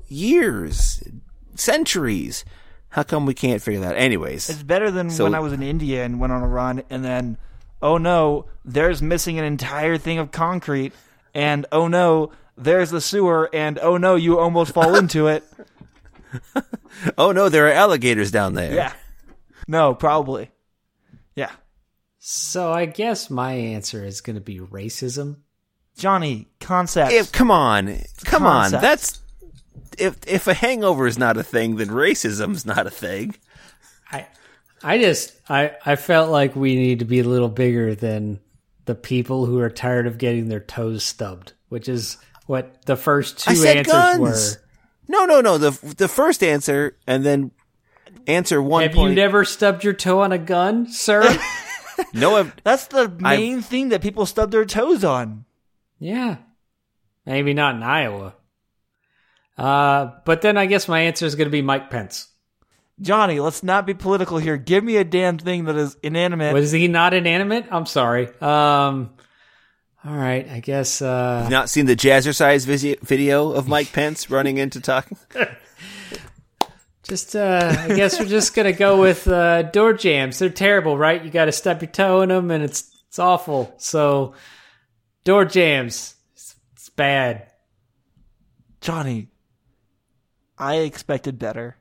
years, 0.08 1.04
centuries. 1.56 2.46
How 2.90 3.04
come 3.04 3.26
we 3.28 3.34
can't 3.36 3.62
figure 3.62 3.82
that? 3.82 3.96
Anyways, 3.98 4.50
It's 4.50 4.64
better 4.64 4.90
than 4.90 5.10
So- 5.12 5.24
when 5.26 5.36
I 5.36 5.40
was 5.40 5.54
in 5.54 5.62
India 5.62 6.04
and 6.04 6.20
went 6.20 6.34
on 6.34 6.42
a 6.42 6.48
run, 6.48 6.82
and 6.90 7.06
then, 7.06 7.38
oh 7.82 7.98
no, 8.00 8.46
there's 8.66 9.02
missing 9.02 9.38
an 9.38 9.46
entire 9.46 9.98
thing 9.98 10.18
of 10.18 10.32
concrete, 10.32 10.92
and 11.36 11.66
oh 11.72 11.88
no, 11.88 12.32
there's 12.58 12.90
the 12.90 13.00
sewer, 13.02 13.48
and 13.54 13.78
oh 13.80 13.98
no, 13.98 14.16
you 14.16 14.40
almost 14.40 14.74
fall 14.74 14.96
into 15.02 15.28
it. 15.28 15.44
oh 17.18 17.32
no, 17.32 17.50
there 17.50 17.68
are 17.68 17.72
alligators 17.72 18.32
down 18.32 18.54
there. 18.54 18.74
Yeah. 18.74 18.94
No, 19.68 19.94
probably. 19.94 20.50
Yeah. 22.20 22.26
So 22.26 22.72
I 22.72 22.86
guess 22.86 23.30
my 23.30 23.54
answer 23.54 24.04
is 24.04 24.22
going 24.22 24.36
to 24.36 24.42
be 24.42 24.60
racism. 24.60 25.38
Johnny, 25.98 26.48
concept. 26.60 27.12
If, 27.12 27.32
come 27.32 27.52
on, 27.52 28.02
come 28.26 28.46
on. 28.46 28.72
That's 28.72 29.20
if 29.98 30.18
if 30.28 30.48
a 30.48 30.54
hangover 30.54 31.08
is 31.08 31.18
not 31.18 31.38
a 31.38 31.44
thing, 31.44 31.76
then 31.76 31.90
racism's 31.90 32.66
not 32.66 32.88
a 32.88 32.90
thing. 32.90 33.36
I 34.12 34.28
I 34.84 34.98
just 34.98 35.34
I 35.50 35.72
I 35.86 35.96
felt 35.96 36.30
like 36.30 36.56
we 36.56 36.76
need 36.76 37.00
to 37.00 37.06
be 37.06 37.20
a 37.20 37.24
little 37.26 37.50
bigger 37.50 37.96
than 37.96 38.40
the 38.86 38.96
people 38.96 39.46
who 39.46 39.60
are 39.60 39.70
tired 39.70 40.08
of 40.08 40.18
getting 40.18 40.48
their 40.48 40.62
toes 40.62 41.04
stubbed, 41.04 41.54
which 41.68 41.90
is 41.90 42.18
what 42.48 42.86
the 42.86 42.96
first 42.96 43.40
two 43.40 43.52
I 43.52 43.54
said 43.56 43.78
answers 43.78 43.94
guns. 43.94 44.20
were. 44.20 44.62
No, 45.10 45.26
no, 45.26 45.42
no. 45.42 45.58
The 45.58 45.96
the 45.96 46.08
first 46.08 46.44
answer 46.44 46.98
and 47.08 47.26
then 47.26 47.52
answer 48.28 48.62
one 48.62 48.84
Have 48.84 48.94
point. 48.94 49.10
you 49.10 49.16
never 49.16 49.44
stubbed 49.44 49.84
your 49.84 49.94
toe 49.94 50.22
on 50.22 50.32
a 50.32 50.38
gun, 50.38 50.88
sir? 50.88 51.24
no, 52.14 52.38
I've, 52.38 52.56
That's 52.64 52.88
the 52.88 53.10
main 53.10 53.62
thing 53.62 53.90
that 53.90 54.02
people 54.02 54.26
stub 54.26 54.52
their 54.52 54.66
toes 54.66 55.04
on. 55.04 55.46
yeah. 56.00 56.38
Maybe 57.26 57.54
not 57.54 57.76
in 57.76 57.84
Iowa. 57.84 58.34
Uh, 59.56 60.14
but 60.26 60.42
then 60.42 60.58
I 60.58 60.66
guess 60.66 60.88
my 60.88 61.02
answer 61.02 61.28
is 61.28 61.36
going 61.36 61.46
to 61.48 61.52
be 61.52 61.62
Mike 61.62 61.92
Pence. 61.92 62.28
Johnny, 63.02 63.40
let's 63.40 63.62
not 63.62 63.86
be 63.86 63.94
political 63.94 64.40
here. 64.40 64.58
Give 64.58 64.84
me 64.84 64.98
a 64.98 65.04
damn 65.04 65.38
thing 65.38 65.66
that 65.66 65.76
is 65.76 65.96
inanimate. 66.02 66.54
Was 66.54 66.72
he 66.72 66.88
not 66.88 67.14
inanimate? 67.14 67.68
I'm 67.70 67.86
sorry. 67.86 68.28
Um, 68.42 69.12
all 70.04 70.16
right, 70.16 70.50
I 70.50 70.60
guess. 70.60 71.02
Uh, 71.02 71.48
not 71.50 71.70
seen 71.70 71.86
the 71.86 71.96
jazzercise 71.96 72.66
visi- 72.66 72.98
video 73.04 73.52
of 73.52 73.68
Mike 73.68 73.92
Pence 73.94 74.30
running 74.32 74.58
into 74.58 74.80
talking. 74.82 75.18
Just, 77.10 77.36
uh, 77.36 77.76
I 77.76 77.88
guess 77.96 78.20
we're 78.20 78.28
just 78.28 78.54
gonna 78.54 78.72
go 78.72 79.02
with 79.02 79.28
uh, 79.28 79.64
door 79.64 79.94
jambs. 79.94 80.38
They're 80.38 80.50
terrible, 80.50 80.96
right? 80.96 81.24
You 81.24 81.32
got 81.32 81.46
to 81.46 81.52
stub 81.52 81.82
your 81.82 81.90
toe 81.90 82.22
in 82.22 82.30
them, 82.30 82.52
and 82.52 82.64
it's 82.64 82.96
it's 83.08 83.18
awful. 83.18 83.74
So, 83.78 84.36
door 85.24 85.44
jambs, 85.46 86.14
it's, 86.34 86.56
it's 86.74 86.90
bad. 86.90 87.50
Johnny, 88.80 89.30
I 90.56 90.76
expected 90.76 91.40
better. 91.40 91.78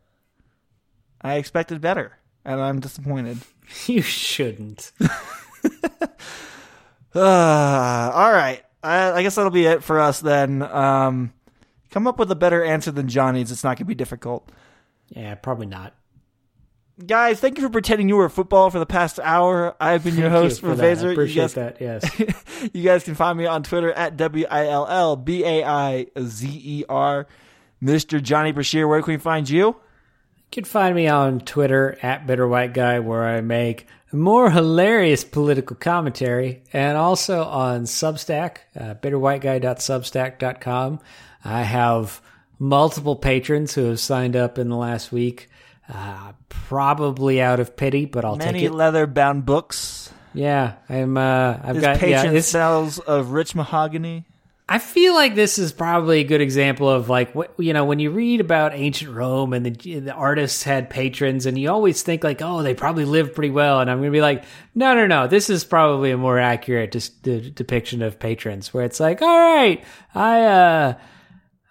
I 1.20 1.34
expected 1.34 1.82
better, 1.82 2.16
and 2.46 2.60
I'm 2.60 2.80
disappointed. 2.80 3.38
You 3.86 4.00
shouldn't. 4.00 4.92
Uh, 5.62 6.00
all 8.14 8.32
right. 8.32 8.62
I, 8.82 9.12
I 9.12 9.22
guess 9.22 9.34
that'll 9.34 9.50
be 9.50 9.66
it 9.66 9.84
for 9.84 10.00
us 10.00 10.20
then. 10.20 10.62
Um, 10.62 11.34
come 11.90 12.06
up 12.06 12.18
with 12.18 12.30
a 12.30 12.34
better 12.34 12.64
answer 12.64 12.90
than 12.90 13.08
Johnny's. 13.08 13.52
It's 13.52 13.62
not 13.62 13.76
going 13.76 13.84
to 13.84 13.84
be 13.84 13.94
difficult. 13.94 14.50
Yeah, 15.10 15.34
probably 15.36 15.66
not. 15.66 15.94
Guys, 17.06 17.38
thank 17.38 17.58
you 17.58 17.64
for 17.64 17.70
pretending 17.70 18.08
you 18.08 18.16
were 18.16 18.28
football 18.28 18.70
for 18.70 18.80
the 18.80 18.86
past 18.86 19.20
hour. 19.22 19.76
I've 19.78 20.02
been 20.02 20.16
your 20.16 20.30
host 20.30 20.60
you 20.62 20.74
for 20.74 20.84
You 20.84 21.10
appreciate 21.12 21.42
guys, 21.42 21.54
that. 21.54 21.80
Yes. 21.80 22.18
you 22.72 22.82
guys 22.82 23.04
can 23.04 23.14
find 23.14 23.38
me 23.38 23.46
on 23.46 23.62
Twitter 23.62 23.92
at 23.92 24.16
W 24.16 24.44
I 24.50 24.66
L 24.66 24.84
L 24.88 25.14
B 25.14 25.44
A 25.44 25.62
I 25.64 26.06
Z 26.20 26.48
E 26.48 26.84
R. 26.88 27.28
Mr. 27.80 28.20
Johnny 28.20 28.50
Brashear, 28.50 28.88
where 28.88 29.00
can 29.00 29.14
we 29.14 29.18
find 29.18 29.48
you? 29.48 29.66
You 29.66 29.76
can 30.50 30.64
find 30.64 30.96
me 30.96 31.06
on 31.06 31.38
Twitter 31.40 31.96
at 32.02 32.26
Bitter 32.26 32.48
White 32.48 32.74
Guy, 32.74 32.98
where 32.98 33.24
I 33.24 33.42
make 33.42 33.86
more 34.10 34.50
hilarious 34.50 35.22
political 35.22 35.76
commentary, 35.76 36.64
and 36.72 36.96
also 36.96 37.44
on 37.44 37.84
Substack, 37.84 38.56
uh, 38.74 38.94
bitterwhiteguy.substack.com. 38.94 40.98
I 41.44 41.62
have 41.62 42.20
multiple 42.58 43.16
patrons 43.16 43.74
who 43.74 43.84
have 43.84 44.00
signed 44.00 44.36
up 44.36 44.58
in 44.58 44.68
the 44.68 44.76
last 44.76 45.12
week, 45.12 45.48
uh, 45.88 46.32
probably 46.48 47.40
out 47.40 47.60
of 47.60 47.76
pity, 47.76 48.04
but 48.04 48.24
I'll 48.24 48.36
Many 48.36 48.52
take 48.52 48.62
it. 48.62 48.64
Many 48.66 48.76
leather 48.76 49.06
bound 49.06 49.46
books. 49.46 50.12
Yeah, 50.34 50.74
I'm. 50.88 51.16
Uh, 51.16 51.58
I've 51.62 51.76
His 51.76 51.84
got. 51.84 51.96
Yeah, 52.02 52.22
patron 52.22 52.36
it's, 52.36 52.48
smells 52.48 52.98
of 52.98 53.30
rich 53.30 53.54
mahogany. 53.54 54.24
I 54.70 54.78
feel 54.78 55.14
like 55.14 55.34
this 55.34 55.58
is 55.58 55.72
probably 55.72 56.20
a 56.20 56.24
good 56.24 56.42
example 56.42 56.90
of 56.90 57.08
like 57.08 57.34
what 57.34 57.54
you 57.58 57.72
know 57.72 57.86
when 57.86 58.00
you 58.00 58.10
read 58.10 58.42
about 58.42 58.74
ancient 58.74 59.12
Rome 59.12 59.54
and 59.54 59.64
the 59.64 60.00
the 60.00 60.12
artists 60.12 60.62
had 60.62 60.90
patrons 60.90 61.46
and 61.46 61.56
you 61.56 61.70
always 61.70 62.02
think 62.02 62.22
like 62.22 62.42
oh 62.42 62.62
they 62.62 62.74
probably 62.74 63.06
lived 63.06 63.34
pretty 63.34 63.48
well 63.48 63.80
and 63.80 63.90
I'm 63.90 63.98
gonna 63.98 64.10
be 64.10 64.20
like 64.20 64.44
no 64.74 64.94
no 64.94 65.06
no 65.06 65.26
this 65.26 65.48
is 65.48 65.64
probably 65.64 66.10
a 66.10 66.18
more 66.18 66.38
accurate 66.38 66.90
dis- 66.90 67.08
de- 67.08 67.50
depiction 67.50 68.02
of 68.02 68.18
patrons 68.18 68.74
where 68.74 68.84
it's 68.84 69.00
like 69.00 69.22
all 69.22 69.38
right 69.38 69.82
I 70.14 70.42
uh 70.42 70.94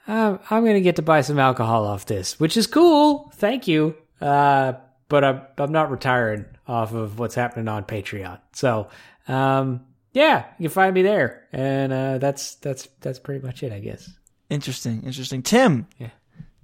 I'm, 0.07 0.39
I'm 0.49 0.65
gonna 0.65 0.81
get 0.81 0.95
to 0.97 1.01
buy 1.01 1.21
some 1.21 1.39
alcohol 1.39 1.85
off 1.85 2.05
this 2.05 2.39
which 2.39 2.57
is 2.57 2.67
cool 2.67 3.31
thank 3.35 3.67
you 3.67 3.95
uh 4.21 4.73
but 5.09 5.23
I'm 5.23 5.41
I'm 5.57 5.71
not 5.71 5.89
retiring 5.91 6.45
off 6.67 6.93
of 6.93 7.17
what's 7.19 7.35
happening 7.35 7.67
on 7.67 7.85
Patreon. 7.85 8.39
So, 8.53 8.89
um, 9.27 9.85
yeah, 10.13 10.45
you 10.57 10.67
can 10.67 10.73
find 10.73 10.93
me 10.93 11.01
there, 11.01 11.47
and 11.53 11.93
uh, 11.93 12.17
that's 12.17 12.55
that's 12.55 12.87
that's 13.01 13.19
pretty 13.19 13.45
much 13.45 13.63
it, 13.63 13.71
I 13.71 13.79
guess. 13.79 14.09
Interesting, 14.49 15.03
interesting. 15.03 15.41
Tim, 15.43 15.87
Yeah. 15.97 16.09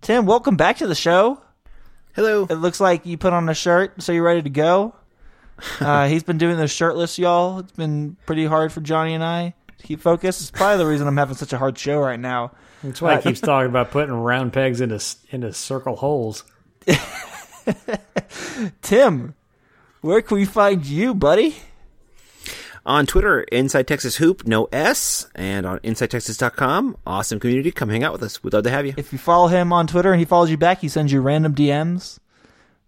Tim, 0.01 0.25
welcome 0.25 0.57
back 0.57 0.77
to 0.77 0.87
the 0.87 0.95
show. 0.95 1.41
Hello. 2.15 2.45
It 2.49 2.55
looks 2.55 2.79
like 2.81 3.05
you 3.05 3.17
put 3.17 3.31
on 3.33 3.47
a 3.47 3.53
shirt, 3.53 4.01
so 4.03 4.11
you're 4.11 4.23
ready 4.23 4.41
to 4.41 4.49
go. 4.49 4.95
Uh, 5.79 6.07
he's 6.07 6.23
been 6.23 6.39
doing 6.39 6.57
this 6.57 6.71
shirtless, 6.71 7.19
y'all. 7.19 7.59
It's 7.59 7.71
been 7.71 8.17
pretty 8.25 8.43
hard 8.45 8.73
for 8.73 8.81
Johnny 8.81 9.13
and 9.13 9.23
I 9.23 9.53
to 9.77 9.87
keep 9.87 10.01
focused. 10.01 10.41
It's 10.41 10.49
probably 10.51 10.79
the 10.79 10.89
reason 10.89 11.07
I'm 11.07 11.15
having 11.15 11.35
such 11.35 11.53
a 11.53 11.59
hard 11.59 11.77
show 11.77 11.99
right 11.99 12.19
now. 12.19 12.51
That's 12.83 13.01
why 13.01 13.15
he 13.17 13.21
keeps 13.21 13.39
talking 13.39 13.69
about 13.69 13.91
putting 13.91 14.13
round 14.13 14.53
pegs 14.53 14.81
into 14.81 15.03
into 15.31 15.53
circle 15.53 15.95
holes. 15.95 16.43
Tim, 18.81 19.35
where 20.01 20.21
can 20.21 20.35
we 20.35 20.45
find 20.45 20.85
you, 20.85 21.13
buddy? 21.13 21.55
On 22.85 23.05
Twitter, 23.05 23.43
Inside 23.43 23.87
Texas 23.87 24.17
Hoop, 24.17 24.45
no 24.45 24.67
S, 24.73 25.27
and 25.35 25.65
on 25.65 25.79
InsideTexas.com. 25.79 26.97
Awesome 27.07 27.39
community. 27.39 27.71
Come 27.71 27.87
hang 27.87 28.03
out 28.03 28.11
with 28.11 28.21
us. 28.23 28.43
We'd 28.43 28.51
love 28.51 28.65
to 28.65 28.69
have 28.69 28.85
you. 28.85 28.93
If 28.97 29.13
you 29.13 29.19
follow 29.19 29.47
him 29.47 29.71
on 29.71 29.87
Twitter 29.87 30.11
and 30.11 30.19
he 30.19 30.25
follows 30.25 30.49
you 30.49 30.57
back, 30.57 30.79
he 30.79 30.89
sends 30.89 31.13
you 31.13 31.21
random 31.21 31.55
DMs 31.55 32.19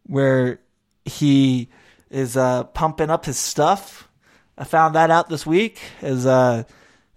where 0.04 0.60
he 1.06 1.70
is 2.10 2.36
uh, 2.36 2.66
pumping 2.66 3.10
up 3.10 3.26
his 3.26 3.38
stuff. 3.38 4.10
I 4.58 4.66
found 4.66 4.96
that 4.96 5.12
out 5.12 5.30
this 5.30 5.46
week. 5.46 5.80
As 6.02 6.26
uh, 6.26 6.64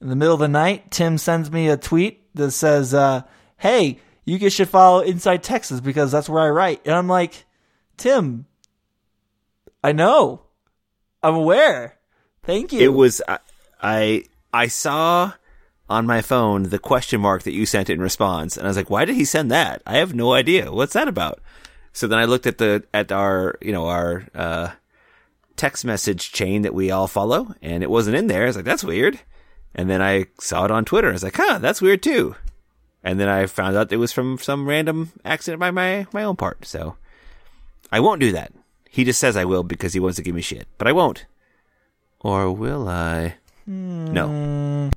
in 0.01 0.09
the 0.09 0.16
middle 0.16 0.35
of 0.35 0.41
the 0.41 0.47
night, 0.47 0.93
Tim 0.93 1.18
sends 1.18 1.51
me 1.51 1.68
a 1.68 1.76
tweet 1.76 2.28
that 2.39 2.53
says, 2.53 2.95
uh, 2.95 3.22
"Hey, 3.59 4.01
you 4.24 4.39
guys 4.39 4.53
should 4.53 4.68
follow 4.68 5.01
Inside 5.01 5.43
Texas 5.43 5.80
because 5.80 6.11
that's 6.11 6.28
where 6.28 6.43
I 6.43 6.49
write." 6.49 6.80
And 6.84 6.95
I'm 6.95 7.09
like, 7.09 7.45
Tim, 7.97 8.47
I 9.84 9.93
know, 9.93 10.43
I'm 11.22 11.34
aware. 11.34 11.99
Thank 12.45 12.72
you. 12.72 12.80
It 12.80 12.95
was 12.95 13.20
I, 13.28 13.39
I 13.82 14.24
I 14.53 14.68
saw 14.68 15.32
on 15.91 16.07
my 16.07 16.20
phone 16.20 16.64
the 16.64 16.78
question 16.78 17.20
mark 17.20 17.43
that 17.43 17.53
you 17.53 17.66
sent 17.66 17.91
in 17.91 18.01
response, 18.01 18.57
and 18.57 18.66
I 18.66 18.70
was 18.70 18.76
like, 18.76 18.91
"Why 18.91 19.05
did 19.05 19.16
he 19.16 19.24
send 19.24 19.51
that? 19.51 19.82
I 19.86 19.99
have 19.99 20.14
no 20.14 20.32
idea. 20.32 20.72
What's 20.72 20.95
that 20.95 21.09
about?" 21.09 21.41
So 21.93 22.07
then 22.07 22.18
I 22.18 22.24
looked 22.24 22.47
at 22.47 22.59
the 22.59 22.84
at 22.95 23.12
our 23.12 23.57
you 23.61 23.72
know 23.72 23.86
our 23.86 24.24
uh, 24.34 24.70
text 25.57 25.84
message 25.84 26.32
chain 26.32 26.62
that 26.62 26.74
we 26.74 26.91
all 26.91 27.09
follow, 27.09 27.55
and 27.61 27.82
it 27.82 27.91
wasn't 27.91 28.16
in 28.16 28.28
there. 28.28 28.45
I 28.45 28.47
was 28.47 28.57
like, 28.57 28.64
"That's 28.64 28.84
weird." 28.84 29.20
And 29.75 29.89
then 29.89 30.03
I 30.03 30.27
saw 30.41 30.64
it 30.64 30.71
on 30.71 30.85
Twitter. 30.85 31.09
I 31.09 31.12
was 31.12 31.23
like, 31.23 31.37
"Huh, 31.37 31.59
that's 31.59 31.83
weird 31.83 32.03
too." 32.03 32.35
And 33.05 33.21
then 33.21 33.29
I 33.29 33.47
found 33.47 33.77
out 33.77 33.93
it 33.93 33.97
was 33.97 34.12
from 34.12 34.39
some 34.39 34.69
random 34.69 35.12
accident 35.25 35.61
by 35.61 35.71
my 35.71 36.07
my 36.12 36.25
own 36.25 36.37
part. 36.37 36.64
So 36.64 36.97
I 37.93 38.01
won't 38.01 38.21
do 38.21 38.33
that. 38.33 38.53
He 38.91 39.05
just 39.05 39.21
says 39.21 39.37
I 39.37 39.45
will 39.45 39.62
because 39.62 39.93
he 39.93 40.01
wants 40.01 40.16
to 40.16 40.23
give 40.23 40.35
me 40.35 40.41
shit, 40.41 40.66
but 40.79 40.89
I 40.89 40.93
won't. 40.93 41.27
Or 42.21 42.51
will 42.51 42.89
I? 42.89 43.37
No. 43.66 44.27
Hmm. 44.27 44.89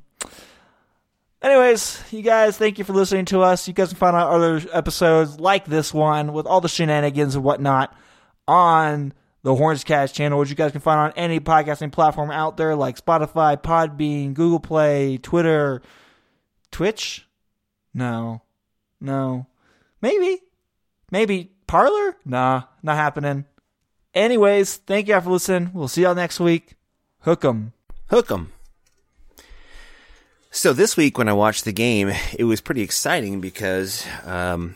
Anyways, 1.41 2.03
you 2.11 2.21
guys, 2.21 2.55
thank 2.55 2.77
you 2.77 2.83
for 2.83 2.93
listening 2.93 3.25
to 3.25 3.41
us. 3.41 3.67
You 3.67 3.73
guys 3.73 3.89
can 3.89 3.97
find 3.97 4.15
out 4.15 4.29
other 4.29 4.61
episodes 4.71 5.39
like 5.39 5.65
this 5.65 5.91
one 5.91 6.33
with 6.33 6.45
all 6.45 6.61
the 6.61 6.69
shenanigans 6.69 7.33
and 7.35 7.43
whatnot 7.43 7.95
on 8.47 9.13
the 9.43 9.51
Hornscast 9.51 10.13
channel, 10.13 10.39
which 10.39 10.49
you 10.49 10.55
guys 10.55 10.71
can 10.71 10.81
find 10.81 10.99
on 10.99 11.13
any 11.15 11.39
podcasting 11.39 11.91
platform 11.91 12.31
out 12.31 12.57
there 12.57 12.75
like 12.75 13.03
Spotify, 13.03 13.61
Podbean, 13.61 14.33
Google 14.33 14.59
Play, 14.59 15.17
Twitter, 15.17 15.81
Twitch. 16.71 17.27
No, 17.93 18.41
no, 18.99 19.47
maybe, 20.01 20.41
maybe 21.11 21.51
Parler. 21.67 22.15
Nah, 22.25 22.63
not 22.83 22.95
happening. 22.95 23.45
Anyways, 24.13 24.77
thank 24.77 25.07
you 25.07 25.15
all 25.15 25.21
for 25.21 25.31
listening. 25.31 25.71
We'll 25.73 25.87
see 25.87 26.03
y'all 26.03 26.15
next 26.15 26.39
week. 26.39 26.75
Hook 27.21 27.45
'em. 27.45 27.73
Hook 28.09 28.31
'em. 28.31 28.51
So 30.51 30.73
this 30.73 30.97
week 30.97 31.17
when 31.17 31.29
I 31.29 31.33
watched 31.33 31.63
the 31.63 31.71
game, 31.71 32.11
it 32.37 32.43
was 32.43 32.59
pretty 32.59 32.81
exciting 32.81 33.39
because, 33.39 34.05
um, 34.25 34.75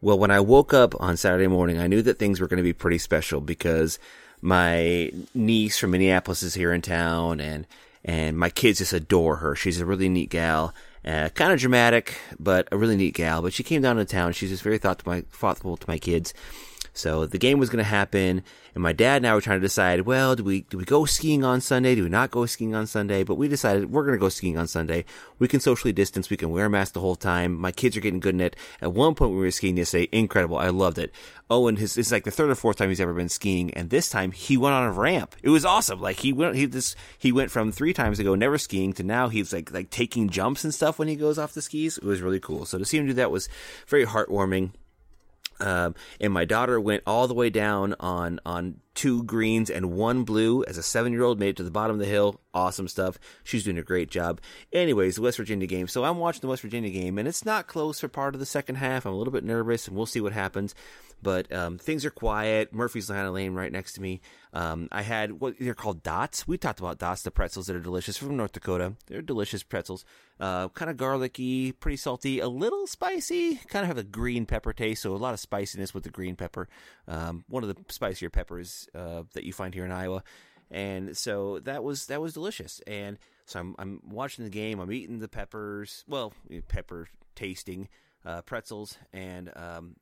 well, 0.00 0.18
when 0.18 0.30
I 0.30 0.40
woke 0.40 0.72
up 0.72 0.94
on 1.00 1.16
Saturday 1.16 1.46
morning, 1.46 1.78
I 1.78 1.86
knew 1.86 2.02
that 2.02 2.18
things 2.18 2.40
were 2.40 2.48
going 2.48 2.58
to 2.58 2.62
be 2.62 2.72
pretty 2.72 2.98
special 2.98 3.40
because 3.40 3.98
my 4.40 5.12
niece 5.34 5.78
from 5.78 5.90
Minneapolis 5.90 6.42
is 6.42 6.54
here 6.54 6.72
in 6.72 6.80
town 6.80 7.40
and, 7.40 7.66
and 8.04 8.38
my 8.38 8.48
kids 8.48 8.78
just 8.78 8.92
adore 8.92 9.36
her. 9.36 9.54
She's 9.54 9.80
a 9.80 9.86
really 9.86 10.08
neat 10.08 10.30
gal. 10.30 10.74
Uh, 11.04 11.28
kind 11.30 11.52
of 11.52 11.58
dramatic, 11.58 12.18
but 12.38 12.68
a 12.72 12.76
really 12.76 12.96
neat 12.96 13.14
gal. 13.14 13.42
But 13.42 13.52
she 13.52 13.62
came 13.62 13.82
down 13.82 13.96
to 13.96 14.04
town. 14.04 14.32
She's 14.32 14.50
just 14.50 14.62
very 14.62 14.78
thoughtful 14.78 15.22
thoughtful 15.30 15.76
to 15.76 15.88
my 15.88 15.98
kids. 15.98 16.34
So 16.92 17.26
the 17.26 17.38
game 17.38 17.58
was 17.58 17.70
going 17.70 17.82
to 17.82 17.88
happen, 17.88 18.42
and 18.74 18.82
my 18.82 18.92
dad 18.92 19.18
and 19.18 19.26
I 19.26 19.34
were 19.34 19.40
trying 19.40 19.60
to 19.60 19.66
decide, 19.66 20.02
well, 20.02 20.36
do 20.36 20.44
we 20.44 20.62
do 20.62 20.78
we 20.78 20.84
go 20.84 21.04
skiing 21.04 21.44
on 21.44 21.60
Sunday? 21.60 21.94
Do 21.94 22.04
we 22.04 22.08
not 22.08 22.30
go 22.30 22.46
skiing 22.46 22.74
on 22.74 22.86
Sunday? 22.86 23.22
But 23.22 23.36
we 23.36 23.48
decided 23.48 23.90
we're 23.90 24.04
going 24.04 24.16
to 24.16 24.20
go 24.20 24.28
skiing 24.28 24.58
on 24.58 24.66
Sunday. 24.66 25.04
We 25.38 25.48
can 25.48 25.60
socially 25.60 25.92
distance. 25.92 26.30
We 26.30 26.36
can 26.36 26.50
wear 26.50 26.66
a 26.66 26.70
mask 26.70 26.94
the 26.94 27.00
whole 27.00 27.16
time. 27.16 27.56
My 27.56 27.72
kids 27.72 27.96
are 27.96 28.00
getting 28.00 28.20
good 28.20 28.34
in 28.34 28.40
it. 28.40 28.56
At 28.80 28.92
one 28.92 29.14
point, 29.14 29.32
we 29.32 29.38
were 29.38 29.50
skiing 29.50 29.76
yesterday. 29.76 30.08
Incredible. 30.12 30.58
I 30.58 30.68
loved 30.68 30.98
it. 30.98 31.12
Oh, 31.48 31.66
and 31.66 31.78
his 31.78 31.98
it's 31.98 32.12
like 32.12 32.24
the 32.24 32.30
third 32.30 32.50
or 32.50 32.54
fourth 32.54 32.76
time 32.76 32.90
he's 32.90 33.00
ever 33.00 33.12
been 33.12 33.28
skiing, 33.28 33.74
and 33.74 33.90
this 33.90 34.08
time 34.08 34.30
he 34.30 34.56
went 34.56 34.74
on 34.74 34.86
a 34.86 34.92
ramp. 34.92 35.34
It 35.42 35.48
was 35.48 35.64
awesome. 35.64 36.00
Like 36.00 36.20
he 36.20 36.32
went 36.32 36.54
he 36.54 36.66
this 36.66 36.94
he 37.18 37.32
went 37.32 37.50
from 37.50 37.72
three 37.72 37.92
times 37.92 38.20
ago 38.20 38.34
never 38.34 38.56
skiing 38.58 38.92
to 38.94 39.02
now 39.02 39.28
he's 39.28 39.52
like 39.52 39.72
like 39.72 39.90
taking 39.90 40.28
jumps 40.28 40.62
and 40.62 40.72
stuff 40.72 40.98
when 40.98 41.08
he 41.08 41.16
goes 41.16 41.38
off 41.38 41.52
the 41.52 41.62
skis. 41.62 41.98
It 41.98 42.04
was 42.04 42.22
really 42.22 42.40
cool. 42.40 42.66
So 42.66 42.78
to 42.78 42.84
see 42.84 42.98
him 42.98 43.06
do 43.06 43.14
that 43.14 43.32
was 43.32 43.48
very 43.88 44.06
heartwarming. 44.06 44.70
Um, 45.60 45.94
and 46.20 46.32
my 46.32 46.44
daughter 46.44 46.80
went 46.80 47.02
all 47.06 47.28
the 47.28 47.34
way 47.34 47.50
down 47.50 47.94
on 48.00 48.40
on 48.44 48.80
two 48.94 49.22
greens 49.22 49.70
and 49.70 49.92
one 49.92 50.24
blue 50.24 50.64
as 50.64 50.76
a 50.76 50.82
seven 50.82 51.12
year 51.12 51.22
old 51.22 51.38
made 51.38 51.50
it 51.50 51.56
to 51.56 51.62
the 51.62 51.70
bottom 51.70 51.94
of 51.94 52.00
the 52.00 52.10
hill. 52.10 52.40
Awesome 52.52 52.88
stuff. 52.88 53.18
She's 53.44 53.64
doing 53.64 53.78
a 53.78 53.82
great 53.82 54.10
job. 54.10 54.40
Anyways, 54.72 55.16
the 55.16 55.22
West 55.22 55.36
Virginia 55.36 55.66
game. 55.66 55.88
So 55.88 56.04
I'm 56.04 56.18
watching 56.18 56.40
the 56.40 56.48
West 56.48 56.62
Virginia 56.62 56.90
game, 56.90 57.18
and 57.18 57.28
it's 57.28 57.44
not 57.44 57.66
close 57.66 58.00
for 58.00 58.08
part 58.08 58.34
of 58.34 58.40
the 58.40 58.46
second 58.46 58.76
half. 58.76 59.06
I'm 59.06 59.12
a 59.12 59.16
little 59.16 59.32
bit 59.32 59.44
nervous, 59.44 59.86
and 59.86 59.96
we'll 59.96 60.06
see 60.06 60.20
what 60.20 60.32
happens. 60.32 60.74
But 61.22 61.52
um, 61.52 61.78
things 61.78 62.04
are 62.04 62.10
quiet. 62.10 62.72
Murphy's 62.72 63.08
kind 63.08 63.26
of 63.26 63.34
laying 63.34 63.54
right 63.54 63.70
next 63.70 63.92
to 63.94 64.02
me. 64.02 64.20
Um, 64.52 64.88
I 64.90 65.02
had 65.02 65.40
what 65.40 65.54
they're 65.60 65.74
called 65.74 66.02
dots. 66.02 66.48
We 66.48 66.58
talked 66.58 66.80
about 66.80 66.98
dots, 66.98 67.22
the 67.22 67.30
pretzels 67.30 67.66
that 67.66 67.76
are 67.76 67.80
delicious 67.80 68.16
from 68.16 68.36
North 68.36 68.52
Dakota. 68.52 68.94
They're 69.06 69.22
delicious 69.22 69.62
pretzels. 69.62 70.04
Uh, 70.38 70.68
kind 70.68 70.90
of 70.90 70.96
garlicky, 70.96 71.72
pretty 71.72 71.96
salty, 71.96 72.40
a 72.40 72.48
little 72.48 72.86
spicy. 72.86 73.56
Kind 73.68 73.84
of 73.84 73.88
have 73.88 73.98
a 73.98 74.02
green 74.02 74.46
pepper 74.46 74.72
taste, 74.72 75.02
so 75.02 75.14
a 75.14 75.16
lot 75.16 75.34
of 75.34 75.40
spiciness 75.40 75.92
with 75.92 76.04
the 76.04 76.10
green 76.10 76.36
pepper. 76.36 76.68
Um, 77.06 77.44
one 77.48 77.62
of 77.62 77.68
the 77.68 77.76
spicier 77.92 78.30
peppers 78.30 78.88
uh, 78.94 79.24
that 79.34 79.44
you 79.44 79.52
find 79.52 79.74
here 79.74 79.84
in 79.84 79.92
Iowa, 79.92 80.22
and 80.70 81.16
so 81.16 81.58
that 81.60 81.84
was 81.84 82.06
that 82.06 82.22
was 82.22 82.32
delicious. 82.32 82.80
And 82.86 83.18
so 83.44 83.60
I'm 83.60 83.74
I'm 83.78 84.00
watching 84.08 84.44
the 84.44 84.50
game. 84.50 84.80
I'm 84.80 84.92
eating 84.92 85.18
the 85.18 85.28
peppers. 85.28 86.04
Well, 86.08 86.32
pepper 86.68 87.08
tasting 87.34 87.88
uh, 88.24 88.42
pretzels, 88.42 88.96
and 89.12 89.52
um, 89.56 89.96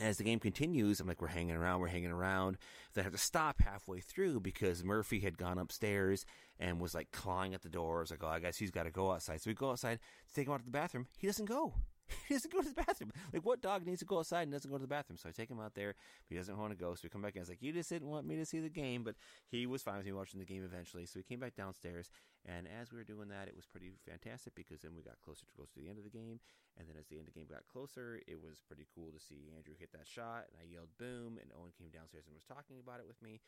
as 0.00 0.16
the 0.16 0.24
game 0.24 0.40
continues, 0.40 1.00
I'm 1.00 1.06
like, 1.06 1.22
we're 1.22 1.28
hanging 1.28 1.54
around, 1.56 1.80
we're 1.80 1.88
hanging 1.88 2.10
around. 2.10 2.58
Then 2.94 3.02
I 3.02 3.04
have 3.04 3.12
to 3.12 3.18
stop 3.18 3.60
halfway 3.60 4.00
through 4.00 4.40
because 4.40 4.82
Murphy 4.82 5.20
had 5.20 5.38
gone 5.38 5.58
upstairs 5.58 6.26
and 6.58 6.80
was 6.80 6.94
like 6.94 7.12
clawing 7.12 7.54
at 7.54 7.62
the 7.62 7.68
door. 7.68 7.98
I 7.98 8.00
was 8.00 8.10
like, 8.10 8.24
oh, 8.24 8.28
I 8.28 8.40
guess 8.40 8.56
he's 8.56 8.70
got 8.70 8.84
to 8.84 8.90
go 8.90 9.12
outside. 9.12 9.40
So 9.40 9.50
we 9.50 9.54
go 9.54 9.70
outside 9.70 10.00
to 10.28 10.34
take 10.34 10.46
him 10.46 10.52
out 10.52 10.60
to 10.60 10.64
the 10.64 10.70
bathroom. 10.70 11.06
He 11.18 11.26
doesn't 11.26 11.46
go. 11.46 11.74
He 12.28 12.34
doesn't 12.34 12.52
go 12.52 12.62
to 12.62 12.68
the 12.68 12.74
bathroom. 12.74 13.12
Like, 13.32 13.44
what 13.44 13.60
dog 13.60 13.84
needs 13.86 14.00
to 14.00 14.06
go 14.06 14.18
outside 14.18 14.42
and 14.42 14.52
doesn't 14.52 14.70
go 14.70 14.76
to 14.76 14.82
the 14.82 14.88
bathroom? 14.88 15.18
So 15.18 15.28
I 15.28 15.32
take 15.32 15.50
him 15.50 15.60
out 15.60 15.74
there, 15.74 15.94
but 16.26 16.32
he 16.32 16.36
doesn't 16.36 16.56
want 16.56 16.72
to 16.72 16.78
go. 16.78 16.94
So 16.94 17.00
we 17.04 17.10
come 17.10 17.22
back 17.22 17.36
in. 17.36 17.40
I 17.40 17.44
was 17.44 17.48
like, 17.48 17.62
you 17.62 17.72
just 17.72 17.88
didn't 17.88 18.08
want 18.08 18.26
me 18.26 18.36
to 18.36 18.46
see 18.46 18.60
the 18.60 18.70
game, 18.70 19.04
but 19.04 19.14
he 19.48 19.66
was 19.66 19.82
fine 19.82 19.96
with 19.96 20.06
me 20.06 20.12
watching 20.12 20.40
the 20.40 20.46
game 20.46 20.64
eventually. 20.64 21.06
So 21.06 21.18
we 21.18 21.22
came 21.22 21.40
back 21.40 21.54
downstairs, 21.54 22.10
and 22.44 22.66
as 22.68 22.92
we 22.92 22.98
were 22.98 23.04
doing 23.04 23.28
that, 23.28 23.48
it 23.48 23.56
was 23.56 23.66
pretty 23.66 23.92
fantastic 24.08 24.54
because 24.54 24.80
then 24.80 24.92
we 24.96 25.02
got 25.02 25.20
closer 25.20 25.44
to 25.44 25.52
close 25.52 25.70
to 25.72 25.80
the 25.80 25.88
end 25.88 25.98
of 25.98 26.04
the 26.04 26.12
game. 26.12 26.40
And 26.78 26.88
then 26.88 26.96
as 26.98 27.06
the 27.06 27.16
end 27.20 27.28
of 27.28 27.34
the 27.34 27.38
game 27.38 27.48
got 27.48 27.68
closer, 27.70 28.20
it 28.26 28.40
was 28.40 28.64
pretty 28.64 28.86
cool 28.94 29.12
to 29.12 29.20
see 29.20 29.52
Andrew 29.54 29.74
hit 29.78 29.92
that 29.92 30.08
shot, 30.08 30.48
and 30.48 30.56
I 30.58 30.66
yelled 30.66 30.96
boom, 30.98 31.38
and 31.38 31.52
Owen 31.52 31.76
came 31.76 31.92
downstairs 31.92 32.26
and 32.26 32.34
was 32.34 32.48
talking 32.48 32.80
about 32.80 32.98
it 32.98 33.06
with 33.06 33.20
me. 33.22 33.40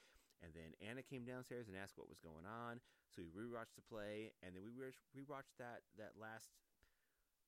And 0.45 0.53
then 0.53 0.77
Anna 0.85 1.01
came 1.01 1.25
downstairs 1.25 1.69
and 1.69 1.77
asked 1.77 1.97
what 1.97 2.13
was 2.13 2.21
going 2.21 2.45
on. 2.45 2.85
So 3.09 3.25
we 3.25 3.33
rewatched 3.33 3.73
the 3.75 3.89
play, 3.89 4.37
and 4.45 4.53
then 4.53 4.61
we 4.61 4.71
rewatched 4.71 5.57
that 5.57 5.81
that 5.97 6.21
last 6.21 6.53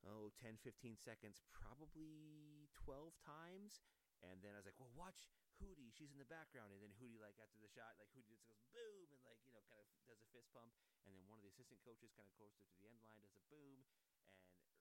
oh 0.07 0.31
10 0.39 0.61
15 0.63 0.95
seconds 0.99 1.43
probably 1.51 2.71
12 2.75 3.15
times. 3.19 3.83
And 4.19 4.43
then 4.43 4.55
i 4.55 4.59
was 4.59 4.67
like 4.67 4.79
well 4.79 4.93
watch 4.95 5.31
Hudy. 5.59 5.91
She's 5.91 6.15
in 6.15 6.21
the 6.23 6.29
background. 6.31 6.71
And 6.71 6.79
then 6.79 6.95
Hudy 6.99 7.19
like 7.19 7.39
after 7.43 7.59
the 7.59 7.71
shot 7.71 7.99
like 7.99 8.11
Hudy 8.15 8.31
just 8.31 8.47
goes 8.47 8.63
boom 8.71 9.11
and 9.11 9.23
like 9.27 9.43
you 9.43 9.51
know 9.51 9.63
kind 9.67 9.83
of 9.83 9.87
does 10.07 10.23
a 10.23 10.29
fist 10.31 10.51
pump. 10.55 10.71
And 11.07 11.15
then 11.17 11.27
one 11.27 11.41
of 11.41 11.45
the 11.47 11.51
assistant 11.51 11.83
coaches 11.83 12.15
kind 12.15 12.29
of 12.29 12.35
goes 12.39 12.55
to 12.59 12.65
the 12.69 12.87
end 12.87 12.99
line 13.03 13.19
does 13.25 13.35
a 13.35 13.43
boom. 13.51 13.83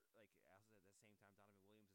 And 0.06 0.14
like 0.14 0.30
also 0.46 0.78
at 0.86 0.94
the 1.02 1.66
same 1.66 1.87